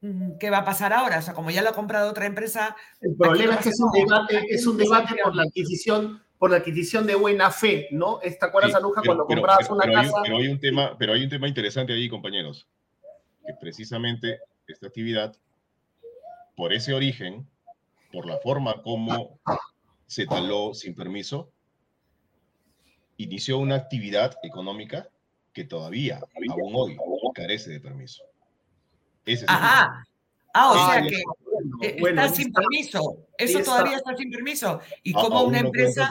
Mm, 0.00 0.38
¿Qué 0.38 0.50
va 0.50 0.58
a 0.58 0.64
pasar 0.64 0.92
ahora? 0.92 1.18
O 1.18 1.22
sea, 1.22 1.34
como 1.34 1.50
ya 1.50 1.62
lo 1.62 1.70
ha 1.70 1.74
comprado 1.74 2.10
otra 2.10 2.26
empresa. 2.26 2.76
El 3.00 3.16
problema 3.16 3.54
es 3.54 3.60
que 3.62 3.68
es 3.70 3.80
un 3.80 3.90
debate, 3.92 4.46
es 4.48 4.66
un 4.66 4.76
debate 4.76 5.16
por 5.22 5.34
la 5.34 5.42
adquisición 5.42 6.24
por 6.38 6.50
la 6.50 6.58
adquisición 6.58 7.06
de 7.06 7.14
buena 7.14 7.50
fe, 7.50 7.88
¿no? 7.90 8.18
¿Te 8.18 8.36
acuerdas, 8.42 8.74
Anuja, 8.74 9.00
cuando 9.02 9.24
comprabas 9.24 9.70
una 9.70 9.90
casa? 9.90 10.12
pero, 10.22 10.36
hay 10.36 10.48
un 10.48 10.60
tema, 10.60 10.94
pero 10.98 11.14
hay 11.14 11.24
un 11.24 11.30
tema 11.30 11.48
interesante 11.48 11.94
ahí, 11.94 12.06
compañeros, 12.06 12.68
que 13.46 13.54
precisamente 13.54 14.40
esta 14.66 14.86
actividad, 14.86 15.36
por 16.56 16.72
ese 16.72 16.94
origen, 16.94 17.46
por 18.12 18.26
la 18.26 18.38
forma 18.38 18.82
como 18.82 19.38
se 20.06 20.26
taló 20.26 20.74
sin 20.74 20.94
permiso, 20.94 21.50
inició 23.16 23.58
una 23.58 23.76
actividad 23.76 24.36
económica 24.42 25.08
que 25.52 25.64
todavía, 25.64 26.20
aún 26.50 26.72
hoy, 26.74 26.96
carece 27.34 27.70
de 27.70 27.80
permiso. 27.80 28.22
Ese 29.24 29.44
Ajá. 29.48 30.06
Ah, 30.56 30.70
o 30.70 30.92
sea 30.92 31.02
que 31.02 31.16
eh, 31.82 31.96
está 31.98 32.28
sin 32.28 32.52
permiso. 32.52 33.26
Eso 33.36 33.60
todavía 33.62 33.96
está 33.96 34.16
sin 34.16 34.30
permiso. 34.30 34.80
Y 35.02 35.12
como 35.12 35.42
una 35.42 35.58
empresa. 35.58 36.08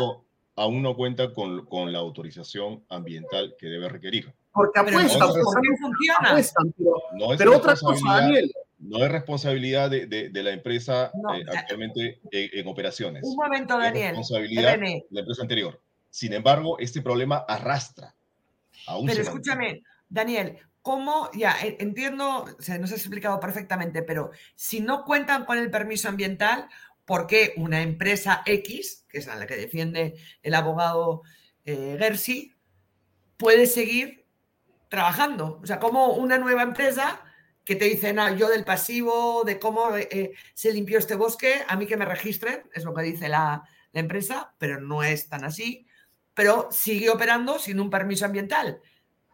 Aún 0.56 0.82
no 0.82 0.96
cuenta 0.96 1.34
con, 1.34 1.66
con, 1.66 1.92
la 1.92 2.00
autorización 2.00 2.84
ambiental 2.90 3.56
que 3.58 3.68
debe 3.68 3.90
requerir. 3.90 4.34
Porque 4.52 4.80
apuestan, 4.80 5.20
no 5.20 5.34
funciona. 5.34 6.30
Apuestan, 6.30 6.74
pero, 6.78 6.94
no 7.14 7.34
es 7.34 7.38
pero 7.40 7.58
otra 7.58 7.76
cosa, 7.76 8.22
Daniel. 8.22 8.52
No 8.80 9.04
es 9.04 9.12
responsabilidad 9.12 9.90
de, 9.90 10.08
de, 10.08 10.30
de 10.30 10.44
la 10.44 10.52
empresa 10.52 11.12
eh, 11.36 11.44
actualmente 11.56 12.20
en, 12.32 12.68
operaciones. 12.68 13.24
Un 13.24 13.36
momento, 13.36 13.78
Daniel. 13.78 14.04
Es 14.04 14.18
responsabilidad 14.18 14.78
de 14.80 15.06
la 15.10 15.20
empresa 15.22 15.42
anterior. 15.42 15.80
Sin 16.10 16.34
embargo, 16.34 16.78
este 16.80 17.02
problema 17.02 17.38
arrastra. 17.48 18.14
Aún 18.86 19.08
pero 19.08 19.22
escúchame, 19.22 19.84
Daniel, 20.10 20.58
cómo, 20.84 21.32
ya 21.34 21.56
e, 21.64 21.78
entiendo, 21.80 22.46
se 22.60 22.78
nos 22.78 22.92
has 22.92 23.00
explicado 23.00 23.40
perfectamente, 23.40 24.04
pero 24.04 24.32
si 24.54 24.82
no 24.82 25.06
cuentan 25.06 25.46
con 25.46 25.58
el 25.58 25.72
permiso 25.72 26.10
ambiental, 26.10 26.68
¿por 27.06 27.28
qué 27.28 27.54
una 27.58 27.82
empresa 27.82 28.44
X, 28.46 29.06
que 29.10 29.18
es 29.18 29.28
la 29.28 29.46
que 29.46 29.56
defiende 29.56 30.16
el 30.42 30.54
abogado 30.54 31.24
eh, 31.66 31.96
Gersi, 32.00 32.56
puede 33.38 33.66
seguir 33.66 34.26
trabajando? 34.90 35.60
O 35.62 35.66
sea, 35.66 35.80
como 35.80 36.14
una 36.14 36.38
nueva 36.38 36.64
empresa 36.64 37.22
que 37.66 37.76
te 37.76 37.86
dice, 37.86 38.14
no, 38.14 38.36
yo 38.36 38.50
del 38.50 38.66
pasivo, 38.66 39.44
de 39.46 39.60
cómo 39.60 39.96
eh, 39.96 40.10
eh, 40.12 40.32
se 40.54 40.74
limpió 40.74 41.00
este 41.00 41.16
bosque, 41.16 41.64
a 41.68 41.76
mí 41.76 41.88
que 41.88 41.98
me 41.98 42.06
registren, 42.06 42.64
es 42.74 42.84
lo 42.84 42.94
que 42.94 43.04
dice 43.04 43.30
la, 43.30 43.64
empresa, 43.96 44.56
pero 44.58 44.82
no 44.82 45.04
es 45.04 45.30
tan 45.30 45.44
así, 45.44 45.86
pero 46.34 46.68
sigue 46.72 47.12
operando 47.12 47.60
sin 47.60 47.80
un 47.80 47.92
permiso 47.92 48.26
ambiental 48.26 48.82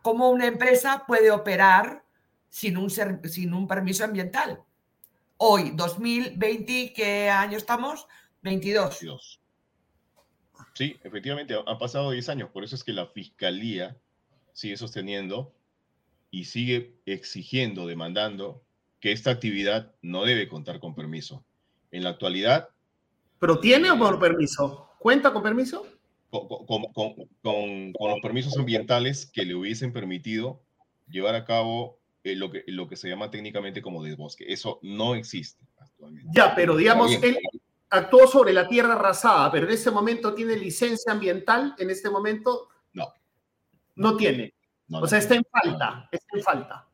cómo 0.02 0.30
una 0.30 0.48
empresa 0.48 1.04
puede 1.08 1.32
operar 1.32 2.04
sin 2.48 2.78
un 2.78 3.68
permiso 3.68 4.04
ambiental. 4.04 4.64
Hoy, 5.42 5.72
2020, 5.74 6.92
¿qué 6.94 7.30
año 7.30 7.58
estamos? 7.58 8.08
22. 8.42 9.40
Sí, 10.74 10.98
efectivamente, 11.02 11.56
han 11.66 11.78
pasado 11.78 12.12
10 12.12 12.28
años, 12.28 12.50
por 12.50 12.66
eso 12.66 12.76
es 12.76 12.84
que 12.84 12.92
la 12.92 13.08
fiscalía 13.08 13.96
sigue 14.52 14.76
sosteniendo 14.76 15.54
y 16.30 16.44
sigue 16.44 16.94
exigiendo, 17.06 17.88
demandando 17.88 18.62
que 19.00 19.14
esta 19.14 19.32
actividad 19.32 19.94
no 20.02 20.26
debe 20.26 20.50
contar 20.50 20.82
con 20.82 20.94
permiso. 20.94 21.46
En 21.92 22.04
la 22.04 22.10
actualidad... 22.10 22.68
¿Pero 23.40 23.62
tiene 23.62 23.90
o 23.92 23.98
por 23.98 24.20
permiso? 24.20 24.90
¿Cuenta 25.00 25.32
con 25.32 25.42
permiso? 25.42 25.86
con, 26.32 26.48
con, 26.92 27.16
con, 27.42 27.94
los 27.98 28.20
permisos 28.22 28.58
ambientales 28.58 29.26
que 29.26 29.46
le 29.46 29.56
hubiesen 29.56 29.94
permitido 29.94 30.62
llevar 31.10 31.36
a 31.36 31.46
cabo 31.46 31.99
eh, 32.24 32.36
lo, 32.36 32.52
que, 32.52 32.64
lo 32.68 32.88
que 32.88 32.96
se 32.96 33.10
llama 33.10 33.32
técnicamente 33.32 33.82
como 33.82 34.04
desbosque. 34.04 34.46
Eso 34.48 34.80
no 34.84 35.16
existe 35.16 35.66
actualmente. 35.78 36.30
Ya, 36.34 36.54
pero 36.56 36.76
digamos, 36.76 37.12
él 37.24 37.38
actuó 37.90 38.28
sobre 38.28 38.54
la 38.54 38.68
tierra 38.68 38.94
arrasada, 38.94 39.52
pero 39.52 39.68
en 39.68 39.74
este 39.74 39.92
momento 39.92 40.34
tiene 40.34 40.56
licencia 40.56 41.12
ambiental, 41.12 41.76
en 41.78 41.90
este 41.90 42.10
momento 42.10 42.70
no. 42.94 43.14
No 43.96 44.16
tiene. 44.16 44.54
o 44.92 45.08
sea, 45.08 45.20
está 45.20 45.36
en 45.36 45.44
falta, 45.52 46.10
está 46.12 46.38
en 46.38 46.44
falta. 46.44 46.88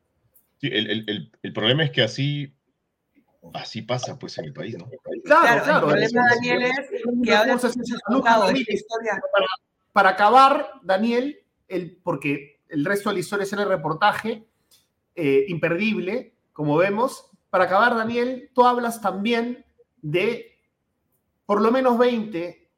Sí, 0.58 0.68
el, 0.68 0.90
el, 0.90 1.30
el, 1.42 1.52
problema 1.52 1.84
es 1.84 1.90
que 1.90 2.02
así 2.02 2.56
Así 3.54 3.82
pasa 3.82 4.18
pues 4.18 4.36
en 4.38 4.46
el 4.46 4.52
país, 4.52 4.76
¿no? 4.76 4.88
Claro, 5.24 5.64
claro. 5.64 5.94
El 5.94 6.08
problema, 6.08 6.22
Daniel, 6.34 6.62
es 6.62 6.74
que 7.22 7.34
ahora 7.34 7.58
para, 9.32 9.46
para 9.92 10.08
acabar, 10.10 10.72
Daniel, 10.82 11.44
el, 11.68 11.96
porque 12.02 12.60
el 12.68 12.84
resto 12.84 13.10
de 13.10 13.14
la 13.14 13.20
historia 13.20 13.44
es 13.44 13.52
en 13.52 13.60
el 13.60 13.68
reportaje, 13.68 14.46
eh, 15.16 15.46
imperdible, 15.48 16.34
como 16.52 16.76
vemos. 16.76 17.30
Para 17.50 17.64
acabar, 17.64 17.94
Daniel, 17.94 18.50
tú 18.54 18.64
hablas 18.66 19.00
también 19.00 19.64
de 20.02 20.58
por 21.46 21.62
lo 21.62 21.70
menos 21.70 21.96
20 21.96 22.70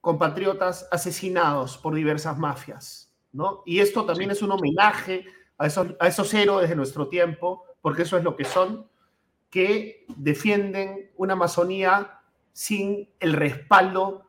compatriotas 0.00 0.88
asesinados 0.90 1.78
por 1.78 1.94
diversas 1.94 2.38
mafias, 2.38 3.12
¿no? 3.32 3.62
Y 3.66 3.80
esto 3.80 4.04
también 4.04 4.30
es 4.30 4.42
un 4.42 4.52
homenaje 4.52 5.24
a 5.58 5.66
esos, 5.66 5.88
a 6.00 6.08
esos 6.08 6.32
héroes 6.34 6.68
de 6.68 6.76
nuestro 6.76 7.08
tiempo, 7.08 7.64
porque 7.80 8.02
eso 8.02 8.16
es 8.16 8.24
lo 8.24 8.34
que 8.36 8.44
son, 8.44 8.88
que 9.50 10.06
defienden 10.16 11.10
una 11.16 11.34
Amazonía 11.34 12.20
sin 12.52 13.08
el 13.20 13.34
respaldo, 13.34 14.26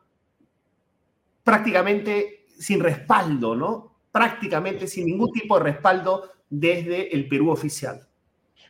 prácticamente 1.42 2.46
sin 2.58 2.80
respaldo, 2.80 3.54
¿no? 3.56 3.96
Prácticamente 4.12 4.86
sin 4.86 5.06
ningún 5.06 5.32
tipo 5.32 5.58
de 5.58 5.64
respaldo 5.64 6.30
desde 6.50 7.14
el 7.14 7.28
Perú 7.28 7.50
oficial. 7.50 8.06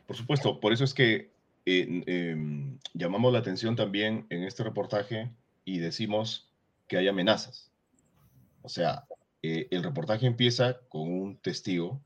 Por 0.07 0.17
supuesto, 0.17 0.61
por 0.61 0.73
eso 0.73 0.85
es 0.85 0.95
que 0.95 1.33
eh, 1.67 2.03
em, 2.07 2.79
llamamos 2.95 3.33
la 3.33 3.39
atención 3.39 3.75
también 3.75 4.27
en 4.31 4.45
este 4.45 4.63
reportaje 4.63 5.31
y 5.65 5.79
decimos 5.79 6.51
que 6.87 6.99
hay 6.99 7.09
amenazas. 7.09 7.71
O 8.63 8.69
sea, 8.69 9.07
eh, 9.43 9.69
el 9.71 9.83
reportaje 9.83 10.27
empieza 10.27 10.81
con 10.89 11.11
un 11.11 11.39
testigo 11.39 12.03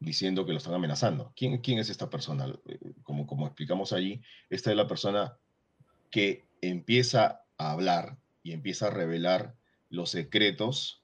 diciendo 0.00 0.46
que 0.46 0.52
lo 0.52 0.58
están 0.58 0.74
amenazando. 0.74 1.32
¿Quién, 1.36 1.58
quién 1.58 1.78
es 1.78 1.90
esta 1.90 2.10
persona? 2.10 2.46
Eh, 2.66 2.78
como, 3.02 3.26
como 3.26 3.46
explicamos 3.46 3.92
allí, 3.92 4.22
esta 4.50 4.70
es 4.70 4.76
la 4.76 4.88
persona 4.88 5.36
que 6.10 6.44
empieza 6.60 7.44
a 7.58 7.72
hablar 7.72 8.18
y 8.42 8.52
empieza 8.52 8.86
a 8.86 8.90
revelar 8.90 9.54
los 9.90 10.10
secretos 10.10 11.02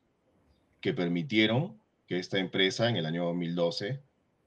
que 0.81 0.95
permitieron 0.95 1.81
que 2.09 2.19
esta 2.19 2.39
empresa 2.39 2.89
en 2.89 2.97
el 2.97 3.07
año 3.07 3.27
2012 3.27 4.01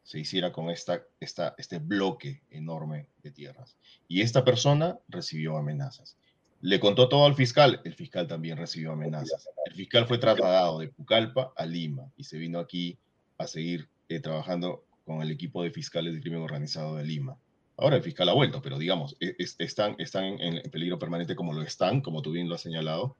se 0.03 0.19
hiciera 0.19 0.51
con 0.51 0.71
esta, 0.71 1.05
este 1.19 1.77
bloque 1.77 2.41
enorme 2.49 3.07
de 3.21 3.31
tierras. 3.31 3.77
Y 4.07 4.21
esta 4.21 4.43
persona 4.43 4.97
recibió 5.07 5.55
amenazas. 5.57 6.17
Le 6.59 6.79
contó 6.79 7.07
todo 7.07 7.25
al 7.25 7.35
fiscal, 7.35 7.79
el 7.85 7.93
fiscal 7.93 8.27
también 8.27 8.57
recibió 8.57 8.91
amenazas. 8.91 9.47
El 9.65 9.73
fiscal 9.73 10.07
fue 10.07 10.17
trasladado 10.17 10.79
de 10.79 10.89
Pucallpa 10.89 11.53
a 11.55 11.65
Lima 11.65 12.11
y 12.17 12.23
se 12.23 12.37
vino 12.37 12.59
aquí 12.59 12.97
a 13.37 13.45
seguir 13.45 13.87
eh, 14.09 14.19
trabajando 14.19 14.83
con 15.05 15.21
el 15.21 15.29
equipo 15.29 15.63
de 15.63 15.71
fiscales 15.71 16.13
de 16.13 16.19
crimen 16.19 16.41
organizado 16.41 16.97
de 16.97 17.05
Lima. 17.05 17.37
Ahora 17.77 17.95
el 17.95 18.03
fiscal 18.03 18.29
ha 18.29 18.33
vuelto, 18.33 18.61
pero 18.61 18.77
digamos, 18.79 19.15
e, 19.19 19.35
están, 19.37 19.95
están 19.99 20.25
en 20.39 20.69
peligro 20.71 20.99
permanente 20.99 21.35
como 21.35 21.53
lo 21.53 21.61
están, 21.61 22.01
como 22.01 22.21
tú 22.21 22.31
bien 22.31 22.49
lo 22.49 22.55
has 22.55 22.61
señalado, 22.61 23.15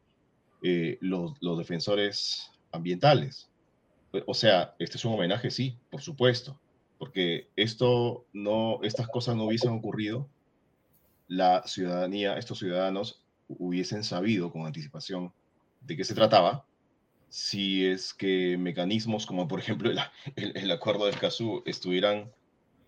eh, 0.64 0.98
los 1.02 1.58
defensores 1.58 2.52
ambientales. 2.72 3.51
O 4.26 4.34
sea, 4.34 4.76
este 4.80 4.98
es 4.98 5.06
un 5.06 5.14
homenaje, 5.14 5.52
sí, 5.52 5.78
por 5.90 6.02
supuesto, 6.02 6.60
porque 6.98 7.48
esto 7.56 8.26
no, 8.34 8.80
estas 8.84 9.08
cosas 9.08 9.36
no 9.36 9.46
hubiesen 9.46 9.72
ocurrido, 9.72 10.28
la 11.28 11.64
ciudadanía, 11.66 12.38
estos 12.38 12.60
ciudadanos 12.60 13.24
hubiesen 13.48 14.04
sabido 14.04 14.52
con 14.52 14.66
anticipación 14.66 15.32
de 15.82 15.96
qué 15.96 16.04
se 16.04 16.14
trataba, 16.14 16.66
si 17.30 17.86
es 17.86 18.14
que 18.14 18.58
mecanismos 18.58 19.26
como 19.26 19.48
por 19.48 19.60
ejemplo 19.60 19.90
el, 19.90 20.58
el, 20.58 20.72
acuerdo 20.72 21.06
de 21.06 21.12
Escazú 21.12 21.64
estuvieran 21.66 22.30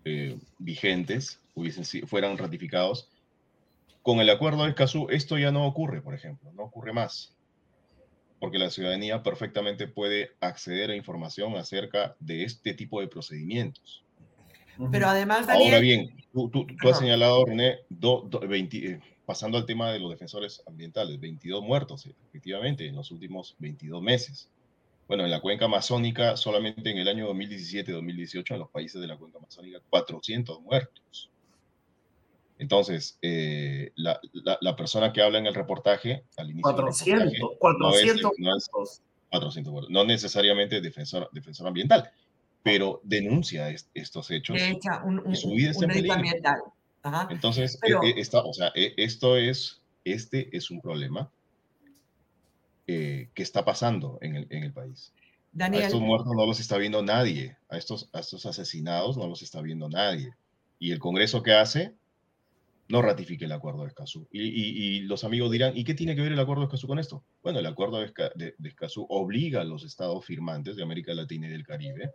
eh, 0.04 0.38
vigentes, 0.58 1.40
hubiesen, 1.54 2.06
fueran 2.06 2.36
ratificados, 2.36 3.08
con 4.02 4.20
el 4.20 4.28
acuerdo 4.28 4.64
de 4.64 4.70
Escazú 4.70 5.06
esto 5.08 5.38
ya 5.38 5.50
no 5.50 5.66
ocurre, 5.66 6.02
por 6.02 6.14
ejemplo, 6.14 6.52
no 6.52 6.64
ocurre 6.64 6.92
más 6.92 7.34
porque 8.44 8.58
la 8.58 8.68
ciudadanía 8.68 9.22
perfectamente 9.22 9.88
puede 9.88 10.32
acceder 10.38 10.90
a 10.90 10.94
información 10.94 11.56
acerca 11.56 12.14
de 12.20 12.44
este 12.44 12.74
tipo 12.74 13.00
de 13.00 13.08
procedimientos. 13.08 14.04
Pero 14.92 15.06
además, 15.06 15.46
Daniel... 15.46 15.68
Ahora 15.68 15.80
bien, 15.80 16.14
tú, 16.30 16.50
tú, 16.50 16.66
has 16.90 16.98
señalado, 16.98 17.46
René, 17.46 17.78
eh, 17.88 19.00
pasando 19.24 19.56
al 19.56 19.64
tema 19.64 19.90
de 19.92 19.98
los 19.98 20.10
defensores 20.10 20.62
ambientales, 20.66 21.18
22 21.18 21.62
muertos, 21.62 22.06
efectivamente, 22.28 22.86
en 22.86 22.96
los 22.96 23.10
últimos 23.12 23.56
22 23.60 24.02
meses. 24.02 24.50
Bueno, 25.08 25.24
en 25.24 25.30
la 25.30 25.40
cuenca 25.40 25.64
amazónica, 25.64 26.36
solamente 26.36 26.90
en 26.90 26.98
el 26.98 27.08
año 27.08 27.32
2017-2018, 27.32 28.52
en 28.52 28.58
los 28.58 28.68
países 28.68 29.00
de 29.00 29.06
la 29.06 29.16
cuenca 29.16 29.38
amazónica, 29.38 29.80
400 29.88 30.60
muertos. 30.60 31.30
Entonces, 32.58 33.18
eh, 33.20 33.90
la, 33.96 34.20
la, 34.60 34.76
persona 34.76 35.12
que 35.12 35.20
habla 35.20 35.38
en 35.38 35.46
el 35.46 35.54
reportaje 35.54 36.24
al 36.36 36.50
inicio 36.50 36.62
400, 36.62 37.50
400, 37.58 38.32
no, 38.38 38.56
es, 38.56 38.70
400 39.30 39.90
no 39.90 40.04
necesariamente 40.04 40.80
defensor, 40.80 41.28
defensor 41.32 41.66
ambiental, 41.66 42.10
pero 42.62 43.00
denuncia 43.02 43.74
estos 43.92 44.30
hechos. 44.30 44.56
un, 45.04 45.18
un, 45.18 45.36
su 45.36 45.50
vida 45.50 45.72
está 45.72 45.86
en 45.86 46.10
ambiental. 46.10 46.58
Entonces, 47.28 47.78
e, 47.82 47.90
e, 47.92 48.26
o 48.32 48.52
sea, 48.54 48.72
e, 48.74 48.94
esto 48.96 49.36
es, 49.36 49.82
este 50.04 50.56
es 50.56 50.70
un 50.70 50.80
problema 50.80 51.30
eh, 52.86 53.28
que 53.34 53.42
está 53.42 53.64
pasando 53.64 54.18
en 54.22 54.36
el, 54.36 54.46
en 54.50 54.62
el 54.62 54.72
país. 54.72 55.12
Daniel. 55.52 55.82
A 55.82 55.86
estos 55.86 56.00
muertos 56.00 56.32
no 56.34 56.46
los 56.46 56.60
está 56.60 56.78
viendo 56.78 57.02
nadie, 57.02 57.56
a 57.68 57.76
estos, 57.76 58.08
a 58.12 58.20
estos 58.20 58.46
asesinados 58.46 59.16
no 59.16 59.26
los 59.26 59.42
está 59.42 59.60
viendo 59.60 59.88
nadie. 59.88 60.34
Y 60.78 60.92
el 60.92 60.98
Congreso 60.98 61.42
que 61.42 61.52
hace 61.52 61.94
no 62.94 63.02
ratifique 63.02 63.46
el 63.46 63.50
acuerdo 63.50 63.82
de 63.82 63.88
Escazú. 63.88 64.28
Y, 64.30 65.00
los 65.00 65.24
amigos 65.24 65.50
dirán, 65.50 65.76
¿y 65.76 65.82
qué 65.82 65.94
tiene 65.94 66.14
que 66.14 66.22
ver 66.22 66.30
el 66.30 66.38
acuerdo 66.38 66.60
de 66.60 66.66
Escazú 66.66 66.86
con 66.86 67.00
esto? 67.00 67.24
Bueno, 67.42 67.58
el 67.58 67.66
acuerdo 67.66 67.98
de, 67.98 68.54
Escazú 68.62 69.04
obliga 69.08 69.62
a 69.62 69.64
los 69.64 69.82
estados 69.82 70.24
firmantes 70.24 70.76
de 70.76 70.84
América 70.84 71.12
Latina 71.12 71.48
y 71.48 71.50
del 71.50 71.66
Caribe 71.66 72.12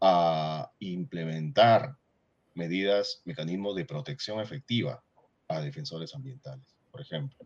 a 0.00 0.72
implementar 0.80 1.94
medidas, 2.54 3.22
mecanismos 3.24 3.76
de 3.76 3.84
protección 3.84 4.40
efectiva 4.40 5.04
a 5.46 5.60
defensores 5.60 6.12
ambientales, 6.16 6.66
por 6.90 7.00
ejemplo. 7.00 7.38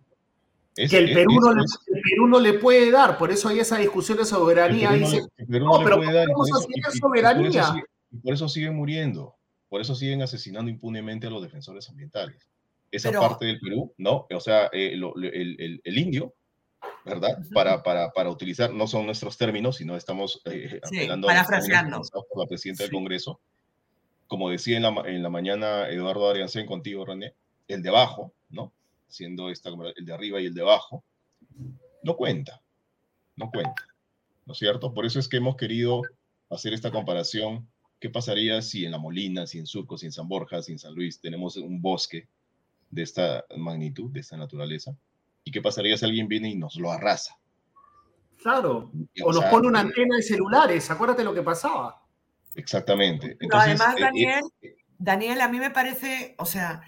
que 0.75 0.97
el 0.97 1.13
Perú, 1.13 2.27
no 2.27 2.41
le, 2.41 2.55
puede 2.55 2.91
dar, 2.91 3.19
por 3.19 3.31
eso 3.31 3.51
hay 3.51 3.59
esa 3.59 3.77
discusión 3.77 4.17
de 4.17 4.25
soberanía. 4.25 4.93
Dice, 4.93 5.21
no, 5.47 5.79
pero 5.85 5.97
soberanía? 5.97 7.75
por 8.23 8.33
eso 8.33 8.49
siguen 8.49 8.77
muriendo. 8.77 9.35
Por 9.71 9.81
eso 9.81 9.95
siguen 9.95 10.21
asesinando 10.21 10.69
impunemente 10.69 11.29
a 11.29 11.31
los 11.31 11.43
defensores 11.43 11.89
ambientales. 11.89 12.51
Esa 12.91 13.13
parte 13.13 13.47
del 13.47 13.61
Perú, 13.61 13.95
¿no? 13.99 14.27
O 14.29 14.41
sea, 14.41 14.69
eh, 14.73 14.93
el, 14.95 15.99
indio, 15.99 16.35
¿verdad? 17.05 17.39
Para, 17.55 17.81
para, 17.85 18.11
para, 18.11 18.31
utilizar, 18.31 18.75
no 18.75 18.89
son 18.89 19.07
nuestros 19.07 19.39
términos, 19.39 19.77
sino 19.77 19.97
estamos 19.97 20.43
eh, 20.47 20.81
apelando 20.83 21.29
a 21.29 21.35
la 21.35 22.47
presidenta 22.49 22.83
del 22.83 22.93
Congreso. 22.93 23.41
Como 24.27 24.51
decía 24.51 24.77
en 24.77 24.83
la, 24.83 25.03
en 25.07 25.23
la 25.23 25.31
mañana 25.31 25.89
Eduardo 25.89 26.29
Ariancén 26.29 26.67
contigo, 26.67 27.07
René, 27.07 27.35
el 27.69 27.81
de 27.81 27.91
abajo, 27.91 28.33
¿no? 28.49 28.73
Siendo 29.07 29.51
esta, 29.51 29.71
el 29.97 30.05
de 30.05 30.13
arriba 30.13 30.41
y 30.41 30.47
el 30.47 30.55
de 30.55 30.63
abajo, 30.63 31.05
no 32.03 32.17
cuenta, 32.17 32.61
no 33.37 33.51
cuenta, 33.51 33.87
¿no 34.47 34.53
es 34.53 34.59
cierto? 34.59 34.93
Por 34.93 35.07
eso 35.07 35.21
es 35.21 35.29
que 35.29 35.37
hemos 35.37 35.55
querido 35.55 36.03
hacer 36.49 36.75
esta 36.75 36.91
comparación 36.91 37.69
¿Qué 38.01 38.09
pasaría 38.09 38.63
si 38.63 38.87
en 38.87 38.93
La 38.93 38.99
Molina, 38.99 39.47
si 39.47 39.59
en 39.59 39.67
Surco, 39.67 39.99
si 39.99 40.07
en 40.07 40.13
San 40.13 40.27
Borja, 40.27 40.63
si 40.63 40.73
en 40.73 40.79
San 40.79 40.95
Luis 40.95 41.21
tenemos 41.21 41.57
un 41.57 41.83
bosque 41.83 42.29
de 42.91 43.03
esta 43.03 43.45
magnitud, 43.59 44.11
de 44.11 44.21
esta 44.21 44.39
naturaleza? 44.39 44.97
¿Y 45.45 45.51
qué 45.51 45.61
pasaría 45.61 45.99
si 45.99 46.07
alguien 46.07 46.27
viene 46.27 46.49
y 46.49 46.57
nos 46.57 46.77
lo 46.77 46.91
arrasa? 46.91 47.39
Claro, 48.43 48.91
o, 49.23 49.33
nos 49.35 49.45
pone 49.45 49.69
una 49.69 49.81
antena 49.81 50.17
de 50.17 50.23
celulares, 50.23 50.91
acuérdate 50.91 51.23
lo 51.23 51.35
que 51.35 51.43
pasaba. 51.43 52.03
Exactamente. 52.55 53.37
además, 53.53 53.95
eh, 53.97 54.01
Daniel, 54.01 54.41
eh, 54.63 54.77
Daniel, 54.99 55.41
a 55.43 55.49
mí 55.49 55.59
me 55.59 55.71
parece, 55.71 56.35
o 56.39 56.47
sea, 56.47 56.81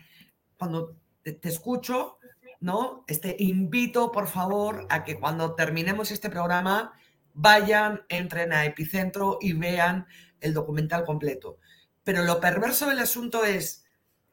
cuando 0.56 0.96
te, 1.22 1.32
te, 1.32 1.50
escucho, 1.50 2.16
¿no? 2.60 3.04
Este, 3.06 3.36
invito, 3.38 4.10
por 4.12 4.28
favor, 4.28 4.86
a 4.88 5.04
que 5.04 5.20
cuando 5.20 5.54
terminemos 5.54 6.10
este 6.10 6.30
programa 6.30 6.94
vayan, 7.34 8.02
entren 8.08 8.54
a 8.54 8.64
Epicentro 8.64 9.38
y 9.40 9.52
vean 9.52 10.06
el 10.42 10.54
documental 10.54 11.04
completo. 11.04 11.58
Pero 12.04 12.22
lo 12.24 12.40
perverso 12.40 12.88
del 12.88 12.98
asunto 12.98 13.44
es 13.44 13.84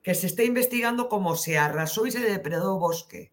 que 0.02 0.15
se 0.15 0.27
está 0.27 0.44
investigando 0.44 1.10
cómo 1.10 1.36
se 1.36 1.57
arrasó 1.57 2.06
y 2.06 2.11
se 2.11 2.19
depredó 2.19 2.80
bosque, 2.80 3.31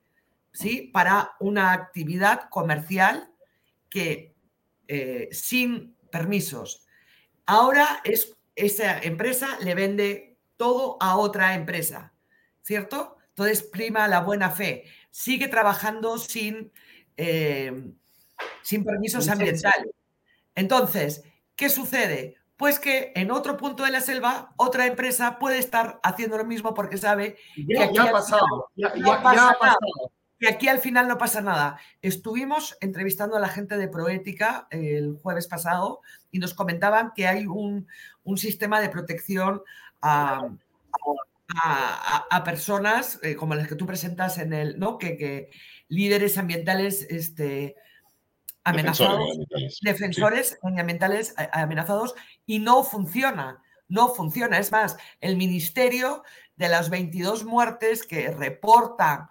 ¿sí? 0.53 0.90
Para 0.93 1.32
una 1.40 1.73
actividad 1.73 2.48
comercial 2.51 3.32
que 3.89 4.35
eh, 4.89 5.28
sin 5.32 5.97
permisos. 6.11 6.86
Ahora 7.47 8.01
es, 8.05 8.36
esa 8.55 8.98
empresa 8.98 9.59
le 9.61 9.74
vende 9.74 10.39
todo 10.57 10.97
a 11.01 11.16
otra 11.16 11.55
empresa, 11.55 12.12
¿cierto? 12.62 13.16
Entonces 13.28 13.62
prima 13.62 14.09
la 14.09 14.20
buena 14.20 14.51
fe. 14.51 14.85
Sigue 15.11 15.48
trabajando 15.48 16.19
sin, 16.19 16.73
eh, 17.16 17.93
sin 18.62 18.85
permisos 18.85 19.28
ambientales. 19.28 19.93
Entonces, 20.55 21.23
¿qué 21.55 21.69
sucede? 21.69 22.39
Pues 22.57 22.78
que 22.78 23.12
en 23.15 23.31
otro 23.31 23.57
punto 23.57 23.85
de 23.85 23.91
la 23.91 24.01
selva 24.01 24.53
otra 24.57 24.87
empresa 24.87 25.39
puede 25.39 25.59
estar 25.59 26.01
haciendo 26.03 26.39
lo 26.39 26.45
mismo 26.45 26.74
porque 26.74 26.97
sabe 26.97 27.37
que, 27.55 27.83
aquí 27.83 27.99
ha 27.99 28.11
pasado, 28.11 28.70
aquí 30.49 30.69
al 30.69 30.78
final 30.78 31.07
no 31.09 31.19
pasa 31.19 31.41
nada. 31.43 31.78
Estuvimos 32.01 32.77
entrevistando 32.81 33.37
a 33.37 33.41
la 33.41 33.49
gente 33.49 33.77
de 33.77 33.89
Proética 33.89 34.69
el 34.70 35.19
jueves 35.23 35.49
pasado 35.49 36.01
y 36.31 36.39
nos 36.39 36.55
comentaban 36.55 37.12
que 37.15 37.27
hay 37.27 37.47
un, 37.47 37.87
sistema 38.37 38.81
de 38.81 38.89
protección 38.89 39.62
a, 40.01 40.49
personas 42.45 43.19
eh, 43.23 43.35
como 43.37 43.55
las 43.55 43.69
que 43.69 43.77
tú 43.77 43.87
presentas 43.87 44.39
en 44.39 44.53
el, 44.53 44.78
¿no? 44.78 44.99
Que, 44.99 45.16
que 45.16 45.51
líderes 45.89 46.39
ambientales 46.39 47.07
este, 47.09 47.77
amenazados, 48.66 49.39
defensores 49.81 50.59
ambientales 50.62 51.35
amenazados 51.53 52.15
y 52.47 52.60
no 52.60 52.85
funciona, 52.85 53.62
no 53.89 54.09
funciona. 54.09 54.59
Es 54.59 54.73
más, 54.73 54.97
el 55.20 55.36
ministerio 55.36 56.23
de 56.56 56.68
las 56.68 56.89
22 56.89 57.44
muertes 57.44 58.06
que 58.06 58.31
reportan 58.31 59.28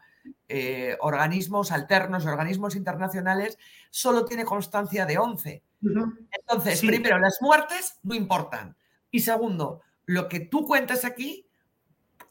eh, 0.48 0.98
organismos 1.02 1.72
alternos, 1.72 2.26
organismos 2.26 2.76
internacionales, 2.76 3.58
solo 3.90 4.26
tiene 4.26 4.46
constancia 4.46 5.06
de 5.06 5.18
11. 5.18 5.64
Entonces, 5.82 6.82
primero, 6.82 7.18
las 7.20 7.42
muertes 7.42 8.00
no 8.04 8.16
importan. 8.16 8.76
Y 9.12 9.22
segundo, 9.22 9.82
lo 10.06 10.28
que 10.28 10.40
tú 10.40 10.66
cuentas 10.66 11.06
aquí 11.06 11.48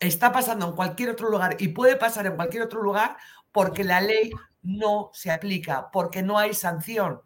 está 0.00 0.32
pasando 0.32 0.68
en 0.68 0.76
cualquier 0.76 1.10
otro 1.10 1.30
lugar 1.30 1.56
y 1.58 1.68
puede 1.68 1.96
pasar 1.96 2.26
en 2.26 2.36
cualquier 2.36 2.64
otro 2.64 2.82
lugar 2.82 3.16
porque 3.52 3.84
la 3.84 4.00
ley 4.00 4.30
no 4.62 5.10
se 5.12 5.30
aplica, 5.30 5.90
porque 5.92 6.22
no 6.22 6.38
hay 6.38 6.54
sanción. 6.54 7.20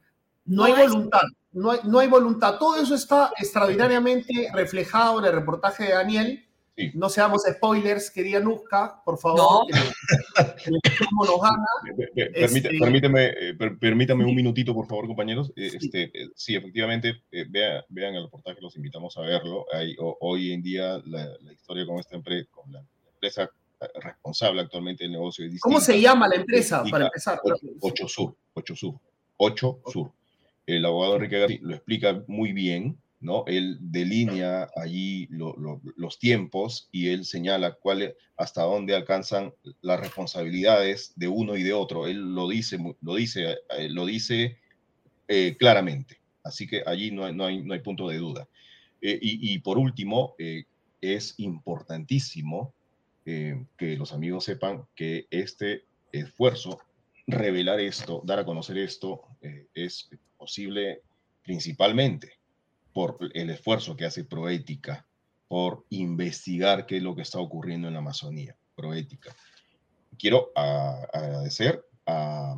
No, 0.45 0.65
hay 0.65 0.73
voluntad, 0.73 1.23
no 1.59 1.71
hay, 1.73 1.81
no 1.85 1.99
hay 1.99 2.09
voluntad. 2.09 2.59
Todo 2.59 2.81
eso 2.81 2.95
está 2.95 3.33
extraordinariamente 3.39 4.51
reflejado 4.55 5.19
en 5.19 5.27
el 5.27 5.33
reportaje 5.33 5.85
de 5.85 5.93
Daniel 5.93 6.49
no 6.95 7.09
seamos 7.09 7.43
spoilers, 7.43 8.11
querida 8.11 8.41
Nuzca, 8.41 9.03
por 9.05 9.19
favor. 9.19 9.67
Este, 12.15 12.79
permíteme, 12.79 13.27
eh, 13.27 13.55
permítame 13.81 14.25
un 14.25 14.35
minutito, 14.35 14.73
por 14.75 14.87
favor, 14.87 15.07
compañeros. 15.07 15.53
Eh, 15.57 15.73
este, 15.75 16.05
eh, 16.15 16.29
sí, 16.35 16.55
efectivamente, 16.55 17.23
vean, 17.49 18.15
el 18.15 18.25
reportaje, 18.25 18.61
los 18.61 18.77
invitamos 18.77 19.17
a 19.17 19.23
verlo. 19.23 19.67
Hay, 19.73 19.97
hoy 19.99 20.53
en 20.53 20.63
día 20.63 21.01
la, 21.07 21.29
historia 21.53 21.85
con 21.85 21.99
esta 21.99 22.17
empresa, 22.17 22.49
con 22.51 22.73
la 22.73 22.85
empresa 23.15 23.51
responsable 24.03 24.61
actualmente 24.61 25.05
del 25.05 25.13
negocio 25.13 25.47
es 25.47 25.61
¿Cómo 25.61 25.81
se 25.81 26.01
llama 26.01 26.27
la 26.27 26.35
empresa, 26.37 26.83
para 26.91 27.07
empezar? 27.07 27.41
8 27.81 28.09
Sur, 28.09 28.37
8 28.55 28.77
Sur, 28.77 28.95
8 29.37 29.81
Sur. 29.87 30.13
El 30.69 30.85
abogado 30.85 31.17
Enrique 31.17 31.39
García 31.39 31.59
lo 31.63 31.75
explica 31.75 32.23
muy 32.27 32.53
bien 32.53 32.99
¿no? 33.21 33.45
Él 33.47 33.79
delinea 33.81 34.69
allí 34.77 35.29
los 35.31 36.19
tiempos 36.19 36.89
y 36.93 37.09
él 37.09 37.25
señala 37.25 37.73
cuál, 37.73 38.15
hasta 38.37 38.63
dónde 38.63 38.95
alcanzan 38.95 39.53
las 39.81 40.01
responsabilidades 40.01 41.13
de 41.17 41.29
uno 41.29 41.57
y 41.57 41.63
de 41.63 41.73
otro. 41.73 42.07
Él 42.07 42.35
lo 42.35 42.49
dice, 42.49 42.79
lo 43.01 43.15
dice, 43.17 43.59
eh, 43.77 43.89
lo 43.91 44.07
dice 44.07 44.59
eh, 45.27 45.57
claramente. 45.59 46.21
Así 46.45 46.67
que 46.67 46.83
allí 46.87 47.11
no 47.11 47.25
hay, 47.25 47.35
no 47.35 47.47
hay, 47.47 47.63
no 47.63 47.75
hay 47.75 47.81
punto 47.81 48.09
de 48.09 48.19
duda. 48.19 48.49
Eh, 49.01 49.19
y, 49.21 49.53
y, 49.53 49.59
por 49.59 49.79
último, 49.79 50.35
es 51.01 51.35
importantísimo 51.39 52.73
que 53.25 53.97
los 53.99 54.15
amigos 54.15 54.45
sepan 54.45 54.87
que 54.95 55.27
este 55.31 55.85
esfuerzo, 56.13 56.81
revelar 57.29 57.79
esto, 57.79 58.23
dar 58.25 58.41
a 58.41 58.45
conocer 58.45 58.79
esto, 58.79 59.29
es 59.75 60.09
posible 60.37 61.03
principalmente 61.43 62.33
por 62.93 63.19
el 63.35 63.51
esfuerzo 63.51 63.95
que 63.95 64.07
hace 64.07 64.25
Proética 64.25 65.07
por 65.47 65.85
investigar 65.91 66.87
qué 66.87 66.97
es 66.97 67.03
lo 67.03 67.15
que 67.15 67.23
está 67.23 67.39
ocurriendo 67.39 67.87
en 67.87 67.95
la 67.95 68.01
Amazonía, 68.01 68.57
Proética. 68.75 69.35
Quiero 70.19 70.51
agradecer 70.55 71.85
a, 72.07 72.57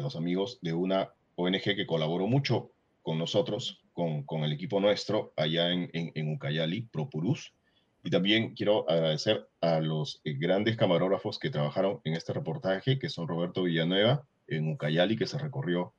los 0.00 0.14
amigos 0.14 0.58
de 0.60 0.74
una 0.74 1.10
ONG 1.34 1.62
que 1.62 1.86
colaboró 1.86 2.26
mucho 2.26 2.70
con 3.02 3.18
nosotros, 3.18 3.82
con, 3.92 4.44
el 4.44 4.52
equipo 4.52 4.78
nuestro 4.78 5.32
allá 5.36 5.70
en, 5.70 5.90
en, 5.92 6.32
Ucayali, 6.32 6.82
Propurus. 6.82 7.52
Y 8.06 8.10
también 8.10 8.54
quiero 8.54 8.88
agradecer 8.88 9.48
a 9.60 9.80
los 9.80 10.20
grandes 10.24 10.76
camarógrafos 10.76 11.40
que 11.40 11.50
trabajaron 11.50 12.00
en 12.04 12.14
este 12.14 12.32
reportaje, 12.32 13.00
que 13.00 13.08
son 13.08 13.26
Roberto 13.26 13.64
Villanueva 13.64 14.22
en 14.46 14.70
Ucayali, 14.70 15.16
que 15.16 15.26
se 15.26 15.38
recorrió 15.38 15.92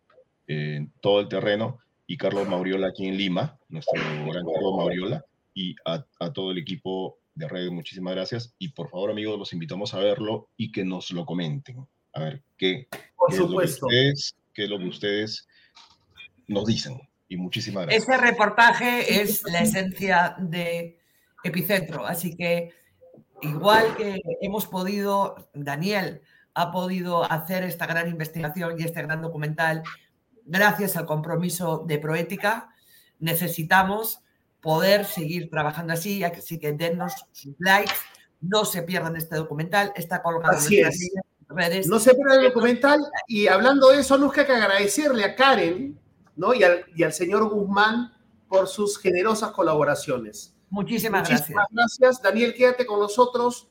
en 0.47 0.89
todo 1.01 1.19
el 1.19 1.27
terreno, 1.27 1.79
y 2.05 2.15
Carlos 2.15 2.47
Mauriola 2.47 2.87
aquí 2.87 3.09
en 3.09 3.17
Lima, 3.17 3.59
nuestro 3.67 4.01
gran 4.01 4.45
Carlos 4.45 4.77
Mauriola, 4.77 5.25
y 5.53 5.75
a, 5.83 6.31
todo 6.31 6.51
el 6.51 6.59
equipo 6.59 7.17
de 7.35 7.49
redes, 7.49 7.71
muchísimas 7.71 8.15
gracias. 8.15 8.55
Y 8.57 8.69
por 8.69 8.89
favor, 8.89 9.11
amigos, 9.11 9.37
los 9.37 9.51
invitamos 9.51 9.93
a 9.93 9.99
verlo 9.99 10.47
y 10.55 10.71
que 10.71 10.85
nos 10.85 11.11
lo 11.11 11.25
comenten. 11.25 11.85
A 12.13 12.21
ver 12.21 12.41
qué, 12.57 12.87
Es, 13.27 13.37
lo 13.37 13.49
que 13.49 13.65
ustedes, 13.65 14.33
qué 14.53 14.63
es 14.63 14.69
lo 14.69 14.79
que 14.79 14.87
ustedes 14.87 15.45
nos 16.47 16.67
dicen. 16.67 17.01
Y 17.27 17.35
muchísimas 17.35 17.85
gracias. 17.85 18.03
Este 18.03 18.17
reportaje 18.17 19.21
es 19.21 19.43
la 19.43 19.59
esencia 19.59 20.37
de 20.39 21.01
Epicentro, 21.43 22.05
así 22.05 22.35
que 22.35 22.71
igual 23.41 23.95
que 23.95 24.19
hemos 24.41 24.65
podido, 24.65 25.49
Daniel 25.53 26.21
ha 26.53 26.71
podido 26.71 27.23
hacer 27.23 27.63
esta 27.63 27.85
gran 27.85 28.09
investigación 28.09 28.75
y 28.79 28.83
este 28.83 29.01
gran 29.03 29.21
documental 29.21 29.83
gracias 30.47 30.95
al 30.97 31.05
compromiso 31.05 31.83
de 31.85 31.99
Proética, 31.99 32.69
necesitamos 33.19 34.21
poder 34.61 35.05
seguir 35.05 35.49
trabajando 35.49 35.93
así, 35.93 36.23
así 36.23 36.59
que 36.59 36.73
dennos 36.73 37.13
sus 37.31 37.55
likes, 37.59 37.93
no 38.41 38.65
se 38.65 38.81
pierdan 38.83 39.15
este 39.15 39.35
documental, 39.35 39.91
está 39.95 40.21
colgado 40.23 40.57
en 40.57 40.81
nuestras 40.81 40.99
redes. 41.49 41.87
No 41.87 41.99
se 41.99 42.13
pierdan 42.15 42.39
el 42.39 42.45
documental 42.45 42.99
y 43.27 43.47
hablando 43.47 43.89
de 43.89 43.99
eso, 43.99 44.17
nos 44.17 44.33
queda 44.33 44.47
que 44.47 44.51
agradecerle 44.53 45.23
a 45.23 45.35
Karen 45.35 45.99
¿no? 46.35 46.53
y, 46.53 46.63
al, 46.63 46.85
y 46.95 47.03
al 47.03 47.13
señor 47.13 47.49
Guzmán 47.49 48.13
por 48.47 48.67
sus 48.67 48.97
generosas 48.97 49.51
colaboraciones. 49.51 50.56
Muchísimas, 50.69 51.29
Muchísimas 51.29 51.65
gracias. 51.71 52.21
Daniel, 52.21 52.53
quédate 52.53 52.85
con 52.85 52.99
nosotros 52.99 53.69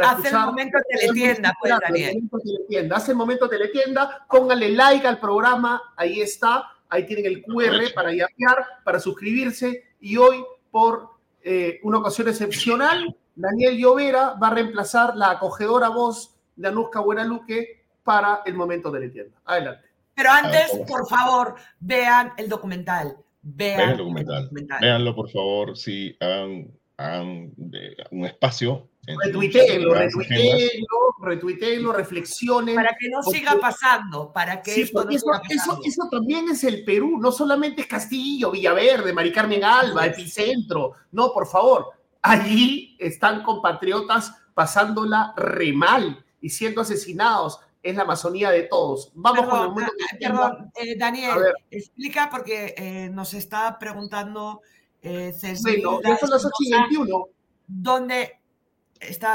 Hace 0.00 0.28
el 0.28 0.38
momento 0.38 0.78
teletienda, 0.88 1.54
pues, 1.60 1.74
Daniel. 1.80 2.92
Hace 2.92 3.12
el 3.12 3.16
momento 3.16 3.48
teletienda, 3.48 4.24
pónganle 4.28 4.70
like 4.70 5.06
al 5.06 5.20
programa, 5.20 5.82
ahí 5.96 6.22
está, 6.22 6.64
ahí 6.88 7.04
tienen 7.04 7.26
el 7.26 7.42
QR 7.42 7.92
para 7.94 8.12
yapear, 8.14 8.64
para 8.84 8.98
suscribirse, 8.98 9.84
y 10.00 10.16
hoy, 10.16 10.44
por 10.70 11.10
eh, 11.42 11.78
una 11.82 11.98
ocasión 11.98 12.28
excepcional, 12.28 13.14
Daniel 13.34 13.76
Llovera 13.76 14.34
va 14.42 14.48
a 14.48 14.54
reemplazar 14.54 15.14
la 15.16 15.32
acogedora 15.32 15.90
voz 15.90 16.34
de 16.56 16.68
Anuska 16.68 17.00
Buenaluque 17.00 17.84
para 18.02 18.42
el 18.46 18.54
momento 18.54 18.90
teletienda. 18.90 19.38
Adelante. 19.44 19.88
Pero 20.14 20.30
antes, 20.30 20.70
por 20.88 21.06
favor, 21.06 21.54
vean 21.80 22.32
el 22.36 22.48
documental. 22.48 23.16
Vean, 23.42 23.90
el 23.90 23.96
documental. 23.98 24.50
Veanlo, 24.80 25.14
por 25.14 25.30
favor, 25.30 25.76
si 25.76 26.16
hagan, 26.20 26.70
hagan 26.96 27.52
eh, 27.72 27.96
un 28.10 28.26
espacio 28.26 28.88
Retuiteenlo, 29.04 29.94
retuiteenlo, 29.94 31.16
retuiteenlo, 31.20 31.92
reflexionen. 31.92 32.76
Para 32.76 32.96
que 32.96 33.08
no 33.08 33.20
siga 33.22 33.58
pasando, 33.60 34.32
para 34.32 34.62
que 34.62 34.80
esto 34.80 35.04
no 35.04 35.10
eso, 35.10 35.26
eso, 35.48 35.80
eso, 35.84 36.08
también 36.08 36.48
es 36.48 36.62
el 36.62 36.84
Perú, 36.84 37.18
no 37.20 37.32
solamente 37.32 37.80
es 37.80 37.88
Castillo, 37.88 38.52
Villaverde, 38.52 39.12
Mari 39.12 39.32
Carmen 39.32 39.64
Alba, 39.64 40.06
Epicentro. 40.06 40.92
No, 41.10 41.32
por 41.32 41.48
favor, 41.48 41.90
allí 42.22 42.96
están 43.00 43.42
compatriotas 43.42 44.36
pasándola 44.54 45.34
re 45.36 45.72
mal 45.72 46.24
y 46.40 46.50
siendo 46.50 46.82
asesinados. 46.82 47.58
Es 47.82 47.96
la 47.96 48.02
Amazonía 48.02 48.50
de 48.50 48.62
todos. 48.64 49.10
Vamos 49.14 49.48
con 49.48 49.60
el 49.62 49.68
momento 49.70 49.92
Perdón, 50.20 50.72
eh, 50.76 50.96
Daniel, 50.96 51.32
explica 51.70 52.28
porque 52.30 52.74
eh, 52.76 53.08
nos 53.10 53.34
está 53.34 53.78
preguntando 53.78 54.60
eh, 55.02 55.34
Bueno, 55.62 56.00
ya 56.02 56.16
son 56.16 56.30
las 56.30 56.44
8 56.44 56.52
y 56.60 56.70
21. 56.72 57.28
¿Dónde 57.66 58.42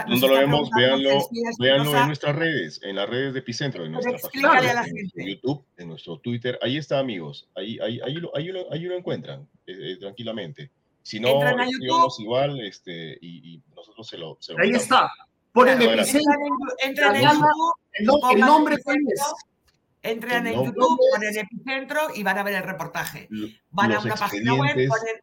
no 0.08 0.28
lo 0.28 0.34
vemos, 0.34 0.70
véanlo, 1.60 1.98
en 1.98 2.08
nuestras 2.08 2.36
redes, 2.36 2.80
en 2.84 2.96
las 2.96 3.10
redes 3.10 3.34
de 3.34 3.40
Epicentro, 3.40 3.86
en 3.86 3.92
nuestra 3.94 4.18
página, 4.18 4.86
en 5.16 5.28
YouTube, 5.28 5.64
en 5.78 5.90
nuestro 5.90 6.18
Twitter. 6.20 6.58
Ahí 6.62 6.78
está, 6.78 7.00
amigos. 7.00 7.50
Ahí, 7.56 7.78
ahí, 7.80 8.00
ahí, 8.04 8.14
lo, 8.14 8.36
ahí, 8.36 8.46
lo, 8.48 8.72
ahí 8.72 8.82
lo, 8.82 8.96
encuentran 8.96 9.48
eh, 9.66 9.74
eh, 9.94 9.98
tranquilamente. 10.00 10.72
Si 11.04 11.20
no, 11.20 11.42
escribimos 11.42 12.20
igual 12.20 12.60
este, 12.62 13.18
y, 13.22 13.56
y, 13.56 13.62
nosotros 13.76 14.08
se 14.08 14.18
lo, 14.18 14.38
se 14.40 14.54
Ahí 14.58 14.72
está. 14.72 15.10
Ponen 15.58 15.82
Epicentro. 15.82 16.32
Entran 16.80 17.16
en 17.16 17.24
YouTube. 17.24 17.74
El, 18.32 18.40
nombre 18.40 18.76
es. 18.76 18.84
Entren 20.04 20.46
en 20.46 20.64
YouTube, 20.64 21.00
ponen 21.12 21.38
Epicentro 21.38 22.02
y 22.14 22.22
van 22.22 22.38
a 22.38 22.44
ver 22.44 22.54
el 22.56 22.64
reportaje. 22.64 23.28
Van 23.72 23.94
a 23.94 24.00
una 24.00 24.16
página 24.16 24.54
web, 24.54 24.88
ponen 24.88 25.16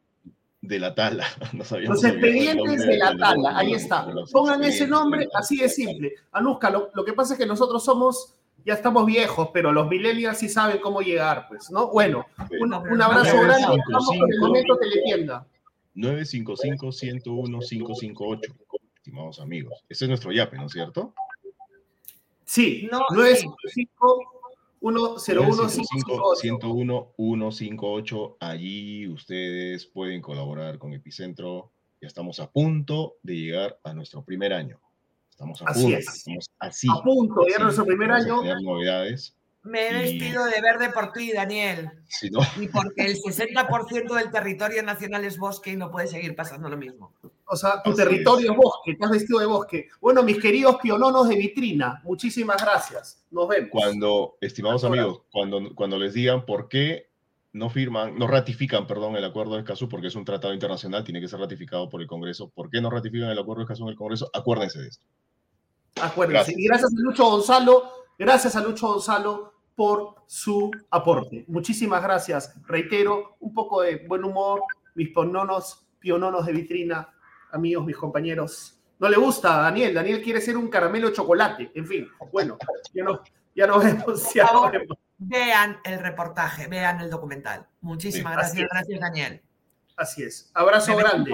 de 0.61 0.79
la 0.79 0.95
tala. 0.95 1.27
los 1.53 2.05
expedientes 2.05 2.87
de 2.87 2.99
la 2.99 3.17
tala, 3.17 3.57
ahí 3.57 3.75
está. 3.75 4.09
Pongan 4.33 4.65
ese 4.65 4.89
nombre, 4.89 5.29
así 5.35 5.59
de 5.59 5.69
simple. 5.69 6.15
Anuska, 6.33 6.71
lo, 6.71 7.05
que 7.05 7.13
pasa 7.13 7.35
es 7.35 7.39
que 7.39 7.47
nosotros 7.47 7.85
somos, 7.85 8.35
ya 8.65 8.75
estamos 8.75 9.07
viejos, 9.07 9.51
pero 9.53 9.73
los 9.73 9.89
millennials 9.89 10.39
sí 10.39 10.49
saben 10.49 10.79
cómo 10.79 11.01
llegar, 11.01 11.47
pues, 11.49 11.71
¿no? 11.71 11.93
Bueno, 11.93 12.27
un, 12.61 12.75
abrazo 12.75 13.41
grande, 13.41 13.79
vamos 13.93 14.17
con 14.19 14.33
el 14.33 14.41
momento 14.41 14.77
teletienda. 14.79 15.47
955-101-558, 15.95 18.53
estimados 19.05 19.39
amigos. 19.39 19.85
Ese 19.87 20.07
es 20.07 20.09
nuestro 20.09 20.33
YAPE, 20.33 20.57
¿no 20.57 20.65
es 20.65 20.73
cierto? 20.73 21.13
Sí, 22.47 22.89
no, 22.91 23.01
955 23.11 24.35
101-158. 26.43 28.37
Allí 28.41 29.07
ustedes 29.09 29.85
pueden 29.85 30.23
colaborar 30.23 30.79
con 30.79 30.95
Epicentro. 30.95 31.71
Ya 32.01 32.09
estamos 32.09 32.41
a 32.41 32.51
punto 32.51 33.17
de 33.23 33.37
llegar 33.37 33.79
a 33.85 33.93
nuestro 33.93 34.25
primer 34.25 34.55
año. 34.55 34.81
Estamos 35.31 35.61
a 35.61 35.67
así 35.67 35.83
punto. 35.83 35.99
Es. 35.99 36.09
Estamos 36.09 36.51
así. 36.59 36.89
A 36.91 37.03
punto 37.03 37.41
de 37.41 37.47
llegar 37.47 37.61
a 37.61 37.65
nuestro 37.65 37.85
primer 37.85 38.11
año. 38.11 38.43
novedades. 38.63 39.37
Me 39.65 39.89
he 39.89 39.93
vestido 39.95 40.45
de 40.45 40.61
verde 40.61 40.91
por 40.91 41.11
ti, 41.11 41.33
Daniel. 41.33 41.91
Y 42.61 42.69
porque 42.69 43.07
el 43.07 43.17
60% 43.17 44.15
del 44.15 44.31
territorio 44.31 44.83
nacional 44.83 45.25
es 45.25 45.39
bosque 45.39 45.71
y 45.71 45.77
no 45.77 45.91
puede 45.91 46.07
seguir 46.07 46.37
pasando 46.37 46.69
lo 46.69 46.77
mismo. 46.77 47.15
O 47.47 47.57
sea, 47.57 47.83
tu 47.83 47.95
territorio 47.95 48.53
es. 48.53 48.57
bosque, 48.59 48.95
te 48.95 49.05
has 49.05 49.11
vestido 49.11 49.39
de 49.39 49.47
bosque. 49.47 49.89
Bueno, 50.03 50.23
mis 50.23 50.39
queridos 50.39 50.77
piononos 50.83 51.29
de 51.31 51.37
vitrina, 51.37 52.03
muchísimas 52.05 52.63
gracias. 52.63 53.25
Nos 53.31 53.49
vemos. 53.49 53.71
Cuando, 53.73 54.37
estimados 54.43 54.85
amigos, 54.85 55.23
cuando, 55.33 55.75
cuando 55.75 55.99
les 55.99 56.13
digan 56.13 56.45
por 56.45 56.69
qué 56.69 57.09
no 57.55 57.71
firman, 57.71 58.19
no 58.19 58.27
ratifican, 58.27 58.87
perdón, 58.87 59.17
el 59.17 59.25
acuerdo 59.25 59.55
de 59.55 59.61
Escazú, 59.61 59.89
porque 59.89 60.09
es 60.09 60.15
un 60.15 60.27
tratado 60.27 60.53
internacional, 60.53 61.05
tiene 61.05 61.23
que 61.23 61.29
ser 61.29 61.41
ratificado 61.41 61.89
por 61.89 62.03
el 62.03 62.07
Congreso. 62.07 62.51
¿Por 62.51 62.69
qué 62.69 62.83
no 62.83 62.91
ratifican 62.91 63.31
el 63.31 63.39
acuerdo 63.39 63.61
de 63.61 63.65
Escazú 63.65 63.85
en 63.85 63.91
el 63.91 63.97
Congreso? 63.97 64.29
Acuérdense 64.35 64.79
de 64.79 64.89
esto. 64.89 65.07
Acuérdense. 66.03 66.53
Y 66.55 66.67
gracias 66.67 66.91
a 66.93 67.01
Lucho 67.01 67.25
Gonzalo, 67.31 67.91
gracias 68.19 68.57
a 68.57 68.61
Lucho 68.61 68.89
Gonzalo 68.89 69.54
por 69.75 70.15
su 70.27 70.71
aporte. 70.91 71.45
Muchísimas 71.49 72.03
gracias. 72.03 72.55
Reitero, 72.67 73.37
un 73.41 73.53
poco 73.53 73.83
de 73.83 74.05
buen 74.07 74.25
humor, 74.25 74.63
mis 74.95 75.11
piononos, 75.11 75.87
piononos 75.99 76.47
de 76.47 76.53
vitrina, 76.53 77.09
amigos, 77.53 77.85
mis 77.85 77.97
compañeros. 77.97 78.81
No 78.99 79.09
le 79.09 79.17
gusta 79.17 79.59
a 79.59 79.63
Daniel, 79.63 79.95
Daniel 79.95 80.23
quiere 80.23 80.41
ser 80.41 80.57
un 80.57 80.69
caramelo 80.69 81.09
de 81.09 81.15
chocolate. 81.15 81.73
En 81.75 81.87
fin, 81.87 82.09
bueno, 82.33 82.57
ya, 82.93 83.05
no, 83.05 83.21
ya 83.55 83.67
nos 83.67 83.85
vemos. 83.85 84.33
Ya 84.35 84.49
Vean 85.17 85.79
el 85.85 86.01
reportaje, 86.01 86.67
vean 86.67 87.01
el 87.01 87.09
documental. 87.09 87.67
Muchísimas 87.81 88.35
gracias, 88.35 88.69
gracias 88.71 89.01
Daniel. 89.01 89.43
Así 89.97 90.23
es. 90.23 90.51
Abrazo 90.55 90.97
grande. 90.97 91.33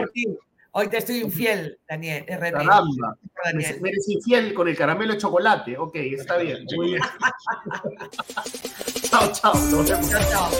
Hoy 0.72 0.88
te 0.88 0.98
estoy 0.98 1.18
infiel, 1.18 1.80
Daniel. 1.88 2.24
Caramba. 2.26 3.16
Me 3.54 3.88
eres 3.88 4.08
infiel 4.08 4.54
con 4.54 4.68
el 4.68 4.76
caramelo 4.76 5.14
de 5.14 5.18
chocolate. 5.18 5.76
Ok, 5.76 5.96
está 5.96 6.36
bien. 6.36 6.64
Muy 6.76 6.92
bien. 6.92 7.02
chao, 9.02 9.32
chao. 9.32 9.52
Nos 9.54 9.88
vemos. 9.88 10.10
Chao, 10.10 10.22
chao. 10.30 10.50